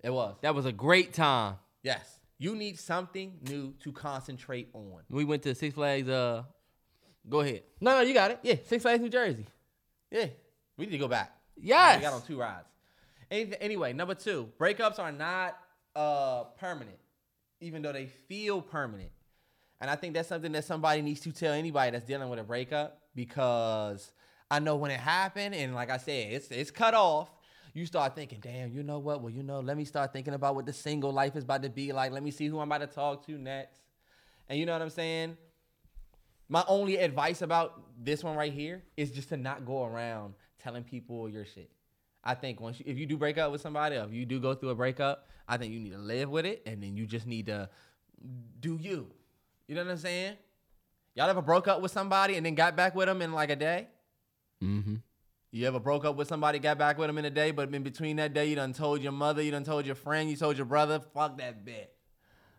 [0.03, 0.35] It was.
[0.41, 1.55] That was a great time.
[1.83, 2.19] Yes.
[2.37, 5.03] You need something new to concentrate on.
[5.09, 6.09] We went to Six Flags.
[6.09, 6.43] Uh,
[7.29, 7.63] go ahead.
[7.79, 8.39] No, no, you got it.
[8.43, 9.45] Yeah, Six Flags, New Jersey.
[10.11, 10.25] Yeah,
[10.75, 11.31] we need to go back.
[11.55, 11.99] Yes.
[11.99, 12.67] We got on two rides.
[13.31, 15.57] Any- Anyway, number two, breakups are not
[15.95, 16.99] uh, permanent,
[17.61, 19.11] even though they feel permanent.
[19.79, 22.43] And I think that's something that somebody needs to tell anybody that's dealing with a
[22.43, 24.11] breakup because
[24.51, 27.29] I know when it happened, and like I said, it's it's cut off.
[27.77, 29.21] You start thinking, damn, you know what?
[29.21, 31.69] Well, you know, let me start thinking about what the single life is about to
[31.69, 32.11] be like.
[32.11, 33.79] Let me see who I'm about to talk to next.
[34.49, 35.37] And you know what I'm saying?
[36.49, 40.83] My only advice about this one right here is just to not go around telling
[40.83, 41.69] people your shit.
[42.23, 44.39] I think once you, if you do break up with somebody, or if you do
[44.39, 47.05] go through a breakup, I think you need to live with it, and then you
[47.05, 47.69] just need to
[48.59, 49.05] do you.
[49.67, 50.35] You know what I'm saying?
[51.13, 53.55] Y'all ever broke up with somebody and then got back with them in like a
[53.55, 53.87] day?
[54.63, 54.95] Mm-hmm.
[55.57, 57.81] You ever broke up with somebody, got back with them in a day, but in
[57.81, 60.55] between that day, you done told your mother, you done told your friend, you told
[60.55, 61.87] your brother, fuck that bitch.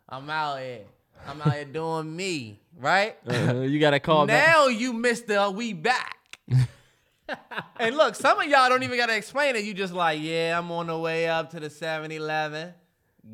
[0.08, 0.80] I'm out here.
[1.24, 3.16] I'm out here doing me, right?
[3.28, 4.48] Uh, you got to call back.
[4.48, 6.40] now you missed the we back.
[7.78, 9.62] and look, some of y'all don't even gotta explain it.
[9.62, 12.74] You just like, yeah, I'm on the way up to the 7-Eleven.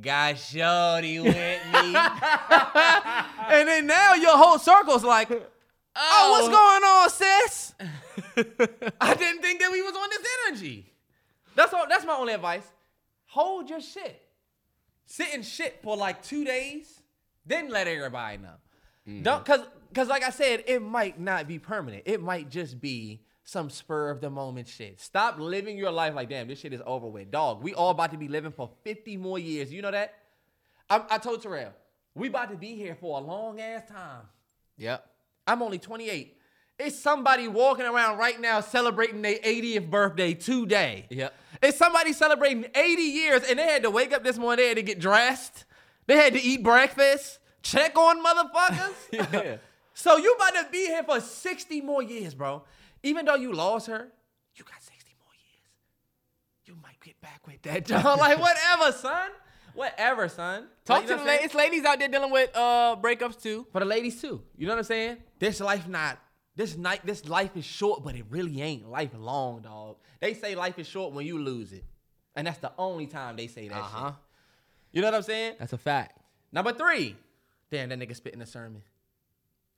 [0.03, 1.41] Got shorty with me.
[1.73, 5.31] and then now your whole circle's like,
[5.97, 6.51] oh, what's oh.
[6.51, 7.75] going on, sis?
[9.01, 10.93] I didn't think that we was on this energy.
[11.55, 12.67] That's all that's my only advice.
[13.27, 14.21] Hold your shit.
[15.07, 17.03] Sit in shit for like two days,
[17.45, 18.55] then let everybody know.
[19.09, 19.23] Mm.
[19.23, 19.61] Don't cause
[19.95, 22.05] cause like I said, it might not be permanent.
[22.07, 25.01] It might just be some spur of the moment shit.
[25.01, 27.31] Stop living your life like damn, this shit is over with.
[27.31, 29.73] Dog, we all about to be living for 50 more years.
[29.73, 30.15] You know that?
[30.89, 31.73] I, I told Terrell,
[32.15, 34.23] we about to be here for a long ass time.
[34.77, 35.07] Yep.
[35.47, 36.39] I'm only 28.
[36.79, 41.07] It's somebody walking around right now celebrating their 80th birthday today.
[41.11, 41.35] Yep.
[41.63, 44.77] It's somebody celebrating 80 years and they had to wake up this morning, they had
[44.79, 45.65] to get dressed,
[46.07, 48.95] they had to eat breakfast, check on motherfuckers.
[49.13, 49.57] Yeah.
[49.95, 52.65] so you about to be here for 60 more years, bro.
[53.05, 54.09] Even though you lost her,
[54.57, 55.69] you got 60 more years.
[56.65, 58.19] You might get back with that, John.
[58.19, 59.31] like, whatever, son.
[59.75, 60.69] Whatever, son.
[60.85, 61.55] Talk Like, to the ladies.
[61.55, 63.67] Ladies out there dealing with uh breakups too.
[63.73, 64.43] For the ladies too.
[64.57, 65.17] You know what I'm saying?
[65.39, 66.19] This life not
[66.57, 69.97] this night this life is short, but it really ain't life long, dog.
[70.21, 71.85] They say life is short when you lose it.
[72.37, 74.07] And that's the only time they say that Uh-huh.
[74.11, 74.15] shit.
[74.93, 75.57] You know what I'm saying?
[75.59, 76.19] That's a fact.
[76.53, 77.17] Number three.
[77.71, 78.83] Damn, that nigga spitting a sermon.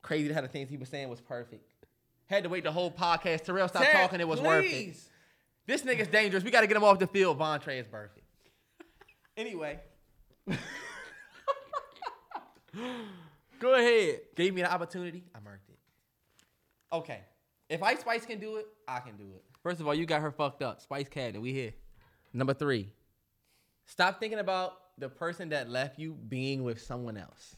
[0.03, 1.73] Crazy how the things he was saying was perfect.
[2.27, 3.45] Had to wait the whole podcast.
[3.45, 4.95] Terrell stopped Terrell, talking, it was worth it.
[5.65, 6.43] This nigga's dangerous.
[6.43, 7.37] We gotta get him off the field.
[7.37, 8.16] Von is perfect.
[9.37, 9.79] Anyway.
[13.59, 14.19] Go ahead.
[14.35, 15.79] Gave me the opportunity, I murked it.
[16.91, 17.21] Okay.
[17.69, 19.43] If Ice Spice can do it, I can do it.
[19.61, 20.81] First of all, you got her fucked up.
[20.81, 21.73] Spice Cabinet, we here.
[22.33, 22.91] Number three,
[23.85, 27.55] stop thinking about the person that left you being with someone else.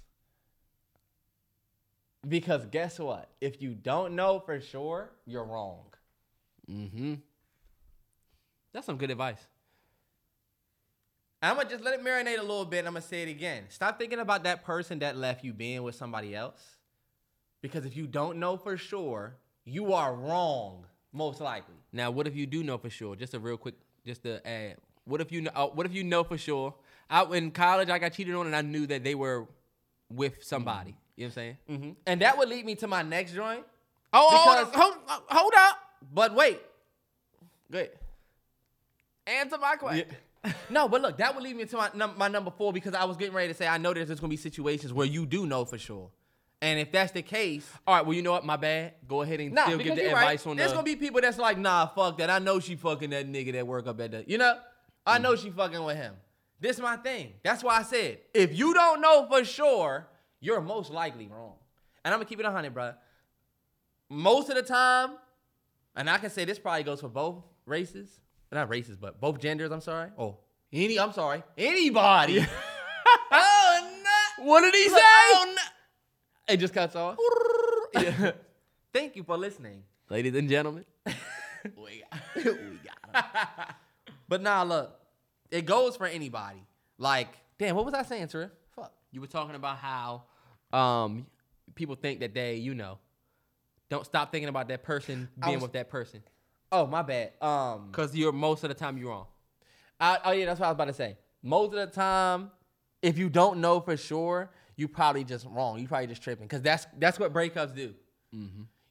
[2.27, 3.30] Because guess what?
[3.39, 5.85] If you don't know for sure, you're wrong.
[6.69, 7.15] Mm-hmm.
[8.73, 9.47] That's some good advice.
[11.41, 13.64] I'm gonna just let it marinate a little bit and I'm gonna say it again.
[13.70, 16.61] Stop thinking about that person that left you being with somebody else.
[17.61, 19.36] Because if you don't know for sure,
[19.66, 21.76] you are wrong, most likely.
[21.91, 23.16] Now, what if you do know for sure?
[23.16, 23.76] Just a real quick,
[24.06, 24.78] just to add.
[25.06, 25.52] What if you know?
[25.56, 26.74] Uh, what if you know for sure?
[27.10, 29.48] Out in college, I got cheated on, and I knew that they were
[30.10, 30.91] with somebody.
[30.91, 30.98] Mm-hmm.
[31.16, 31.57] You know what I'm saying?
[31.70, 31.90] Mm-hmm.
[32.06, 33.64] And that would lead me to my next joint.
[34.14, 35.78] Oh, oh Because- oh, hold, hold, hold up.
[36.14, 36.61] But wait.
[37.72, 37.90] Good.
[39.28, 40.07] Answer my question.
[40.70, 43.06] No, but look, that would lead me to my, num- my number four because I
[43.06, 45.46] was getting ready to say I know there's, there's gonna be situations where you do
[45.46, 46.10] know for sure,
[46.62, 48.06] and if that's the case, All right.
[48.06, 48.46] Well, you know what?
[48.46, 48.94] My bad.
[49.08, 50.24] Go ahead and nah, still give the you're right.
[50.24, 50.76] advice on There's the.
[50.76, 52.30] gonna be people that's like, nah, fuck that.
[52.30, 54.58] I know she fucking that nigga that work up at the, you know,
[55.06, 56.16] I know she fucking with him.
[56.60, 57.34] This is my thing.
[57.44, 60.08] That's why I said if you don't know for sure,
[60.42, 61.54] you're most likely wrong.
[62.04, 62.94] And I'm gonna keep it hundred, bro.
[64.10, 65.12] Most of the time,
[65.96, 68.20] and I can say this probably goes for both races,
[68.52, 69.72] not races, but both genders.
[69.72, 70.38] I'm sorry, Oh,
[70.74, 72.46] Any, I'm sorry, anybody.
[73.32, 74.46] oh no!
[74.46, 74.96] What did he say?
[75.00, 76.54] Oh, no.
[76.54, 77.18] It just cuts off.
[77.94, 78.32] Yeah.
[78.94, 79.82] Thank you for listening.
[80.12, 80.86] Ladies and gentlemen.
[81.06, 82.80] we got, we
[83.14, 83.76] got.
[84.28, 84.96] But nah, look,
[85.50, 86.64] it goes for anybody.
[87.00, 88.52] Like, damn, what was I saying, Tara?
[88.76, 88.94] Fuck.
[89.12, 90.24] You were talking about how
[90.72, 91.26] um
[91.74, 93.00] people think that they, you know,
[93.90, 96.22] don't stop thinking about that person being was- with that person.
[96.72, 97.32] Oh, my bad.
[97.41, 99.26] Um, Cause you're most of the time you're wrong.
[100.00, 101.18] I, oh yeah, that's what I was about to say.
[101.44, 102.52] Most of the time,
[103.02, 105.80] if you don't know for sure, you probably just wrong.
[105.80, 107.94] You probably just tripping because that's that's what breakups do.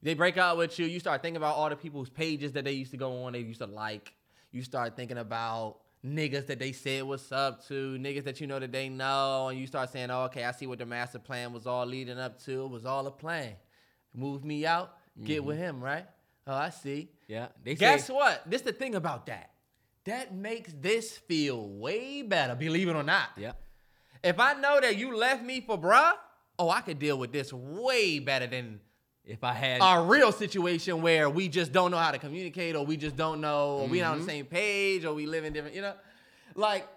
[0.02, 0.86] They break out with you.
[0.86, 3.32] You start thinking about all the people's pages that they used to go on.
[3.32, 4.12] They used to like.
[4.52, 8.58] You start thinking about niggas that they said what's up to, niggas that you know
[8.58, 11.52] that they know, and you start saying, "Oh, okay, I see what the master plan
[11.52, 12.64] was all leading up to.
[12.64, 13.54] It was all a plan.
[14.14, 14.94] Move me out,
[15.24, 16.06] get with him, right?
[16.48, 17.10] Oh, I see.
[17.28, 17.48] Yeah.
[17.62, 18.42] They Guess say what?
[18.50, 19.50] This the thing about that.
[20.04, 23.28] That makes this feel way better, believe it or not.
[23.36, 23.52] Yeah.
[24.24, 26.14] If I know that you left me for bruh,
[26.58, 28.80] oh, I could deal with this way better than
[29.26, 32.86] If I had a real situation where we just don't know how to communicate or
[32.86, 34.30] we just don't know, or we not on the Mm-hmm.
[34.30, 35.92] same page or we live in different, you know?
[36.54, 36.88] Like,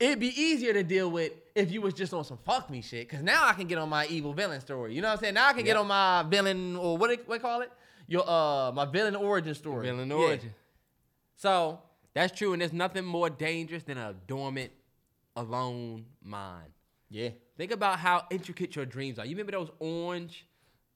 [0.00, 3.08] it'd be easier to deal with if you was just on some fuck me shit.
[3.08, 4.92] Cause now I can get on my evil villain story.
[4.94, 5.34] You know what I'm saying?
[5.34, 7.70] Now I can get on my villain or what it, what call it?
[8.06, 9.86] Your uh my villain origin story.
[9.86, 10.16] villain Yeah.
[10.16, 10.54] origin.
[11.36, 11.80] So
[12.14, 14.70] That's true, and there's nothing more dangerous than a dormant,
[15.34, 16.70] alone mind.
[17.10, 17.30] yeah.
[17.56, 19.24] Think about how intricate your dreams are.
[19.24, 20.46] You remember those orange?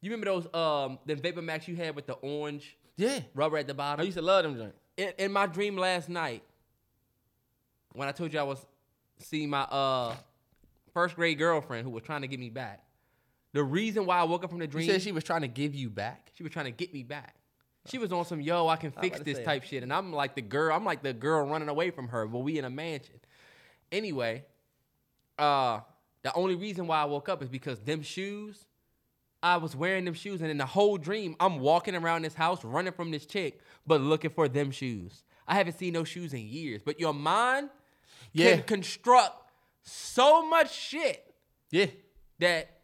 [0.01, 3.21] You remember those um the Vapor Max you had with the orange Yeah.
[3.35, 4.01] rubber at the bottom.
[4.03, 4.79] I used to love them joints.
[4.97, 6.43] in, in my dream last night,
[7.93, 8.65] when I told you I was
[9.19, 10.15] seeing my uh
[10.95, 12.85] first grade girlfriend who was trying to get me back.
[13.53, 15.49] The reason why I woke up from the You dream, said she was trying to
[15.49, 16.31] give you back.
[16.35, 17.35] she was trying to get me back.
[17.87, 20.43] She was on some yo, I can fix this type shit, and I'm like the
[20.43, 20.75] girl.
[20.77, 23.15] I'm like the girl running away from her, but we in a mansion.
[23.91, 24.45] Anyway,
[25.39, 25.81] uh,
[26.23, 28.67] the only reason why I woke up is because them shoes.
[29.43, 32.65] I was wearing them shoes, and in the whole dream, I'm walking around this house,
[32.65, 35.23] running from this chick, but looking for them shoes.
[35.47, 36.83] I haven't seen those shoes in years.
[36.85, 37.71] But your mind
[38.33, 38.57] Yeah.
[38.57, 39.51] can construct
[39.83, 41.33] so much shit
[41.71, 41.87] Yeah.
[42.41, 42.78] that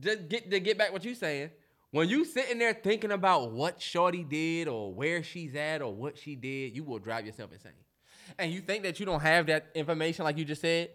[0.00, 1.50] just get to get back what you're saying.
[1.90, 6.18] When you sitting there thinking about what Shorty did or where she's at or what
[6.18, 7.72] she did, you will drive yourself insane.
[8.38, 10.90] And you think that you don't have that information like you just said?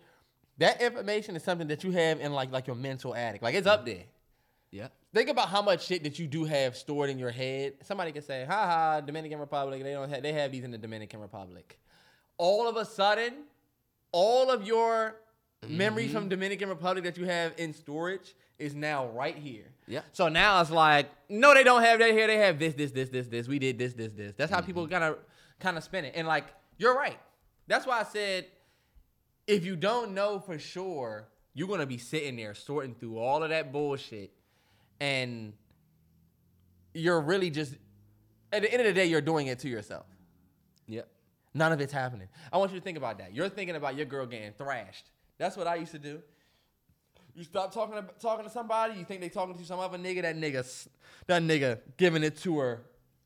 [0.57, 3.41] That information is something that you have in like like your mental attic.
[3.41, 4.03] Like it's up there.
[4.71, 4.89] Yeah.
[5.13, 7.73] Think about how much shit that you do have stored in your head.
[7.83, 9.81] Somebody can say, "Ha ha, Dominican Republic.
[9.81, 10.21] They don't have.
[10.21, 11.79] They have these in the Dominican Republic."
[12.37, 13.45] All of a sudden,
[14.11, 15.15] all of your
[15.67, 16.29] memories from mm-hmm.
[16.29, 19.65] Dominican Republic that you have in storage is now right here.
[19.87, 20.01] Yeah.
[20.11, 22.27] So now it's like, no, they don't have that here.
[22.27, 23.47] They have this, this, this, this, this.
[23.47, 24.33] We did this, this, this.
[24.35, 25.17] That's how people kind of
[25.59, 26.13] kind of spin it.
[26.15, 26.45] And like,
[26.77, 27.19] you're right.
[27.67, 28.47] That's why I said,
[29.47, 33.49] if you don't know for sure, you're gonna be sitting there sorting through all of
[33.49, 34.31] that bullshit,
[34.99, 35.53] and
[36.93, 37.75] you're really just
[38.51, 40.05] at the end of the day, you're doing it to yourself.
[40.87, 41.07] Yep.
[41.53, 42.27] None of it's happening.
[42.51, 43.33] I want you to think about that.
[43.33, 45.09] You're thinking about your girl getting thrashed.
[45.39, 46.21] That's what I used to do.
[47.33, 50.21] You stop talking to, talking to somebody, you think they talking to some other nigga,
[50.23, 50.87] that nigga,
[51.27, 52.81] that nigga giving it to her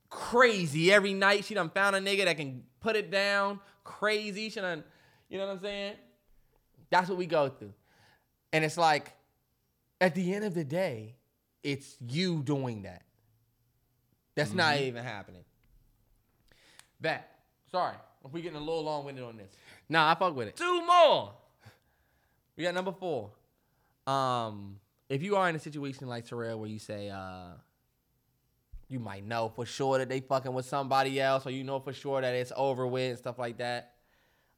[0.09, 1.43] crazy every night.
[1.43, 4.49] She done found a nigga that can put it down crazy.
[4.49, 4.83] She done,
[5.29, 5.95] you know what I'm saying?
[6.91, 7.73] That's what we go through.
[8.51, 9.11] And it's like,
[9.99, 11.15] at the end of the day,
[11.63, 13.01] it's you doing that.
[14.35, 14.85] That's not mm-hmm.
[14.85, 15.43] even happening.
[17.01, 17.29] That.
[17.71, 19.51] Sorry, if we getting a little long winded on this.
[19.89, 20.55] Nah, I fuck with it.
[20.55, 21.33] Two more.
[22.55, 23.31] We got number four.
[24.05, 27.53] Um, if you are in a situation like Terrell where you say, uh,
[28.89, 31.93] you might know for sure that they fucking with somebody else, or you know for
[31.93, 33.93] sure that it's over with and stuff like that.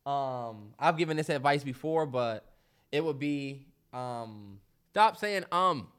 [0.06, 2.46] Um, I've given this advice before, but
[2.92, 4.60] it would be um
[4.92, 5.90] Stop saying um.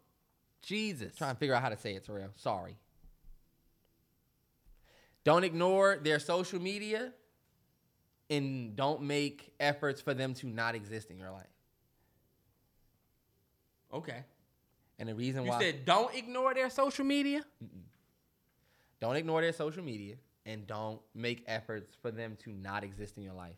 [0.62, 1.14] Jesus.
[1.14, 2.30] trying to figure out how to say it, Terrell.
[2.34, 2.76] Sorry.
[5.22, 7.12] Don't ignore their social media
[8.30, 11.46] and don't make efforts for them to not exist in your life.
[13.92, 14.24] Okay.
[14.98, 17.42] And the reason You why you said don't ignore their social media.
[19.00, 23.22] don't ignore their social media and don't make efforts for them to not exist in
[23.22, 23.56] your life.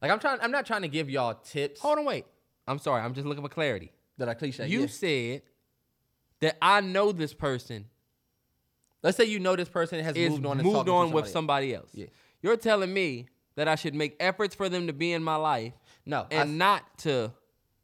[0.00, 2.26] Like I'm trying I'm not trying to give y'all tips Hold on, wait.
[2.66, 3.02] I'm sorry.
[3.02, 3.92] I'm just looking for clarity.
[4.18, 4.66] that I cliche.
[4.68, 4.86] You Yeah.
[4.86, 5.42] said
[6.40, 7.86] that I know this person
[9.02, 11.74] Let's say you know this person has moved on and moved on with somebody somebody
[11.74, 11.90] else.
[11.92, 12.06] Yeah.
[12.40, 13.26] You're telling me
[13.56, 15.72] that I should make efforts for them to be in my life
[16.06, 17.32] No, I, and not to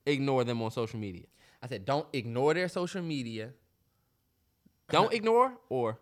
[0.06, 1.24] ignore them on social media.
[1.62, 3.50] I said don't ignore their social media.
[4.90, 5.98] Don't ignore or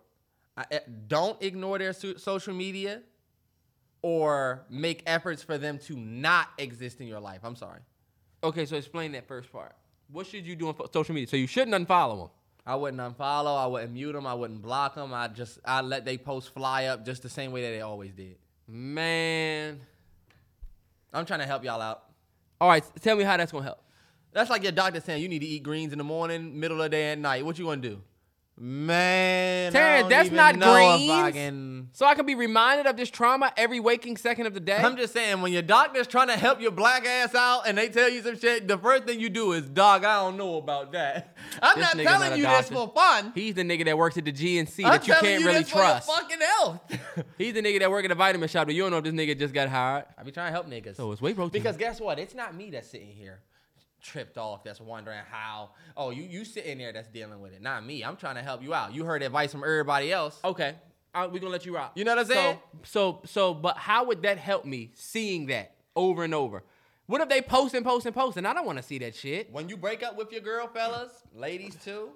[0.55, 3.03] I, eh, don't ignore their so- social media,
[4.01, 7.41] or make efforts for them to not exist in your life.
[7.43, 7.81] I'm sorry.
[8.43, 9.75] Okay, so explain that first part.
[10.11, 11.27] What should you do on fo- social media?
[11.27, 12.29] So you shouldn't unfollow them.
[12.65, 13.57] I wouldn't unfollow.
[13.57, 14.25] I wouldn't mute them.
[14.25, 15.13] I wouldn't block them.
[15.13, 18.13] I just I let they posts fly up just the same way that they always
[18.13, 18.37] did.
[18.67, 19.79] Man.
[21.13, 22.03] I'm trying to help y'all out.
[22.59, 23.79] All right, tell me how that's gonna help.
[24.37, 26.83] That's like your doctor saying you need to eat greens in the morning, middle of
[26.83, 27.43] the day, at night.
[27.43, 28.03] What you gonna do?
[28.59, 31.33] Man, Terrence, that's not know if I greens.
[31.35, 34.77] can- So I can be reminded of this trauma every waking second of the day.
[34.77, 37.89] I'm just saying, when your doctor's trying to help your black ass out and they
[37.89, 40.91] tell you some shit, the first thing you do is, dog, I don't know about
[40.91, 41.35] that.
[41.61, 43.31] I'm This not telling not a you this for fun.
[43.33, 45.69] He's the nigga that works at the GNC I'm that you can't you really this
[45.69, 46.07] for trust.
[46.07, 46.81] fucking health.
[47.39, 49.13] He's the nigga that work at the vitamin shop, but you don't know if this
[49.13, 50.05] nigga just got hired.
[50.15, 50.95] I be trying to help niggas.
[50.95, 51.51] So it's whey protein.
[51.51, 52.19] Because guess what?
[52.19, 53.39] It's not me that's sitting here
[54.07, 55.71] tripped off that's wondering how.
[55.95, 58.03] Oh, you you sitting there that's dealing with it, not me.
[58.03, 58.93] I'm trying to help you out.
[58.93, 60.39] You heard advice from everybody else.
[60.43, 60.75] okay,
[61.13, 61.91] we're gonna let you rock.
[61.95, 62.59] You know what I'm saying?
[62.83, 66.63] So, so, so, but how would that help me seeing that over and over?
[67.07, 69.15] What if they post and post and post, and I don't want to see that
[69.15, 69.51] shit?
[69.51, 72.09] When you break up with your girl, fellas, ladies too,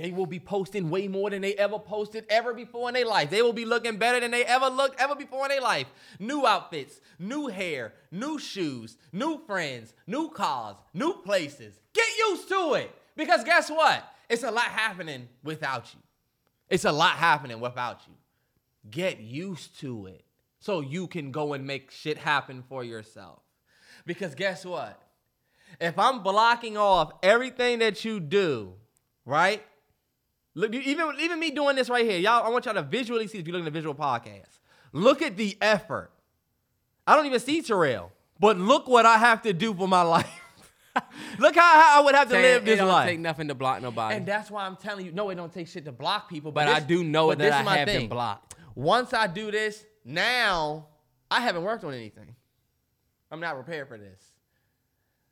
[0.00, 3.28] they will be posting way more than they ever posted ever before in their life.
[3.28, 5.86] They will be looking better than they ever looked ever before in their life.
[6.18, 11.78] New outfits, new hair, new shoes, new friends, new cars, new places.
[11.92, 12.94] Get used to it.
[13.14, 14.02] Because guess what?
[14.30, 16.00] It's a lot happening without you.
[16.70, 18.14] It's a lot happening without you.
[18.90, 20.24] Get used to it
[20.60, 23.40] so you can go and make shit happen for yourself.
[24.06, 24.98] Because guess what?
[25.78, 28.74] If I'm blocking off everything that you do,
[29.26, 29.62] right?
[30.54, 32.44] Look, even even me doing this right here, y'all.
[32.44, 34.58] I want y'all to visually see if you're looking at the visual podcast.
[34.92, 36.10] Look at the effort.
[37.06, 40.28] I don't even see Terrell, but look what I have to do for my life.
[41.38, 43.08] look how, how I would have to live it this don't life.
[43.08, 44.16] take nothing to block nobody.
[44.16, 46.50] And that's why I'm telling you, no, it don't take shit to block people.
[46.50, 48.08] but But, I do know that this I is my have been thing.
[48.08, 48.56] blocked.
[48.74, 50.88] Once I do this, now
[51.30, 52.34] I haven't worked on anything.
[53.30, 54.20] I'm not prepared for this.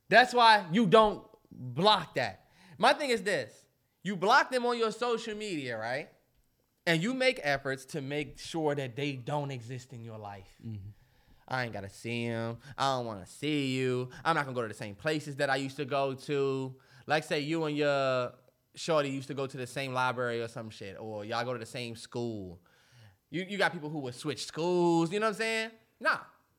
[0.09, 2.45] That's why you don't block that.
[2.79, 3.53] My thing is this
[4.03, 6.09] you block them on your social media, right?
[6.87, 10.49] And you make efforts to make sure that they don't exist in your life.
[10.67, 10.89] Mm-hmm.
[11.49, 12.59] I ain't gotta see them.
[12.77, 14.11] I don't wanna see you.
[14.25, 16.75] I'm not gonna go to the same places that I used to go to.
[17.07, 18.33] Like, say you and your
[18.75, 21.59] shorty used to go to the same library or some shit, or y'all go to
[21.59, 22.61] the same school.
[23.31, 25.13] You you got people who would switch schools.
[25.13, 25.71] You know what I'm saying?
[26.01, 26.19] Nah,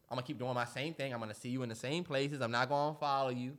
[0.10, 1.14] I'm gonna keep doing my same thing.
[1.14, 2.42] I'm gonna see you in the same places.
[2.42, 3.58] I'm not gonna follow you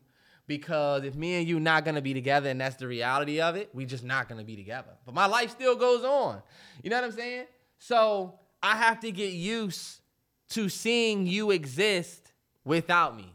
[0.51, 3.70] because if me and you not gonna be together and that's the reality of it,
[3.72, 4.90] we just not gonna be together.
[5.06, 6.43] But my life still goes on.
[6.82, 7.47] You know what I'm saying?
[7.78, 10.01] So I have to get used
[10.51, 12.32] to seeing you exist
[12.64, 13.32] without me.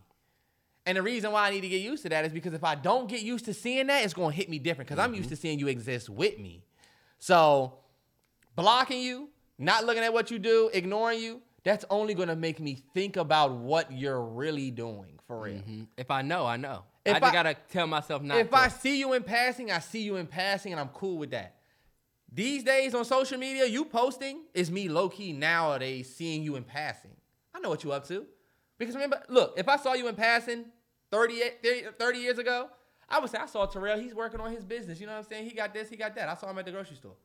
[0.85, 2.75] And the reason why I need to get used to that is because if I
[2.75, 5.37] don't get used to seeing that, it's gonna hit me different because I'm used to
[5.37, 6.65] seeing you exist with me.
[7.17, 7.75] So
[8.57, 12.75] blocking you, not looking at what you do, ignoring you, that's only gonna make me
[12.93, 15.61] think about what you're really doing for real.
[15.61, 15.87] Mhm.
[15.95, 16.83] If I know, I know.
[17.05, 18.55] If I just I- gotta tell myself not If to.
[18.55, 21.55] I see you in passing, I see you in passing, and I'm cool with that.
[22.31, 26.63] These days on social media, you posting is me low key nowadays seeing you in
[26.63, 27.15] passing.
[27.53, 28.25] I know what you up to.
[28.77, 30.65] Because remember, look, if I saw you in passing
[31.11, 32.69] 30, 30, 30 years ago,
[33.07, 34.99] I would say I saw Terrell, he's working on his business.
[34.99, 35.45] You know what I'm saying?
[35.49, 36.27] He got this, he got that.
[36.27, 37.15] I saw him at the grocery store.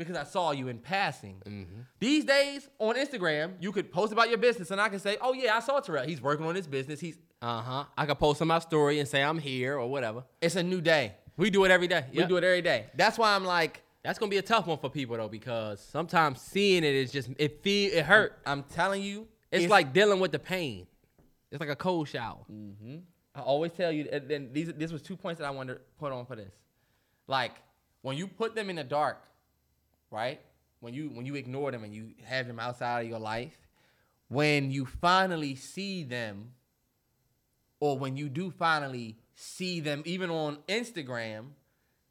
[0.00, 1.42] Because I saw you in passing.
[1.46, 1.80] Mm-hmm.
[1.98, 5.32] These days on Instagram, you could post about your business and I can say, oh
[5.32, 6.06] yeah, I saw Terrell.
[6.06, 7.00] He's working on his business.
[7.00, 7.84] He's uh huh.
[7.96, 10.24] I could post on my story and say I'm here or whatever.
[10.40, 11.14] it's a new day.
[11.36, 12.04] We do it every day.
[12.14, 12.86] We do it every day.
[12.94, 16.40] That's why I'm like, That's gonna be a tough one for people though, because sometimes
[16.40, 18.38] seeing it is just it feel it hurt.
[18.44, 20.86] I'm telling you, It's, like dealing with the pain.
[21.50, 22.38] It's like a cold shower.
[23.34, 24.08] I always tell you.
[24.12, 26.52] And then these this was two points that I wanted to put on for this.
[27.26, 27.52] Like
[28.02, 29.22] when you put them in the dark,
[30.10, 30.40] right?
[30.80, 33.56] When you when you ignore them and you have them outside of your life,
[34.28, 36.52] when you finally see them,
[37.80, 41.46] or when you do finally see them, even on Instagram,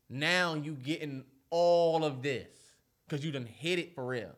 [0.10, 2.48] now you getting all of this
[3.08, 4.36] because you done hit it for real.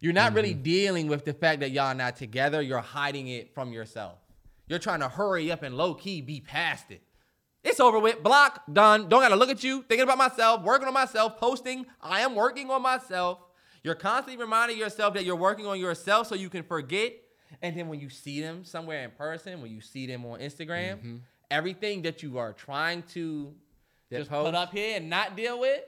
[0.00, 0.62] You're not really mm-hmm.
[0.62, 2.60] dealing with the fact that y'all not together.
[2.60, 4.18] You're hiding it from yourself.
[4.66, 7.02] You're trying to hurry up and low key be past it.
[7.64, 8.22] It's over with.
[8.22, 9.08] Block, done.
[9.08, 9.82] Don't gotta look at you.
[9.82, 11.86] Thinking about myself, working on myself, posting.
[12.00, 13.38] I am working on myself.
[13.84, 17.14] You're constantly reminding yourself that you're working on yourself so you can forget.
[17.60, 20.96] And then when you see them somewhere in person, when you see them on Instagram,
[20.98, 21.16] mm-hmm.
[21.50, 23.52] everything that you are trying to
[24.10, 24.46] just post.
[24.46, 25.80] put up here and not deal with,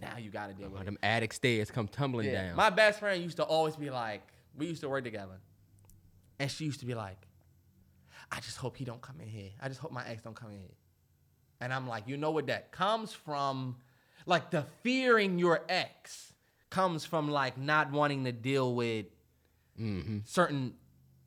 [0.00, 0.86] now you gotta deal oh, with Or it.
[0.86, 2.48] them attic stairs come tumbling Yeah.
[2.48, 2.56] down.
[2.56, 4.22] My best friend used to always be like,
[4.56, 5.38] we used to work together.
[6.38, 7.18] And she used to be like,
[8.30, 9.50] I just hope he don't come in here.
[9.60, 10.70] I just hope my ex don't come in here.
[11.62, 13.76] And I'm like, you know what that comes from?
[14.26, 16.32] Like the fearing your ex
[16.70, 19.06] comes from like not wanting to deal with
[19.80, 20.18] mm-hmm.
[20.24, 20.74] certain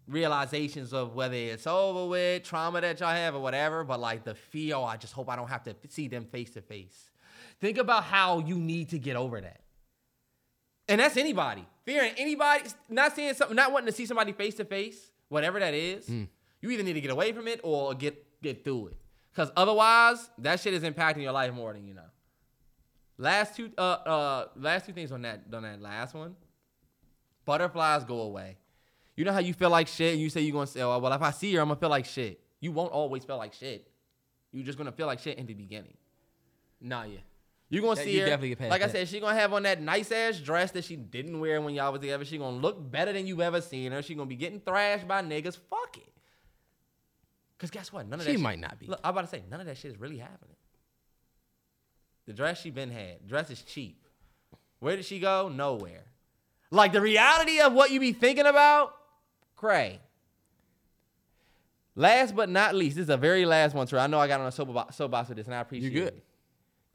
[0.08, 4.36] realizations of whether it's over with, trauma that y'all have or whatever, but like the
[4.36, 7.12] fear, oh, I just hope I don't have to see them face to face.
[7.62, 9.62] Think about how you need to get over that.
[10.88, 11.66] And that's anybody.
[11.86, 15.74] Fearing anybody, not seeing something, not wanting to see somebody face to face, whatever that
[15.74, 16.08] is.
[16.08, 16.28] Mm.
[16.62, 18.98] You either need to get away from it or get get through it.
[19.36, 22.02] Cause otherwise, that shit is impacting your life more than you know.
[23.18, 26.36] Last two uh uh last two things on that on that last one.
[27.46, 28.58] Butterflies go away.
[29.16, 31.14] You know how you feel like shit and you say you're gonna say, oh, well,
[31.14, 32.40] if I see her, I'm gonna feel like shit.
[32.60, 33.88] You won't always feel like shit.
[34.52, 35.96] You're just gonna feel like shit in the beginning.
[36.82, 37.20] Nah, yeah.
[37.70, 38.26] You're gonna Yeah, see you her.
[38.28, 40.84] definitely get past like I said, she gonna have on that nice ass dress that
[40.86, 42.26] she didn't wear when y'all was together.
[42.26, 44.02] She gonna look better than you ever seen her.
[44.02, 45.58] She gonna be getting thrashed by niggas.
[45.70, 46.10] Fuck it.
[47.58, 48.08] Cause guess what?
[48.08, 48.38] None of She that.
[48.38, 48.88] shit- might not be.
[48.88, 50.56] Look, I'm about to say none of that shit is really happening.
[52.26, 53.28] The dress she been had.
[53.28, 54.04] Dress is cheap.
[54.80, 55.48] Where did she go?
[55.48, 56.04] Nowhere.
[56.72, 58.94] Like the reality of what you be thinking about,
[59.56, 60.00] Cray.
[61.96, 63.98] Last but not least, this is a very last one, sir.
[63.98, 66.08] I know I got on a soapbox soapbox with this, and I appreciate you good.
[66.16, 66.24] it.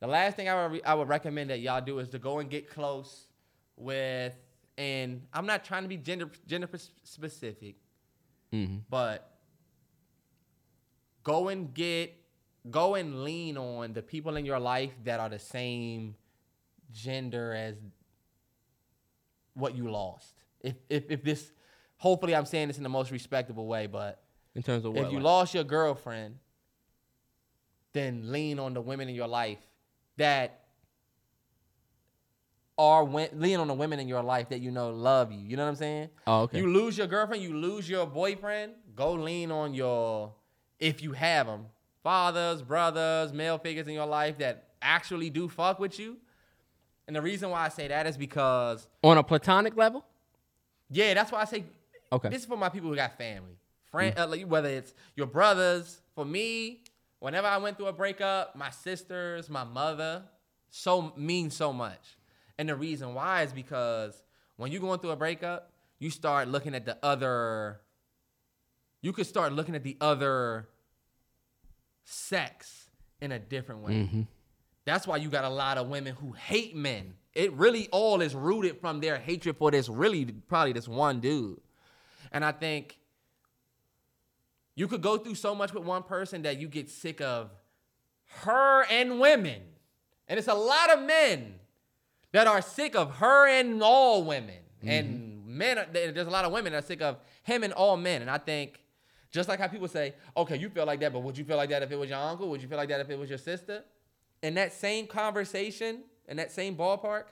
[0.01, 2.39] The last thing I would, re- I would recommend that y'all do is to go
[2.39, 3.27] and get close
[3.77, 4.35] with,
[4.77, 6.69] and I'm not trying to be gender gender
[7.05, 7.77] specific,
[8.53, 8.79] Mm-hmm.
[8.91, 9.30] but
[11.23, 12.15] go and get,
[12.71, 16.15] go and lean on the people in your life that are the same
[16.93, 17.77] gender as
[19.55, 20.35] what you lost.
[20.61, 21.53] If if if this,
[21.97, 24.23] hopefully I'm saying this in the most respectable way, but
[24.55, 25.05] In terms of what?
[25.07, 26.39] if you like- lost your girlfriend,
[27.93, 29.59] then lean on the women in your life
[30.17, 30.65] that
[32.79, 35.41] are lean on the women in your life that you know love you.
[35.41, 36.09] You know what I'm saying?
[36.27, 36.59] Oh, okay.
[36.59, 38.73] You lose your girlfriend, you lose your boyfriend.
[38.97, 40.33] Go lean on your,
[40.81, 41.67] if you have them,
[42.03, 46.17] fathers, brothers, male figures in your life that actually do fuck with you.
[47.07, 50.05] And the reason why I say that is because On a platonic level?
[50.91, 51.65] yeah, that's why I say
[52.13, 52.29] Okay.
[52.29, 53.57] this is for my people who got family,
[53.91, 56.01] friend, uh, like, whether it's your brothers.
[56.17, 56.83] For me,
[57.21, 60.25] whenever I went through a breakup, my sisters, my mother,
[60.71, 62.17] so mean so much.
[62.59, 64.23] And the reason why is because
[64.57, 65.71] when you're going through a breakup,
[66.01, 67.81] you start looking at the other.
[69.03, 70.69] You could start looking at the other
[72.05, 72.89] sex
[73.21, 73.93] in a different way.
[73.93, 74.23] Mm-hmm.
[74.85, 77.15] That's why you got a lot of women who hate men.
[77.35, 81.61] It really all is rooted from their hatred for this really probably this one dude.
[82.33, 82.99] And I think
[84.75, 87.51] you could go through so much with one person that you get sick of
[88.43, 89.61] her and women.
[90.29, 91.55] And it's a lot of men
[92.33, 94.57] that are sick of her and all women.
[94.83, 97.97] And men, are, there's a lot of women that are sick of him and all
[97.97, 98.23] men.
[98.23, 98.81] And I think,
[99.31, 101.71] just like how people say, okay, you feel like that, but would you feel like
[101.71, 102.49] that if it was your uncle?
[102.51, 103.85] Would you feel like that if it was your sister?
[104.43, 107.25] In that same conversation, in that same ballpark,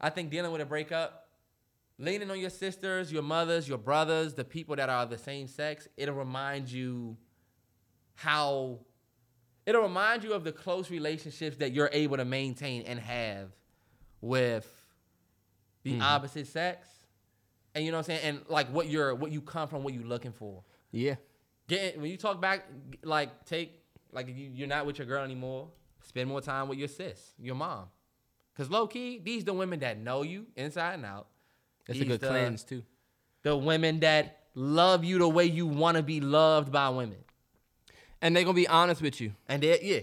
[0.00, 1.28] I think dealing with a breakup,
[1.98, 5.88] leaning on your sisters, your mothers, your brothers, the people that are the same sex,
[5.96, 7.16] it'll remind you
[8.14, 8.78] how
[9.66, 13.50] it'll remind you of the close relationships that you're able to maintain and have
[14.20, 14.68] with
[15.82, 16.02] the mm-hmm.
[16.02, 16.88] opposite sex.
[17.74, 18.36] And you know what I'm saying?
[18.36, 20.62] And like what you're what you come from, what you're looking for.
[20.90, 21.16] Yeah.
[21.68, 22.66] Get when you talk back,
[23.02, 23.82] like take
[24.12, 25.68] like you, you're not with your girl anymore.
[26.02, 27.86] Spend more time with your sis, your mom.
[28.56, 31.28] Cause low key, these the women that know you inside and out.
[31.86, 32.82] That's a good the- cleanse too.
[33.42, 37.18] The women that love you the way you want to be loved by women.
[38.20, 39.32] And they're gonna be honest with you.
[39.48, 40.00] And they yeah,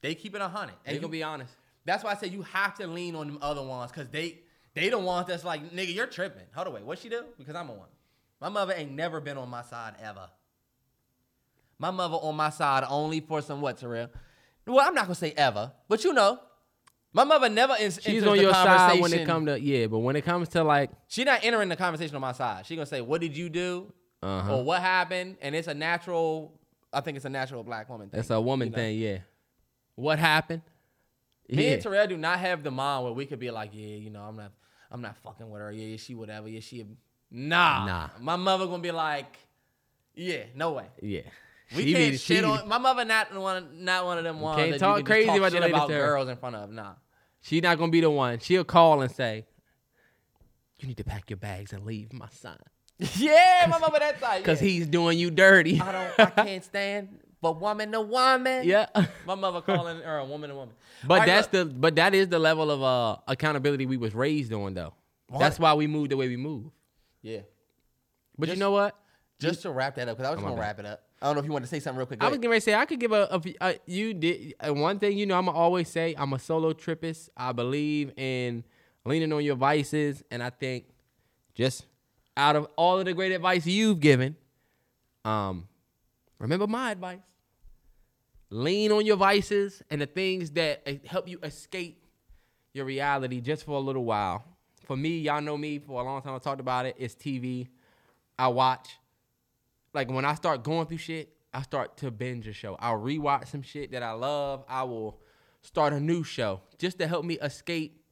[0.00, 0.76] they keep it a hundred.
[0.84, 1.52] They're gonna be honest.
[1.84, 4.38] that's why I say you have to lean on them other ones, cause they
[4.74, 6.44] they the ones that's like, nigga, you're tripping.
[6.54, 7.24] Hold wait, what she do?
[7.36, 7.88] Because I'm a one.
[8.40, 10.28] My mother ain't never been on my side ever.
[11.78, 14.08] My mother on my side only for some what, Terrell?
[14.66, 16.40] Well, I'm not gonna say ever, but you know,
[17.12, 18.00] my mother never is.
[18.02, 20.90] She's on your side when it comes to yeah, but when it comes to like
[21.06, 22.66] She not entering the conversation on my side.
[22.66, 23.92] She gonna say, "What did you do?"
[24.22, 24.56] Uh-huh.
[24.56, 26.58] or "What happened?" And it's a natural.
[26.92, 28.18] I think it's a natural black woman thing.
[28.18, 28.76] that's a woman you know?
[28.76, 29.18] thing, yeah.
[29.94, 30.62] What happened?
[31.48, 31.72] Me yeah.
[31.74, 34.20] and Terrell do not have the mind where we could be like, "Yeah, you know,
[34.22, 34.52] I'm not,
[34.90, 35.72] I'm not fucking with her.
[35.72, 36.48] Yeah, she whatever.
[36.48, 36.84] Yeah, she."
[37.30, 38.08] Nah, Nah.
[38.20, 39.38] My mother gonna be like,
[40.14, 41.22] "Yeah, no way." yeah.
[41.76, 43.04] We She can't shit on my mother.
[43.04, 44.56] Not one, not one of them ones.
[44.56, 46.70] can't talk can crazy talk about shit about girls in front of.
[46.70, 46.92] Nah.
[47.42, 48.38] She not gonna be the one.
[48.38, 49.44] She'll call and say,
[50.78, 52.56] "You need to pack your bags and leave, my son,
[53.16, 54.38] yeah, my mother that type.
[54.42, 54.68] because yeah.
[54.68, 56.20] he's doing you dirty." I don't.
[56.38, 57.20] I can't stand.
[57.40, 58.66] But woman to woman.
[58.66, 58.86] yeah.
[59.24, 60.74] My mother calling her a woman to woman.
[61.06, 61.68] But right, that's look.
[61.68, 64.94] the but that is the level of uh accountability we was raised on though.
[65.38, 66.64] That's why we move the way we move.
[67.22, 67.40] yeah.
[68.38, 68.96] But Just- you know what?
[69.38, 70.60] Just to wrap that up, because I was Oh, gonna bad.
[70.60, 71.02] wrap it up.
[71.20, 72.20] I don't know if you want to say something real quick.
[72.20, 72.42] Go I was ahead.
[72.42, 75.18] getting ready to say I could give a, a, a you did uh, one thing
[75.18, 77.28] you know I'm gonna always say I'm a solo trippist.
[77.36, 78.64] I believe in
[79.04, 80.84] leaning on your vices, and I think
[81.54, 81.86] just
[82.36, 84.36] out of all of the great advice you've given,
[85.24, 85.66] um,
[86.38, 87.18] remember my advice.
[88.50, 92.02] Lean on your vices and the things that uh, help you escape
[92.72, 94.42] your reality just for a little while.
[94.86, 96.34] For me, y'all know me for a long time.
[96.34, 96.94] I talked about it.
[96.98, 97.68] It's TV.
[98.38, 98.88] I watch.
[99.94, 102.76] Like when I start going through shit, I start to binge a show.
[102.78, 104.64] I'll rewatch some shit that I love.
[104.68, 105.20] I will
[105.62, 108.02] start a new show just to help me escape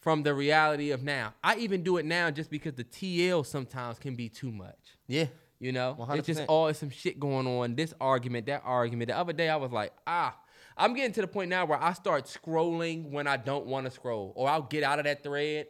[0.00, 1.34] from the reality of now.
[1.42, 4.98] I even do it now just because the TL sometimes can be too much.
[5.06, 5.26] Yeah.
[5.60, 6.46] You know, it's just 100%.
[6.48, 7.76] always some shit going on.
[7.76, 9.10] This argument, that argument.
[9.10, 10.36] The other day, I was like, ah,
[10.76, 13.92] I'm getting to the point now where I start scrolling when I don't want to
[13.92, 15.68] scroll, or I'll get out of that thread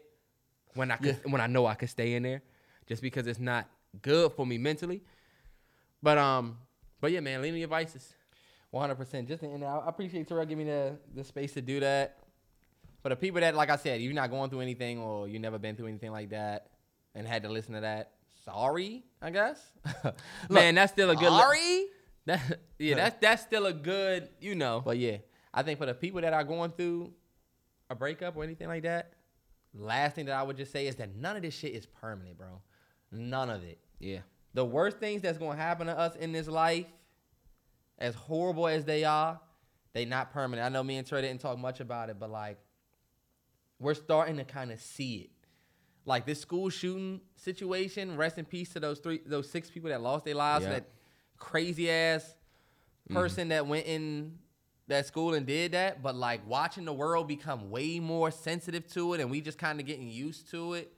[0.73, 2.43] when I can, when I know I can stay in there,
[2.87, 3.69] just because it's not
[4.01, 5.03] good for me mentally.
[6.03, 6.59] But um,
[7.01, 8.15] but yeah, man, lean on your vices.
[8.71, 9.29] One hundred percent.
[9.29, 12.19] Just and I appreciate Terrell giving me the the space to do that.
[13.03, 15.59] For the people that, like I said, you're not going through anything or you never
[15.59, 16.69] been through anything like that
[17.17, 18.13] and had to listen to that.
[18.45, 19.61] Sorry, I guess.
[20.05, 20.15] Look,
[20.49, 21.29] man, that's still a good.
[21.29, 21.87] sorry.
[22.27, 24.29] That, yeah, that's that's still a good.
[24.41, 25.19] You know, But yeah,
[25.53, 27.13] I think for the people that are going through
[27.91, 29.13] a breakup or anything like that,
[29.75, 32.39] last thing that I would just say is that none of this shit is permanent,
[32.39, 32.61] bro.
[33.11, 33.79] None of it.
[34.03, 34.19] Yeah,
[34.55, 36.87] The worst things that's gonna happen to us in this life,
[37.99, 39.41] as horrible as they are,
[39.93, 40.67] they not permanent.
[40.67, 42.59] I know me and Trey didn't talk much about it, but like
[43.79, 45.31] we're starting to kind of see it.
[46.05, 50.03] Like this school shooting situation, rest in peace to those three those six people that
[50.03, 50.73] lost their lives, Yeah.
[50.73, 50.89] that
[51.39, 53.15] crazy ass mm-hmm.
[53.15, 54.39] person that went in
[54.89, 59.15] that school and did that, but like watching the world become way more sensitive to
[59.15, 60.93] it and we just kind of getting used to it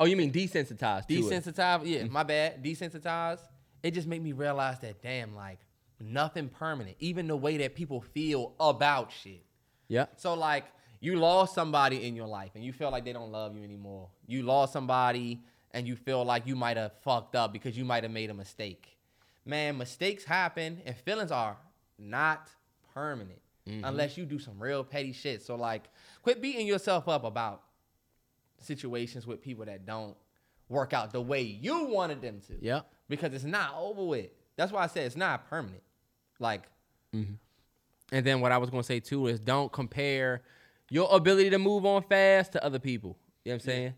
[0.00, 1.06] Oh, you mean desensitized?
[1.06, 1.22] to it.
[1.22, 1.86] desensitized.
[1.86, 2.12] Yeah, mm-hmm.
[2.12, 2.62] my bad.
[2.62, 3.40] Desensitized.
[3.82, 5.58] It just made me realize that damn, like
[6.00, 6.96] nothing permanent.
[7.00, 9.44] Even the way that people feel about shit.
[9.88, 10.06] Yeah.
[10.16, 10.64] So like
[11.00, 14.08] you lost somebody in your life and you feel like they don't love you anymore.
[14.26, 15.40] You lost somebody
[15.72, 18.34] and you feel like you might have fucked up because you might have made a
[18.34, 18.96] mistake.
[19.44, 21.56] Man, mistakes happen and feelings are
[21.98, 22.50] not
[22.94, 23.84] permanent mm-hmm.
[23.84, 25.42] unless you do some real petty shit.
[25.42, 25.84] So like
[26.22, 27.62] quit beating yourself up about
[28.60, 30.16] situations with people that don't
[30.68, 32.54] work out the way you wanted them to.
[32.60, 32.80] Yeah.
[33.08, 34.30] Because it's not over with.
[34.56, 35.82] That's why I said it's not permanent.
[36.38, 36.64] Like
[37.14, 37.34] mm-hmm.
[38.10, 40.42] And then what I was gonna say too is don't compare
[40.90, 43.18] your ability to move on fast to other people.
[43.44, 43.94] You know what I'm saying?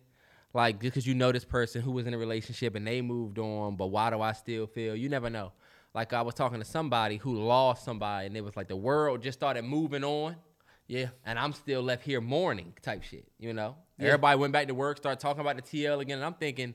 [0.52, 3.38] Like just because you know this person who was in a relationship and they moved
[3.38, 4.96] on, but why do I still feel?
[4.96, 5.52] You never know.
[5.94, 9.22] Like I was talking to somebody who lost somebody, and it was like the world
[9.22, 10.36] just started moving on,
[10.86, 11.08] yeah.
[11.24, 13.26] and I'm still left here mourning type shit.
[13.38, 14.08] You know, Yeah.
[14.08, 16.74] everybody went back to work, started talking about the TL again, and I'm thinking,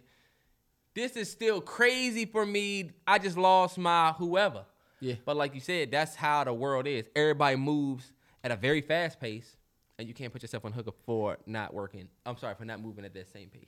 [0.93, 2.91] this is still crazy for me.
[3.05, 4.65] I just lost my whoever.
[4.99, 5.15] Yeah.
[5.25, 7.07] But like you said, that's how the world is.
[7.15, 8.11] Everybody moves
[8.43, 9.57] at a very fast pace,
[9.99, 12.07] and you can't put yourself on hook for not working.
[12.25, 13.67] I'm sorry for not moving at that same pace.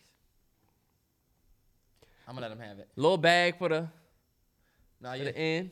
[2.28, 2.88] I'm gonna let them have it.
[2.96, 3.88] Little bag for the
[5.02, 5.24] No, for yeah.
[5.26, 5.72] the end.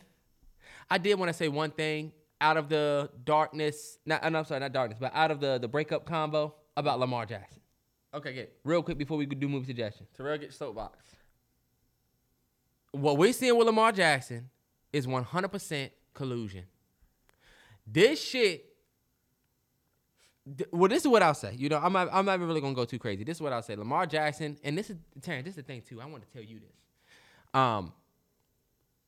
[0.90, 3.98] I did want to say one thing out of the darkness.
[4.06, 7.00] Not, uh, no, I'm sorry, not darkness, but out of the the breakup combo about
[7.00, 7.62] Lamar Jackson.
[8.16, 8.48] Okay, good.
[8.64, 10.08] Real quick before we do movie suggestions.
[10.16, 10.98] Terrell get soapbox.
[12.92, 14.50] what we're seeing with Lamar Jackson
[14.94, 16.64] is 100% collusion.
[17.86, 18.66] This shit.
[20.58, 21.54] th- Well, this is what I'll say.
[21.58, 23.24] You know, I'm not, I'm not even really gonna go too crazy.
[23.26, 23.76] This is what I'll say.
[23.76, 25.44] Lamar Jackson, and this is Terrence.
[25.46, 26.02] This is the thing too.
[26.02, 26.76] I want to tell you this.
[27.54, 27.92] Um,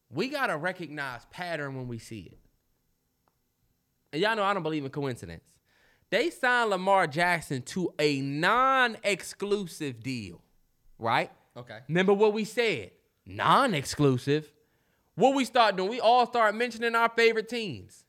[0.10, 2.40] we gotta recognize pattern when we see it.
[4.14, 5.44] And y'all know I don't believe in coincidence.
[6.10, 10.42] They signed Lamar Jackson to a non-exclusive deal,
[10.98, 11.32] right?
[11.56, 11.80] Okay.
[11.88, 12.92] Remember what we said?
[13.26, 14.52] Non-exclusive.
[15.16, 15.90] What we start doing?
[15.90, 18.06] We all start mentioning our favorite teams.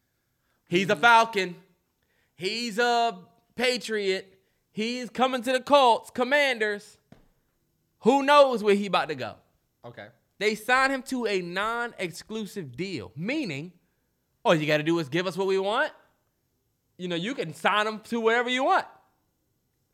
[0.68, 1.00] He's a mm-hmm.
[1.00, 1.56] Falcon.
[2.36, 3.18] He's a
[3.56, 4.38] Patriot.
[4.70, 6.98] He's coming to the Colts, Commanders.
[8.00, 9.34] Who knows where he about to go?
[9.84, 10.06] Okay.
[10.38, 13.72] They signed him to a non-exclusive deal, meaning
[14.44, 15.90] all you got to do is give us what we want.
[16.98, 18.86] You know, you can sign him to whatever you want,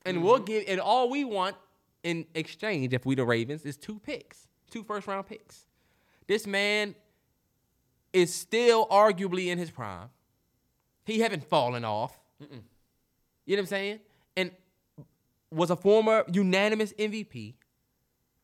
[0.05, 0.45] and we'll mm-hmm.
[0.45, 0.65] give.
[0.67, 1.57] And all we want
[2.03, 5.67] in exchange, if we the Ravens, is two picks, two first-round picks.
[6.27, 6.95] This man
[8.13, 10.09] is still arguably in his prime.
[11.05, 12.19] He haven't fallen off.
[12.41, 12.57] You know
[13.47, 14.01] what I'm saying?
[14.37, 14.51] And
[15.51, 17.55] was a former unanimous MVP.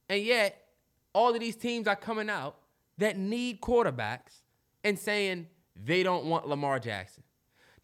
[0.09, 0.67] And yet,
[1.13, 2.57] all of these teams are coming out
[2.99, 4.43] that need quarterbacks
[4.85, 7.23] and saying they don't want Lamar Jackson.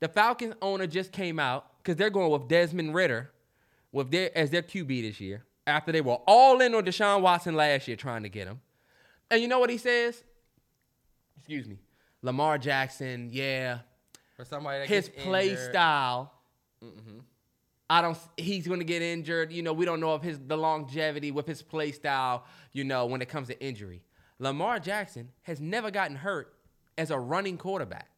[0.01, 3.31] The Falcons owner just came out because they're going with Desmond Ridder
[3.93, 7.55] with their as their QB this year after they were all in on Deshaun Watson
[7.55, 8.61] last year trying to get him.
[9.31, 10.23] And you know what he says?
[11.39, 11.79] Excuse me.
[12.23, 13.79] Lamar Jackson, yeah,
[14.37, 16.33] For somebody that his gets play injured- style
[16.85, 17.19] mm-hmm.
[17.89, 18.19] I don't.
[18.37, 19.53] He's going to get injured.
[19.53, 22.45] You know, we don't know of his the longevity with his play style.
[22.73, 24.03] You know, when it comes to injury,
[24.41, 26.53] Lamar Jackson has never gotten hurt
[26.99, 28.09] as a running quarterback.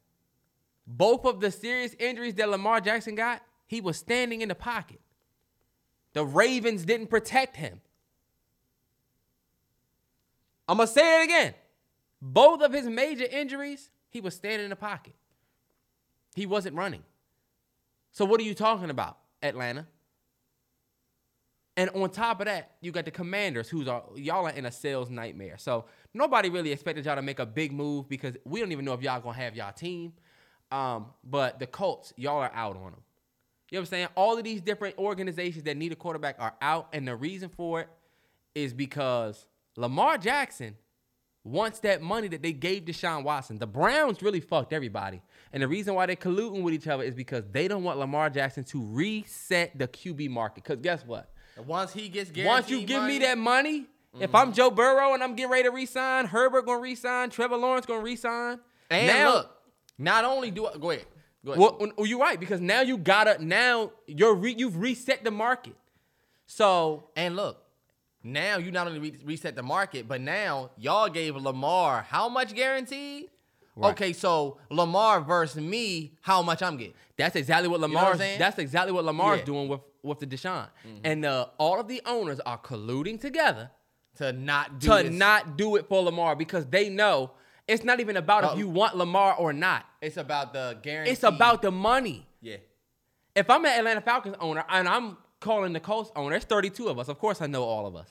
[0.91, 5.01] Both of the serious injuries that Lamar Jackson got, he was standing in the pocket.
[6.15, 7.83] The Ravens didn't protect him.
[10.67, 11.55] I'm gonna say it again.
[12.23, 15.15] Both of his major injuries, he was standing in the pocket.
[16.35, 17.03] He wasn't running.
[18.13, 19.87] So what are you talking about, Atlanta?
[21.77, 24.73] And on top of that, you got the Commanders, who's are y'all are in a
[24.73, 25.59] sales nightmare.
[25.59, 25.85] So
[26.15, 29.03] nobody really expected y'all to make a big move because we don't even know if
[29.03, 30.15] y'all gonna have y'all team.
[30.71, 33.03] Um, but the Colts, y'all are out on them.
[33.71, 34.09] You know what I'm saying?
[34.15, 37.81] All of these different organizations that need a quarterback are out, and the reason for
[37.83, 37.89] it
[38.55, 39.47] is because
[39.77, 40.77] Lamar Jackson
[41.45, 43.59] wants that money that they gave Deshaun Watson.
[43.59, 45.23] The Browns really fucked everybody.
[45.53, 48.29] And the reason why they're colluding with each other is because they don't want Lamar
[48.31, 50.65] Jackson to reset the QB market.
[50.65, 51.31] Because guess what?
[51.67, 53.87] Once he gets guaranteed Once you give money, me that money,
[54.21, 57.87] if I'm Joe Burrow and I'm getting ready to resign, Herbert gonna resign, Trevor Lawrence
[57.87, 58.59] gonna resign.
[58.91, 59.58] and now, look,
[59.99, 61.07] not only do I go ahead,
[61.45, 61.61] go ahead.
[61.61, 65.75] well, well, you're right because now you gotta now you're re, you've reset the market.
[66.47, 67.63] So And look,
[68.23, 72.55] now you not only re- reset the market, but now y'all gave Lamar how much
[72.55, 73.27] guaranteed?
[73.77, 73.91] Right.
[73.93, 76.95] Okay, so Lamar versus me, how much I'm getting?
[77.17, 78.39] That's exactly what know what I'm Lamar's.
[78.39, 79.45] that's exactly what Lamar's Yeah.
[79.45, 80.69] doing with with the Deshaun,
[81.05, 83.71] and uh, all of the owners are colluding together
[84.17, 85.13] To not do to this.
[85.13, 87.33] not do it for Lamar because they know
[87.69, 89.85] it's not even about if you want Lamar or not.
[90.01, 91.13] It's about the guarantee.
[91.13, 92.27] It's about the money.
[92.41, 92.57] yeah.
[93.37, 96.99] If I'm an Atlanta Falcons owner and I'm calling the Colts owner, there's 32 of
[96.99, 97.07] us.
[97.09, 98.11] Of course, I know all of us.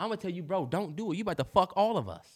[0.00, 1.16] I'm gonna tell you, bro, don't do it.
[1.16, 2.26] You about to fuck all of us.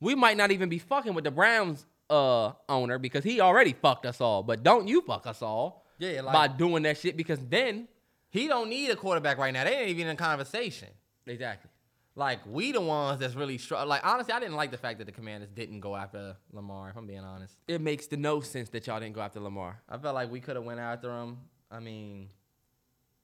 [0.00, 4.06] We might not even be fucking with the Browns uh owner because he already fucked
[4.06, 4.42] us all.
[4.42, 7.88] But don't you fuck us all Yeah, like- by doing that shit because then
[8.30, 9.64] He don't need a quarterback right now.
[9.64, 10.88] They ain't even in conversation.
[11.26, 11.70] exactly.
[12.18, 15.04] Like we the ones that's really str- like honestly, I didn't like the fact that
[15.04, 16.88] the Commanders didn't go after Lamar.
[16.88, 19.82] If I'm being honest, It makes the no sense that y'all didn't go after Lamar.
[19.88, 21.36] I felt like we could have went after him.
[21.70, 22.30] I mean,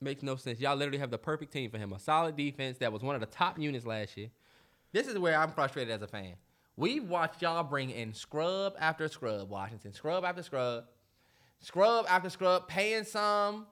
[0.01, 0.59] Makes no sense.
[0.61, 1.93] Y'all literally have the perfect team for him.
[1.93, 4.31] A solid defense that was one of the top units last year.
[4.93, 6.35] this is where I'm frustrated as a fan.
[6.77, 10.85] We've watched y'all bring in scrub after scrub, Washington, scrub after scrub,
[11.61, 13.67] scrub after scrub, paying some.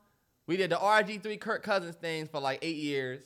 [0.47, 3.23] We did the RG3 Kirk Cousins things for like eight years,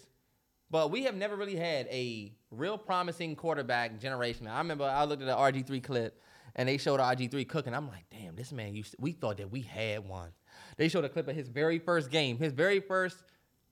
[0.70, 4.47] but we have never really had a real promising quarterback generation.
[4.47, 6.20] I remember I looked at the RG3 clip
[6.57, 7.74] and they showed RG3 cooking.
[7.74, 8.93] I'm like, damn, this man used.
[8.93, 10.31] To, we thought that we had one.
[10.77, 13.23] They showed a clip of his very first game, his very first.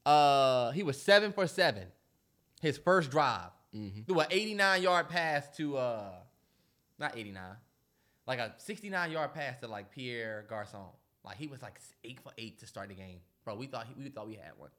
[0.05, 1.86] Uh, he was seven for seven,
[2.60, 3.51] his first drive.
[4.06, 6.10] Threw an 89 yard pass to uh,
[6.98, 7.43] not 89,
[8.27, 10.81] like a 69 yard pass to like Pierre Garcon.
[11.24, 13.55] Like he was like eight for eight to start the game, bro.
[13.55, 14.70] We thought he, we thought we had one.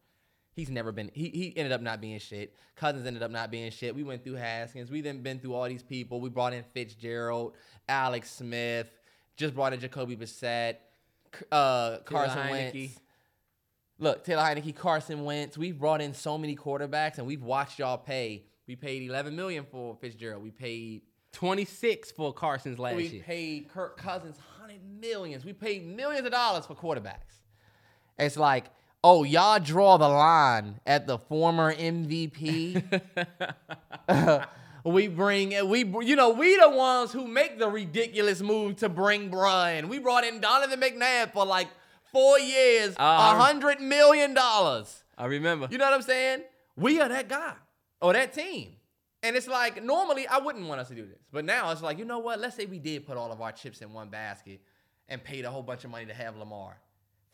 [0.56, 1.10] He's never been.
[1.14, 2.56] He he ended up not being shit.
[2.76, 3.96] Cousins ended up not being shit.
[3.96, 4.92] We went through Haskins.
[4.92, 6.22] We then been through all these people.
[6.22, 7.56] We brought in Fitzgerald,
[7.90, 8.88] Alex Smith.
[9.36, 10.76] Just brought in Jacoby Brissett,
[11.52, 12.50] uh, Carson.
[12.50, 13.00] Wentz.
[14.00, 15.58] Look, Taylor Heinicke, Carson Wentz.
[15.58, 18.46] We've brought in so many quarterbacks, and we've watched y'all pay.
[18.68, 20.44] We paid 11 million for Fitzgerald.
[20.44, 21.02] We paid
[21.34, 23.12] 26 for Carson's last we year.
[23.14, 25.46] We paid Kirk Cousins hundred millions.
[25.46, 27.42] We paid millions of dollars for quarterbacks.
[28.18, 28.66] It's like,
[29.04, 32.84] oh, y'all draw the line at the former MVP.
[34.86, 39.30] we bring we you know we the ones who make the ridiculous move to bring
[39.30, 39.90] Brian.
[39.90, 41.68] We brought in Donovan McNabb for like
[42.12, 45.04] four years, a Uh, hundred million dollars.
[45.18, 45.68] I remember.
[45.70, 46.44] You know what I'm saying?
[46.76, 47.54] We are that guy
[48.02, 48.74] or that team.
[49.22, 51.98] And it's like normally I wouldn't want us to do this, but now it's like
[51.98, 52.40] you know what?
[52.42, 54.60] Let's say we did put all of our chips in one basket
[55.08, 56.78] and paid a whole bunch of money to have Lamar.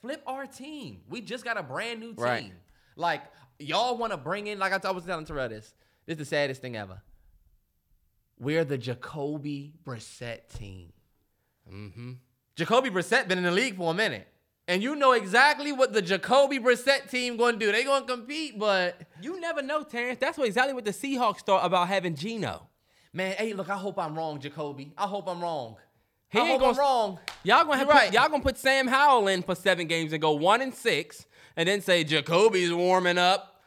[0.01, 1.01] Flip our team.
[1.09, 2.23] We just got a brand new team.
[2.23, 2.53] Right.
[2.95, 3.23] Like
[3.59, 5.73] y'all want to bring in, like I I was telling Terrell this.
[6.05, 7.01] This is the saddest thing ever.
[8.39, 10.93] We're the Jacoby Brissett team.
[11.71, 12.13] mm-hmm.
[12.55, 14.27] Jacoby Brissett been in the league for a minute.
[14.67, 17.71] And you know exactly what the Jacoby Brissett team going to do.
[17.71, 20.19] They going to compete, but You never know, Terrence.
[20.19, 22.67] That's what exactly what the Seahawks thought about having Geno.
[23.11, 24.93] Man, hey, look, I hope I'm wrong, Jacoby.
[24.95, 25.77] I hope I'm wrong.
[26.29, 27.19] He I ain't gonna- I'm wrong.
[27.43, 28.13] Y'all gonna put, right.
[28.13, 31.25] y'all gonna put Sam Howell in for seven games and go one and six,
[31.55, 33.61] and then say Jacoby's warming up.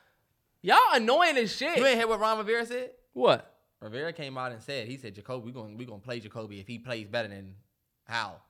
[0.61, 1.77] Y'all annoying as shit.
[1.77, 2.91] You ain't hear what Ron Rivera said?
[3.15, 3.49] what?
[3.81, 6.69] Rivera came out and said, he said, Jacoby, we're going we gonna play Jacoby if
[6.69, 7.57] he plays better than
[8.05, 8.41] Howell.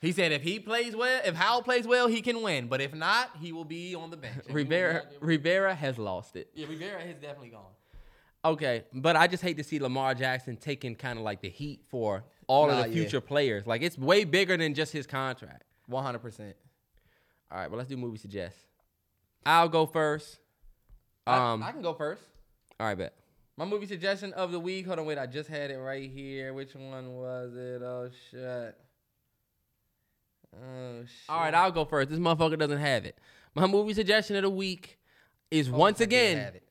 [0.00, 2.66] He said if he plays well, if Howell plays well, he can win.
[2.66, 4.34] But if not, he will be on the bench.
[4.46, 6.50] And we will Rivera Rivera has lost it.
[6.54, 7.70] Yeah, Rivera has definitely gone.
[8.44, 11.82] Okay, but I just hate to see Lamar Jackson taking kind of like the heat
[11.88, 12.94] for all Nah, of the yeah.
[13.02, 13.66] future players.
[13.66, 15.64] Like it's way bigger than just his contract.
[15.90, 16.54] 100%.
[17.50, 18.56] All right, well let's do movie suggest.
[19.44, 20.38] I'll go first.
[21.26, 22.22] I- Um, I, can go first.
[22.80, 23.14] all right, bet.
[23.56, 24.86] My movie suggestion of the week.
[24.86, 25.16] Hold on, wait.
[25.18, 26.52] I just had it right here.
[26.52, 27.82] Which one was it?
[27.82, 28.74] Oh shit.
[30.54, 31.28] Oh shit.
[31.28, 32.10] All right, I'll go first.
[32.10, 33.16] This motherfucker doesn't have it.
[33.54, 34.98] My movie suggestion of the week
[35.50, 36.62] is Oh, once I again have it.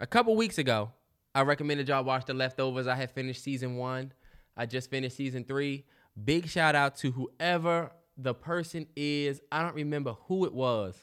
[0.00, 0.90] a couple weeks ago.
[1.34, 2.86] I recommended y'all watch The Leftovers.
[2.86, 4.12] I had finished season one.
[4.56, 5.84] I just finished season three.
[6.22, 9.40] Big shout out to whoever the person is.
[9.50, 10.94] I don't remember who it was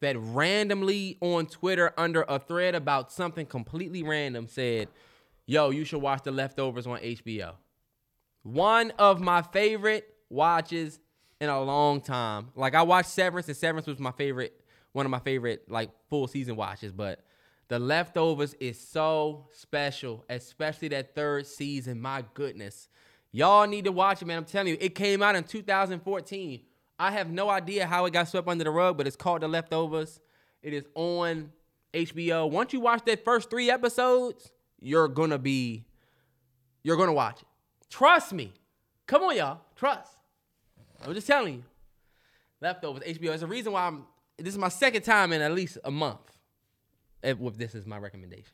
[0.00, 4.88] that randomly on Twitter under a thread about something completely random said,
[5.46, 7.54] Yo, you should watch The Leftovers on HBO.
[8.42, 11.00] One of my favorite watches
[11.40, 12.50] in a long time.
[12.54, 14.58] Like I watched Severance, and Severance was my favorite,
[14.92, 16.92] one of my favorite like full season watches.
[16.92, 17.20] But
[17.70, 22.00] The Leftovers is so special, especially that third season.
[22.00, 22.88] My goodness,
[23.30, 24.38] y'all need to watch it, man.
[24.38, 26.62] I'm telling you, it came out in 2014.
[26.98, 29.46] I have no idea how it got swept under the rug, but it's called The
[29.46, 30.18] Leftovers.
[30.64, 31.52] It is on
[31.94, 32.50] HBO.
[32.50, 35.84] Once you watch that first three episodes, you're gonna be,
[36.82, 37.48] you're gonna watch it.
[37.88, 38.52] Trust me.
[39.06, 39.60] Come on, y'all.
[39.76, 40.12] Trust.
[41.06, 41.62] I'm just telling you.
[42.60, 43.28] Leftovers, HBO.
[43.28, 44.06] There's a reason why I'm.
[44.36, 46.18] This is my second time in at least a month.
[47.22, 48.52] If, with this is my recommendation.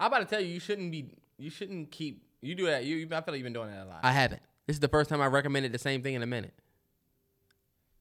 [0.00, 1.10] I'm about to tell you, you shouldn't be.
[1.38, 2.24] You shouldn't keep.
[2.40, 2.84] You do that.
[2.84, 3.06] You.
[3.06, 4.00] I feel like you've been doing that a lot.
[4.02, 4.42] I haven't.
[4.66, 6.54] This is the first time I recommended the same thing in a minute.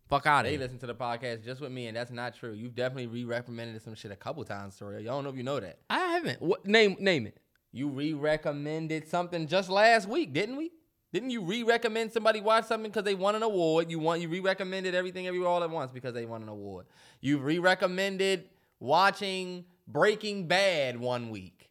[0.10, 0.60] Fuck out of they here.
[0.60, 2.54] listen to the podcast just with me, and that's not true.
[2.54, 5.04] You've definitely re-recommended some shit a couple times, Tori.
[5.04, 5.80] Y'all don't know if you know that.
[5.90, 6.42] I haven't.
[6.42, 6.98] What name?
[7.00, 7.38] Name it.
[7.72, 10.72] You re-recommended something just last week, didn't we?
[11.12, 13.90] Didn't you re-recommend somebody watch something because they won an award?
[13.90, 16.86] You want you re-recommended everything everywhere all at once because they won an award.
[17.22, 18.50] You re-recommended
[18.80, 21.70] watching Breaking Bad one week.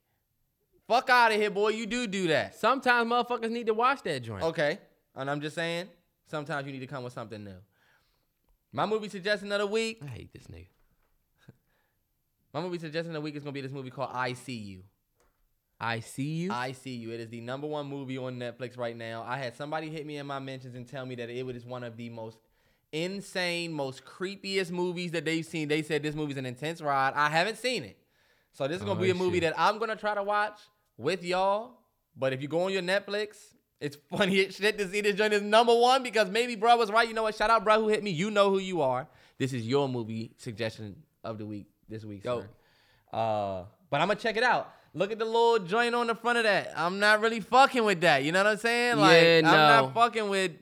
[0.88, 1.70] Fuck out of here, boy.
[1.70, 2.54] You do do that.
[2.54, 4.42] Sometimes motherfuckers need to watch that joint.
[4.42, 4.78] Okay.
[5.14, 5.88] And I'm just saying,
[6.26, 7.56] sometimes you need to come with something new.
[8.72, 10.00] My movie suggestion of the week.
[10.02, 10.68] I hate this nigga.
[12.52, 14.82] My movie suggestion of the week is gonna be this movie called I See You.
[15.80, 16.52] I see you.
[16.52, 17.10] I See You.
[17.12, 19.24] It is the number one movie on Netflix right now.
[19.26, 21.82] I had somebody hit me in my mentions and tell me that it was one
[21.82, 22.38] of the most
[22.92, 25.68] insane, most creepiest movies that they've seen.
[25.68, 27.14] They said this movie's an intense ride.
[27.14, 27.96] I haven't seen it.
[28.52, 29.54] So this is gonna Oh, be a movie shit.
[29.54, 30.58] that I'm gonna try to watch
[30.96, 31.78] with y'all.
[32.16, 33.36] But if you go on your Netflix,
[33.80, 36.90] it's funny as shit to see this joint is number one because maybe bro was
[36.90, 37.08] right.
[37.08, 37.34] You know what?
[37.34, 38.10] Shout out bro who hit me.
[38.10, 39.08] You know who you are.
[39.38, 42.24] This is your movie suggestion of the week this week.
[42.24, 42.40] Yo.
[42.42, 42.48] sir.
[43.12, 44.72] Uh, but I'm gonna check it out.
[44.94, 46.72] Look at the little joint on the front of that.
[46.76, 48.24] I'm not really fucking with that.
[48.24, 48.98] You know what I'm saying?
[48.98, 49.44] Like Yeah, I'm
[49.84, 50.52] not fucking with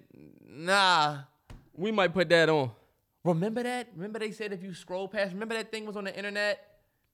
[0.49, 1.19] nah.
[1.75, 2.71] we might put that on.
[3.25, 3.89] Remember that?
[3.95, 6.65] Remember they said if you scroll past, remember that thing was on the internet?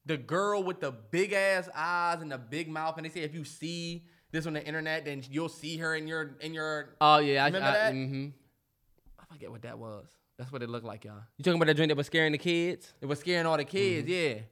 [0.06, 3.34] The girl with the big ass eyes and the big mouth, and they say if
[3.34, 7.18] you see this on the internet, then you'll see her in your in your Oh
[7.18, 7.92] yeah, I Remember I, that?
[7.94, 8.26] Mm-hmm.
[9.18, 10.06] I forget what that was.
[10.38, 11.22] That's what it looked like, y'all.
[11.38, 12.92] You talking about that joint that was scaring the kids?
[13.00, 14.36] It was scaring all the kids, Mm-hmm.
[14.38, 14.42] yeah.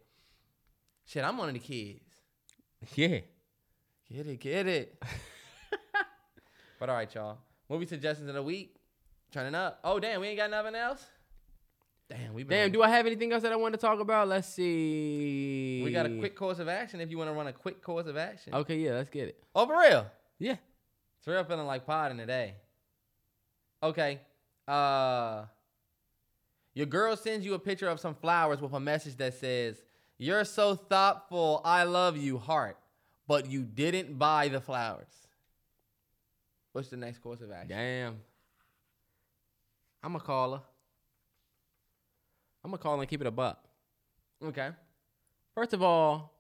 [1.07, 2.01] Shit, I'm one of the kids.
[2.95, 3.19] Yeah.
[4.11, 5.03] Get it, get it.
[6.81, 7.39] but all right, y'all.
[7.69, 8.77] Movie suggestions of the week.
[9.33, 9.81] Turning up.
[9.85, 11.05] Oh damn, we ain't got nothing else.
[12.09, 12.71] Damn, we Damn.
[12.71, 14.29] Do I have anything else that I want to talk about?
[14.29, 15.83] Let's see.
[15.85, 17.01] We got a quick course of action.
[17.01, 18.55] If you want to run a quick course of action.
[18.55, 19.43] Okay, yeah, let's get it.
[19.55, 20.07] Oh, for real.
[20.39, 20.57] Yeah.
[21.19, 22.55] It's real feeling like podding today.
[23.83, 24.21] Okay.
[24.69, 25.45] Uh
[26.75, 29.81] your girl sends you a picture of some flowers with a message that says,
[30.19, 32.77] You're so thoughtful, I love you, heart.
[33.27, 35.07] But you didn't buy the flowers.
[36.73, 37.69] What's the next course of action?
[37.69, 38.17] Damn.
[40.03, 40.61] I'm a caller.
[42.65, 43.63] I'm gonna call and keep it a buck.
[44.43, 44.71] Okay.
[45.55, 46.33] First of all,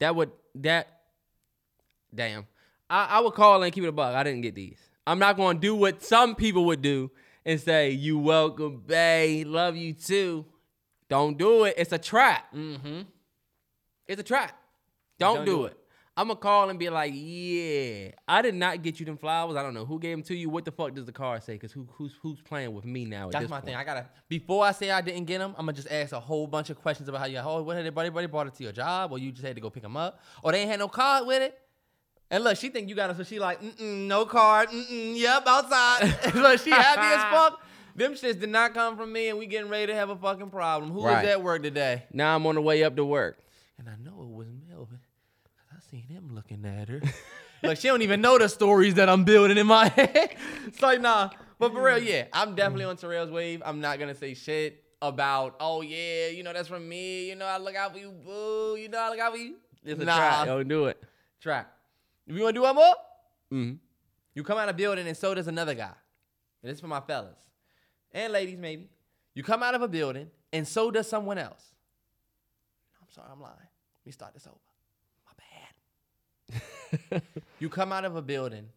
[0.00, 0.88] that would that
[2.14, 2.46] damn.
[2.90, 4.14] I, I would call and keep it a buck.
[4.14, 4.78] I didn't get these.
[5.06, 7.10] I'm not gonna do what some people would do
[7.44, 10.44] and say, You welcome, babe, love you too.
[11.08, 11.74] Don't do it.
[11.78, 12.52] It's a trap.
[12.52, 13.02] Mm-hmm.
[14.08, 14.58] It's a trap.
[15.18, 15.78] Don't, Don't do, do it.
[16.18, 19.54] I'm gonna call and be like, yeah, I did not get you them flowers.
[19.54, 20.48] I don't know who gave them to you.
[20.48, 21.58] What the fuck does the card say?
[21.58, 23.26] Cause who, who's who's playing with me now?
[23.26, 23.66] At That's my point?
[23.66, 23.74] thing.
[23.74, 26.46] I gotta before I say I didn't get them, I'm gonna just ask a whole
[26.46, 27.38] bunch of questions about how you.
[27.38, 29.60] Oh, what had everybody, buddy brought it to your job, or you just had to
[29.60, 31.58] go pick them up, or they ain't had no card with it.
[32.30, 35.44] And look, she think you got it, so she like, mm-mm, no card, mm-mm, yep,
[35.46, 36.16] outside.
[36.34, 37.60] look, she happy as fuck.
[37.94, 40.50] Them shits did not come from me, and we getting ready to have a fucking
[40.50, 40.90] problem.
[40.90, 42.04] Who was at work today?
[42.12, 43.38] Now I'm on the way up to work.
[43.78, 44.55] And I know it was Melvin, cause I
[45.96, 47.00] seen him looking at her.
[47.62, 50.36] Look, she don't even know the stories that I'm building in my head.
[50.66, 51.30] it's like, nah.
[51.58, 53.62] But for real, yeah, I'm definitely on Terrell's wave.
[53.64, 57.30] I'm not gonna say shit about, oh yeah, you know that's from me.
[57.30, 58.76] You know I look out for you, boo.
[58.78, 59.54] You know I look out for you.
[59.84, 60.46] It's a nah, trap.
[60.46, 61.02] Don't do it.
[61.40, 61.72] trap.
[62.26, 62.94] If you wanna do one more,
[63.52, 63.76] Mm-hmm.
[64.34, 65.92] you come out of building and so does another guy.
[66.62, 67.38] And this is for my fellas.
[68.12, 68.90] and ladies maybe,
[69.34, 71.64] you come out of a building and so does someone else.
[73.00, 73.54] I'm sorry, I'm lying.
[73.56, 74.56] Let me start this over.
[77.58, 78.68] You come out of a building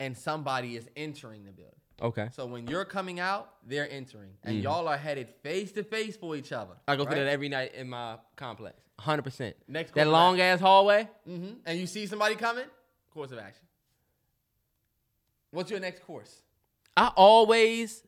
[0.00, 1.74] and somebody is entering the building.
[2.00, 2.28] Okay.
[2.32, 6.34] So when you're coming out, they're entering, and y'all are headed face to face for
[6.34, 6.74] each other.
[6.88, 8.80] I go through that every night in my complex.
[9.00, 9.54] 100%.
[9.68, 11.08] Next that long ass hallway.
[11.28, 11.54] Mm-hmm.
[11.66, 12.64] And you see somebody coming,
[13.12, 13.64] course of action.
[15.50, 16.42] What's your next course?
[16.96, 18.02] I always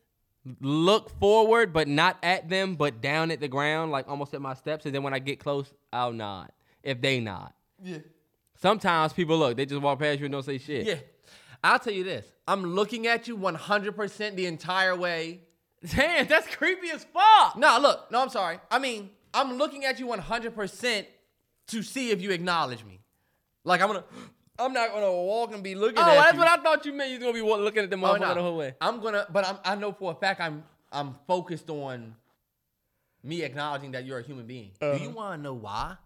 [0.60, 4.54] look forward, but not at them, but down at the ground, like almost at my
[4.54, 4.86] steps.
[4.86, 6.50] And then when I get close, I'll nod.
[6.82, 7.52] If they nod.
[7.82, 7.98] Yeah.
[8.60, 10.86] Sometimes people look, they just walk past you and don't say shit.
[10.86, 10.94] Yeah.
[11.62, 12.26] I'll tell you this.
[12.48, 15.40] I'm looking at you 100% the entire way.
[15.94, 17.56] Damn, that's creepy as fuck.
[17.56, 18.10] No, look.
[18.10, 18.58] No, I'm sorry.
[18.70, 21.06] I mean, I'm looking at you 100%
[21.68, 23.00] to see if you acknowledge me.
[23.64, 24.04] Like I'm gonna,
[24.58, 26.38] I'm not gonna walk and be looking at Oh, at that's you.
[26.38, 27.10] what I thought you meant.
[27.10, 28.34] You're gonna be looking at the Oh, motherfucker no.
[28.34, 28.74] the whole way.
[28.80, 32.14] I'm gonna, but I'm, I know for a fact I'm, I'm focused on
[33.22, 34.70] me acknowledging that you're a human being.
[34.80, 35.02] Do Uh-huh.
[35.02, 35.96] you want to know why?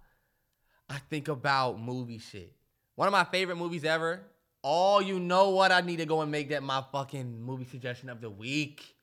[0.91, 2.53] I think about movie shit.
[2.97, 4.21] One of my favorite movies ever.
[4.62, 5.73] Oh, you know what?
[5.73, 8.95] I need to go and make that my fucking movie suggestion of the week.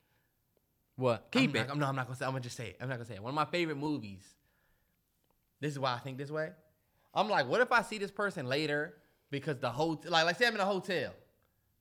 [0.98, 1.32] What?
[1.32, 1.60] Keep I'm it.
[1.60, 2.26] Not, I'm, no, I'm not gonna say.
[2.26, 2.78] I'm gonna just say it.
[2.82, 3.24] I'm not gonna say it.
[3.24, 4.22] One of my favorite movies.
[5.60, 6.50] This is why I think this way.
[7.14, 8.94] I'm like, what if I see this person later
[9.32, 11.14] because the hotel, like, like say I'm in a hotel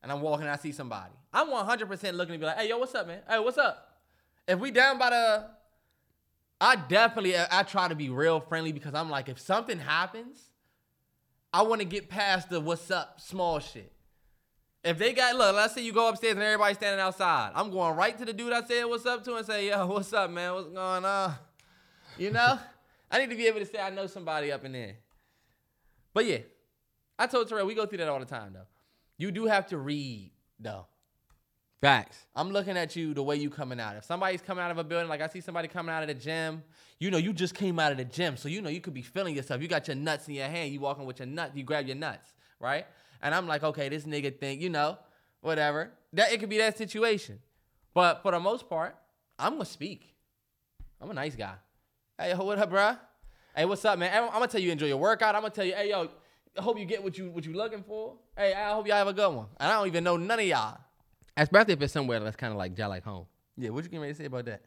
[0.02, 1.12] and I'm walking and I see somebody.
[1.32, 3.20] I'm 100 percent looking to be like, hey, yo, what's up, man?
[3.28, 3.98] Hey, what's up?
[4.48, 5.46] If we down by the,
[6.60, 10.50] I definitely I, try to be real friendly because I'm like, if something happens,
[11.52, 13.92] I want to get past the what's up small shit.
[14.82, 17.52] If they got look, let's say you go upstairs and everybody's standing outside.
[17.54, 20.12] I'm going right to the dude I said what's up to and say, yo, what's
[20.12, 20.54] up, man?
[20.54, 21.34] What's going on?
[22.16, 22.58] You know?
[23.10, 24.96] I need to be able to say I know somebody up in there.
[26.14, 26.38] But yeah,
[27.18, 28.66] I told Terrell, we go through that all the time though.
[29.18, 30.86] You do have to read though.
[31.80, 32.26] Facts.
[32.34, 33.96] I'm looking at you the way you coming out.
[33.96, 36.14] If somebody's coming out of a building, like I see somebody coming out of the
[36.14, 36.62] gym,
[36.98, 38.36] you know, you just came out of the gym.
[38.38, 39.60] So you know you could be feeling yourself.
[39.60, 41.96] You got your nuts in your hand, you walking with your nuts, you grab your
[41.96, 42.86] nuts, right?
[43.20, 44.98] And I'm like, okay, this nigga think, you know,
[45.42, 45.92] whatever.
[46.14, 47.40] That it could be that situation.
[47.92, 48.96] But for the most part,
[49.38, 50.14] I'm gonna speak.
[51.00, 51.54] I'm a nice guy.
[52.18, 52.98] Hey, what up, bruh?
[53.54, 54.24] Hey, what's up, man?
[54.24, 55.34] I'm, gonna tell you enjoy your workout.
[55.34, 56.08] I'm gonna tell you, hey, yo,
[56.58, 58.14] I hope you get what you what you looking for.
[58.36, 59.46] Hey, I hope y'all have a good one.
[59.60, 60.78] And I don't even know none of y'all.
[61.36, 63.26] Especially if it's somewhere that's kind of like just like home.
[63.56, 64.62] Yeah, what you getting ready to say about that?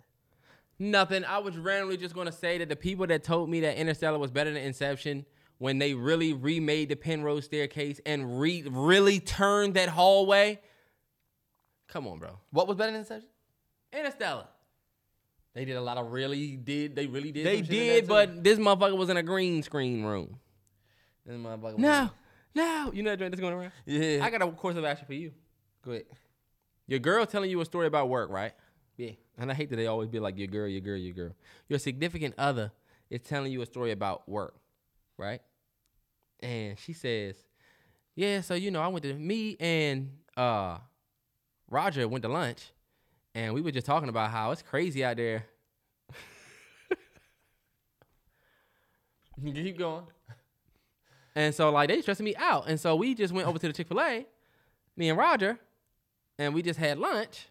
[0.78, 1.26] Nothing.
[1.26, 4.32] I was randomly just gonna say that the people that told me that Interstellar was
[4.32, 5.26] better than Inception,
[5.58, 10.60] when they really remade the Penrose staircase and re- really turned that hallway.
[11.90, 12.40] Come on, bro.
[12.52, 13.30] What was better than Inception?
[13.92, 14.46] Interstellar.
[15.54, 16.96] They did a lot of really did.
[16.96, 17.46] They really did.
[17.46, 20.38] They some shit in did, but this motherfucker was in a green screen room.
[21.26, 22.10] This motherfucker was- No,
[22.56, 22.92] no.
[22.94, 23.72] You know that joint that's going around?
[23.86, 24.24] Yeah.
[24.24, 25.34] I got a course of action for you.
[25.84, 26.06] Go ahead.
[26.90, 28.54] Your girl telling you a story about work, right?
[28.98, 29.12] Yeah.
[29.38, 31.36] And I hate that they always be like your girl, your girl, your girl.
[31.68, 32.72] Your significant other
[33.12, 34.56] is telling you a story about work,
[35.18, 35.42] right?
[36.42, 37.36] And she says,
[38.16, 40.80] "Yeah, so you know, I went to me and uh
[41.70, 42.72] Roger went to lunch,
[43.36, 45.46] and we were just talking about how it's crazy out there."
[49.44, 50.06] Keep going.
[51.36, 53.74] And so like they stressing me out, and so we just went over to the
[53.74, 54.26] Chick Fil A,
[54.98, 55.60] me and Roger,
[56.40, 57.50] and we just had lunch.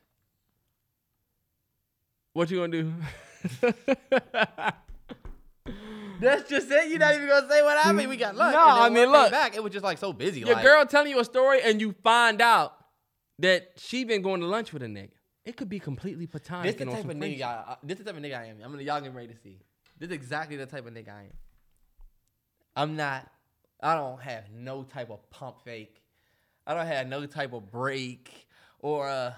[2.32, 2.92] What you gonna do?
[6.20, 6.88] That's just it.
[6.88, 8.08] You're not even gonna say what I mean.
[8.08, 8.54] We got lunch.
[8.54, 9.30] No, I mean, look.
[9.30, 9.54] back.
[9.54, 10.40] It was just like so busy.
[10.40, 12.72] Your like, girl telling you a story and you find out
[13.38, 15.10] that she been going to lunch with a nigga.
[15.44, 16.76] It could be completely platonic.
[16.76, 17.42] This the type of nigga.
[17.42, 18.56] uh, this the type of nigga I am.
[18.64, 19.60] I'm gonna y'all getting ready to see.
[19.98, 21.36] This is exactly the type of nigga I am.
[22.74, 23.30] I'm not.
[23.80, 26.02] I don't have no type of pump fake.
[26.66, 28.47] I don't have no type of break
[28.80, 29.32] or uh.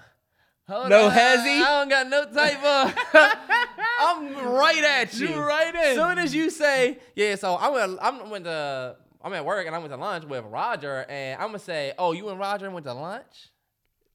[0.69, 1.61] No on, hezzy?
[1.61, 2.95] I don't got no type of.
[3.99, 5.27] I'm right at you.
[5.27, 5.81] You right in.
[5.81, 7.99] As soon as you say, yeah, so I went.
[8.01, 8.95] I'm went to.
[9.23, 12.13] I'm at work and I went to lunch with Roger, and I'm gonna say, oh,
[12.13, 13.49] you and Roger went to lunch.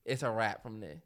[0.03, 1.01] It's a wrap from there.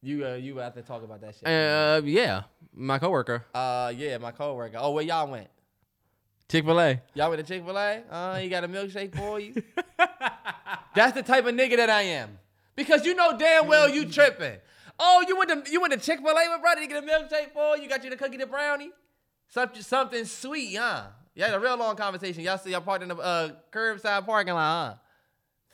[0.00, 1.46] You uh, you have to talk about that shit.
[1.46, 2.42] Uh, yeah,
[2.74, 4.78] my coworker, Uh, yeah, my coworker.
[4.80, 5.48] Oh, where y'all went?
[6.48, 7.00] Chick Fil A.
[7.14, 8.02] Y'all went to Chick Fil A?
[8.10, 9.54] Uh, he got a milkshake for you.
[10.94, 12.38] That's the type of nigga that I am.
[12.76, 14.56] Because you know damn well you tripping.
[14.98, 17.06] Oh, you went to you went to Chick Fil A with brother to get a
[17.06, 17.88] milkshake for you.
[17.88, 18.90] Got you the cookie, the brownie,
[19.48, 21.04] something something sweet, huh?
[21.34, 22.42] You had a real long conversation.
[22.42, 24.94] Y'all see y'all parked in the uh, curbside parking lot, huh?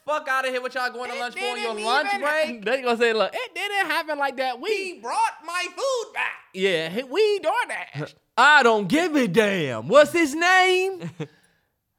[0.06, 0.62] Fuck out of here!
[0.62, 1.44] What y'all going to lunch for?
[1.44, 2.64] on Your lunch break?
[2.64, 4.58] They gonna say, look, it didn't happen like that.
[4.58, 6.32] We, brought my food back.
[6.54, 8.14] yeah, he- we DoorDash.
[8.36, 9.88] I don't give a damn.
[9.88, 11.10] What's his name?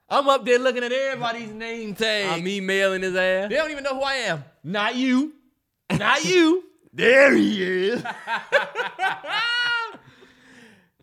[0.09, 2.39] I'm up there looking at everybody's name tag.
[2.39, 3.49] I'm emailing his ass.
[3.49, 4.43] they don't even know who I am.
[4.63, 5.33] Not you.
[5.97, 6.63] Not you.
[6.91, 8.01] There he is.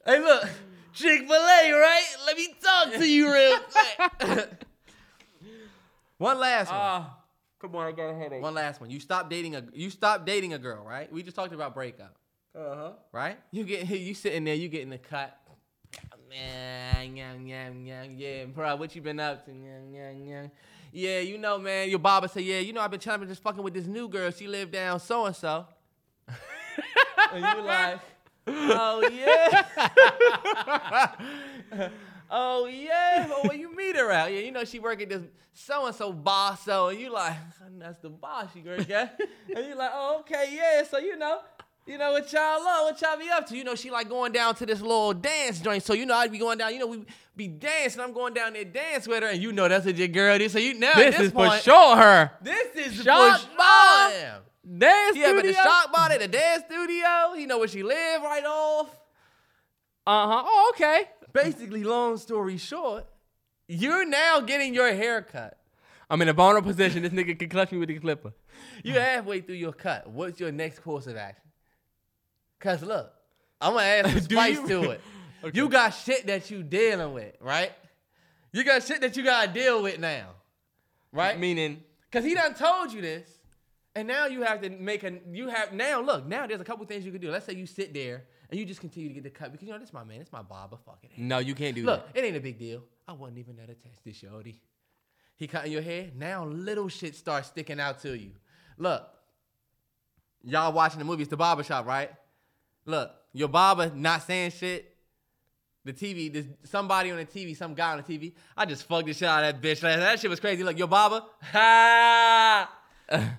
[0.04, 0.48] hey, look,
[0.92, 2.04] Chick Fil A, right?
[2.26, 3.58] Let me talk to you real
[4.20, 4.50] quick.
[6.18, 6.76] one last one.
[6.80, 7.16] Ah,
[7.60, 8.42] come on, I got a headache.
[8.42, 8.90] one last one.
[8.90, 11.10] You stop dating a you stop dating a girl, right?
[11.12, 12.16] We just talked about breakup,
[12.54, 12.92] Uh huh.
[13.12, 13.38] right?
[13.52, 15.38] You get you sitting there, you getting the cut.
[16.28, 19.52] Man, yeah, yeah, yeah, yeah, bro, what you been up to?
[19.52, 20.46] Yeah, yeah, yeah.
[20.92, 21.88] Yeah, you know, man.
[21.90, 24.08] Your barber say, yeah, you know, I've been trying to just fucking with this new
[24.08, 24.30] girl.
[24.30, 25.66] She lived down so and so.
[27.32, 28.00] And you like,
[28.46, 29.66] oh yeah.
[32.30, 33.26] oh yeah.
[33.28, 34.32] Well, where you meet her out?
[34.32, 35.22] Yeah, you know she work at this
[35.52, 36.64] so and so boss.
[36.64, 37.36] So and you like,
[37.78, 39.20] that's the boss she work at.
[39.54, 40.82] and you like, oh okay, yeah.
[40.88, 41.40] So you know.
[41.86, 43.56] You know what y'all love, what y'all be up to.
[43.56, 45.84] You know, she like going down to this little dance joint.
[45.84, 47.04] So, you know, I'd be going down, you know, we
[47.36, 48.00] be dancing.
[48.00, 50.52] I'm going down there dance with her, and you know that's a your girl is.
[50.52, 52.32] So you now at This this is point, for sure her.
[52.42, 54.42] This is Shock for sure.
[54.78, 55.62] Dance Yeah, but the studio?
[55.62, 57.34] shock bought it, the dance studio.
[57.36, 58.88] He know where she live right off.
[60.04, 60.42] Uh huh.
[60.44, 61.02] Oh, okay.
[61.32, 63.06] Basically, long story short,
[63.68, 65.56] you're now getting your hair cut.
[66.10, 67.02] I'm in a vulnerable position.
[67.02, 68.32] This nigga can clutch me with the clipper.
[68.82, 70.08] You halfway through your cut.
[70.08, 71.42] What's your next course of action?
[72.60, 73.12] Cause look,
[73.60, 75.00] I'm gonna add some spice you- to it.
[75.44, 75.58] Okay.
[75.58, 77.70] You got shit that you dealing with, right?
[78.52, 80.30] You got shit that you gotta deal with now,
[81.12, 81.38] right?
[81.38, 83.28] Meaning, Cause he done told you this,
[83.94, 85.12] and now you have to make a.
[85.30, 86.00] You have now.
[86.00, 87.30] Look, now there's a couple things you can do.
[87.30, 89.72] Let's say you sit there and you just continue to get the cut because you
[89.74, 90.78] know this my man, this my barber.
[90.84, 91.10] Fuck it.
[91.18, 91.90] no, you can't do that.
[91.90, 92.18] Look, that.
[92.18, 92.82] it ain't a big deal.
[93.06, 94.60] I wasn't even that attached to Shorty.
[95.36, 96.08] He cutting your hair.
[96.16, 98.30] Now little shit starts sticking out to you.
[98.78, 99.06] Look,
[100.42, 101.22] y'all watching the movie.
[101.22, 102.10] It's the barber shop, right?
[102.86, 104.92] Look, your barber not saying shit.
[105.84, 108.32] The TV, there's somebody on the TV, some guy on the TV.
[108.56, 109.82] I just fucked the shit out of that bitch.
[109.84, 110.64] Like, that shit was crazy.
[110.64, 112.68] Look, your barber, ha!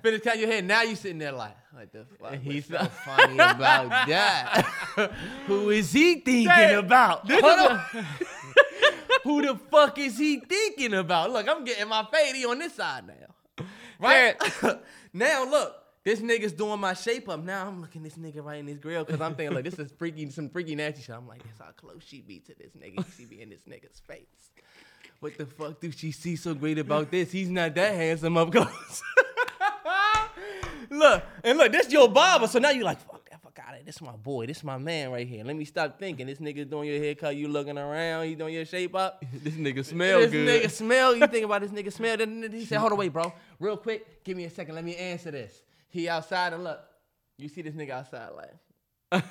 [0.02, 0.62] Finish cutting your hair.
[0.62, 2.36] Now you sitting there like, what the fuck?
[2.36, 4.66] He's so funny about that.
[5.48, 7.28] Who is he thinking Dad, about?
[7.28, 8.06] this Hold is on.
[9.24, 11.32] Who the fuck is he thinking about?
[11.32, 13.66] Look, I'm getting my fadey on this side now.
[14.00, 14.36] Right?
[15.12, 15.76] now look,
[16.08, 17.44] this nigga's doing my shape up.
[17.44, 19.92] Now I'm looking this nigga right in his grill because I'm thinking like this is
[19.92, 21.14] freaky, some freaky nasty shit.
[21.14, 23.04] I'm like, that's how close she be to this nigga.
[23.18, 24.52] She be in this nigga's face.
[25.20, 27.30] What the fuck do she see so great about this?
[27.30, 29.04] He's not that handsome up close.
[30.90, 32.48] look, and look, this your barber.
[32.48, 33.86] So now you like, fuck that fuck out of here.
[33.86, 34.46] This my boy.
[34.46, 35.44] This my man right here.
[35.44, 36.28] Let me stop thinking.
[36.28, 37.36] This nigga's doing your haircut.
[37.36, 38.28] You looking around.
[38.28, 39.26] He doing your shape up.
[39.44, 40.48] this nigga smell this good.
[40.48, 41.18] nigga smell.
[41.18, 42.16] You think about this nigga smell.
[42.16, 43.34] Then he said, hold on, wait, bro.
[43.60, 44.74] Real quick, give me a second.
[44.74, 45.64] Let me answer this.
[45.98, 46.80] He outside and look.
[47.40, 48.54] You see this nigga outside like.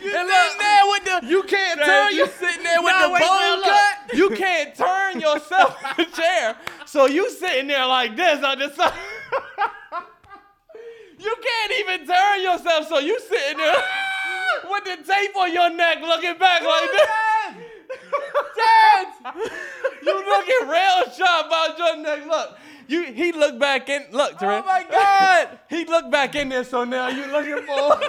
[0.00, 2.14] You sitting look, there with the- You can't turn.
[2.14, 4.14] you sitting there with Nah, the wait, man, cut.
[4.14, 6.56] You can't turn yourself in the chair.
[6.86, 8.92] So you sitting there like this on the side.
[11.18, 12.86] you can't even turn yourself.
[12.88, 13.82] So you sitting there
[14.70, 17.08] with the tape on your neck, looking back like oh this.
[18.56, 19.06] Dad,
[20.02, 22.26] you looking real sharp about your neck.
[22.26, 22.58] Look,
[22.88, 24.04] you he looked back in.
[24.12, 24.62] Look, Terrell.
[24.62, 25.58] Oh my God.
[25.68, 26.64] he looked back in there.
[26.64, 28.00] So now you looking for.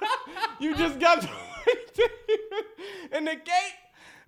[0.60, 1.22] you just got
[3.12, 3.76] in the gate.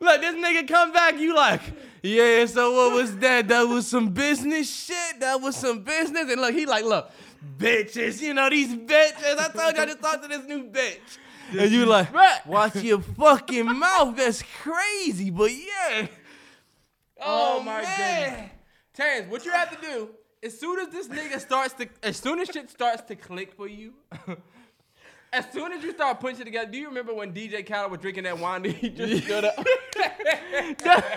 [0.01, 1.19] Look, this nigga come back.
[1.19, 1.61] You like,
[2.03, 2.47] yeah.
[2.47, 3.49] So what was that?
[3.49, 5.21] That was some business shit.
[5.21, 6.31] That was some business.
[6.31, 7.11] And look, he like, look,
[7.59, 8.21] bitches.
[8.23, 9.39] You know these bitches.
[9.39, 11.19] I told you I just talked to this new bitch.
[11.57, 12.09] And you like,
[12.47, 14.17] watch your fucking mouth.
[14.17, 15.31] That's crazy.
[15.31, 16.07] But yeah.
[17.21, 18.51] Oh, oh my goodness.
[18.95, 20.11] Terrence, what you have to do,
[20.43, 23.69] as soon as this nigga starts to, as soon as shit starts to click for
[23.69, 23.95] you,
[25.33, 28.01] as soon as you start putting shit together, do you remember when DJ Khaled was
[28.01, 29.55] drinking that wine that he just stood up?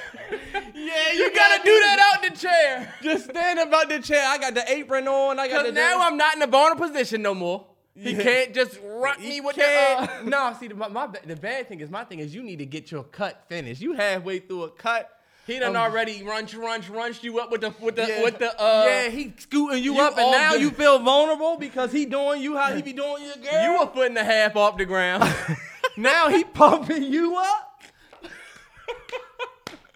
[0.73, 2.93] Yeah, you gotta do that out the chair.
[3.01, 4.23] Just stand about the chair.
[4.27, 5.39] I got the apron on.
[5.39, 7.65] I got Because the now I'm not in a vulnerable position no more.
[7.95, 9.61] He can't just rock He me with the.
[9.63, 10.09] can't.
[10.09, 12.59] Uh, no, see, the, my, my, the bad thing is, my thing is, you need
[12.59, 13.81] to get your cut finished.
[13.81, 15.09] You halfway through a cut.
[15.45, 18.39] he done Um, already runch, runch, runched you up with the with the yeah, with
[18.39, 18.49] the.
[18.59, 20.61] Uh, yeah, he scooting you, you up, and now good.
[20.61, 23.61] you feel vulnerable because he doing you how he be doing your girl.
[23.63, 25.23] You a foot and a half off the ground.
[25.97, 27.67] now he pumping you up.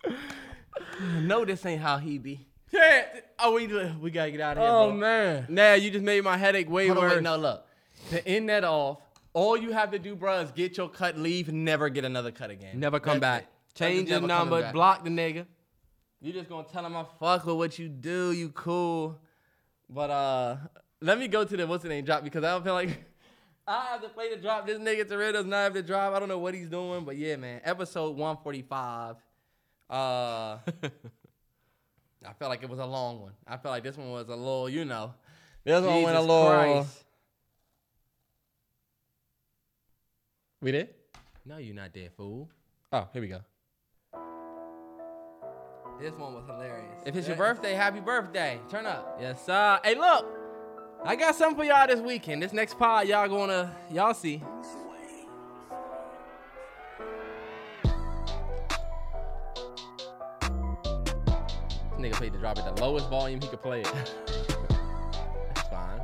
[1.22, 2.46] no, this ain't how he be.
[2.72, 3.06] yeah.
[3.40, 3.68] Oh, we
[4.02, 4.72] we gotta get out of here.
[4.72, 4.98] Oh bro.
[4.98, 5.46] man.
[5.50, 7.14] Nah, you just made my headache way Hold on, worse.
[7.16, 7.66] wait, no, look.
[8.12, 9.00] To end that off,
[9.34, 12.50] all you have to do, bro, is get your cut, leave, never get another cut
[12.50, 12.80] again.
[12.80, 13.44] Never come That's back.
[13.44, 13.78] it.
[13.78, 14.72] Change your number.
[14.72, 15.46] Block the nigga.
[16.22, 19.20] You just gonna tell him I fuck with what you do, you cool.
[19.90, 20.58] But uh
[21.02, 23.04] let me go to the what's the name drop because I don't feel like
[23.68, 24.66] I have to play the drop.
[24.66, 26.14] This nigga Terrell does not have to drop.
[26.14, 27.62] I don't know what he's doing, but yeah, man.
[27.64, 29.16] Episode 145.
[29.90, 29.94] Uh
[32.28, 33.34] I felt like it was a long one.
[33.46, 35.14] I felt like this one was a little, you know,
[35.64, 36.48] This one went a little.
[36.48, 37.05] Christ.
[40.62, 40.90] We did?
[41.46, 42.50] No, you're not dead, fool.
[42.92, 43.42] Oh, here we go.
[46.00, 47.02] This one was hilarious.
[47.06, 48.60] If it's your birthday, happy birthday.
[48.70, 49.18] Turn up.
[49.22, 49.80] Yes, sir.
[49.84, 50.26] Hey, look.
[51.04, 52.42] I got something for y'all this weekend.
[52.42, 54.38] This next pod, y'all gonna, y'all see.
[54.38, 54.72] This
[62.00, 63.94] nigga paid to drop it the lowest volume he could play it.
[65.54, 66.02] That's fine.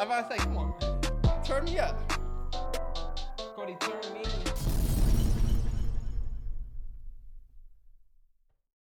[0.00, 1.44] I'm about to say, come on.
[1.44, 2.15] Turn me up
[3.66, 4.35] already turned me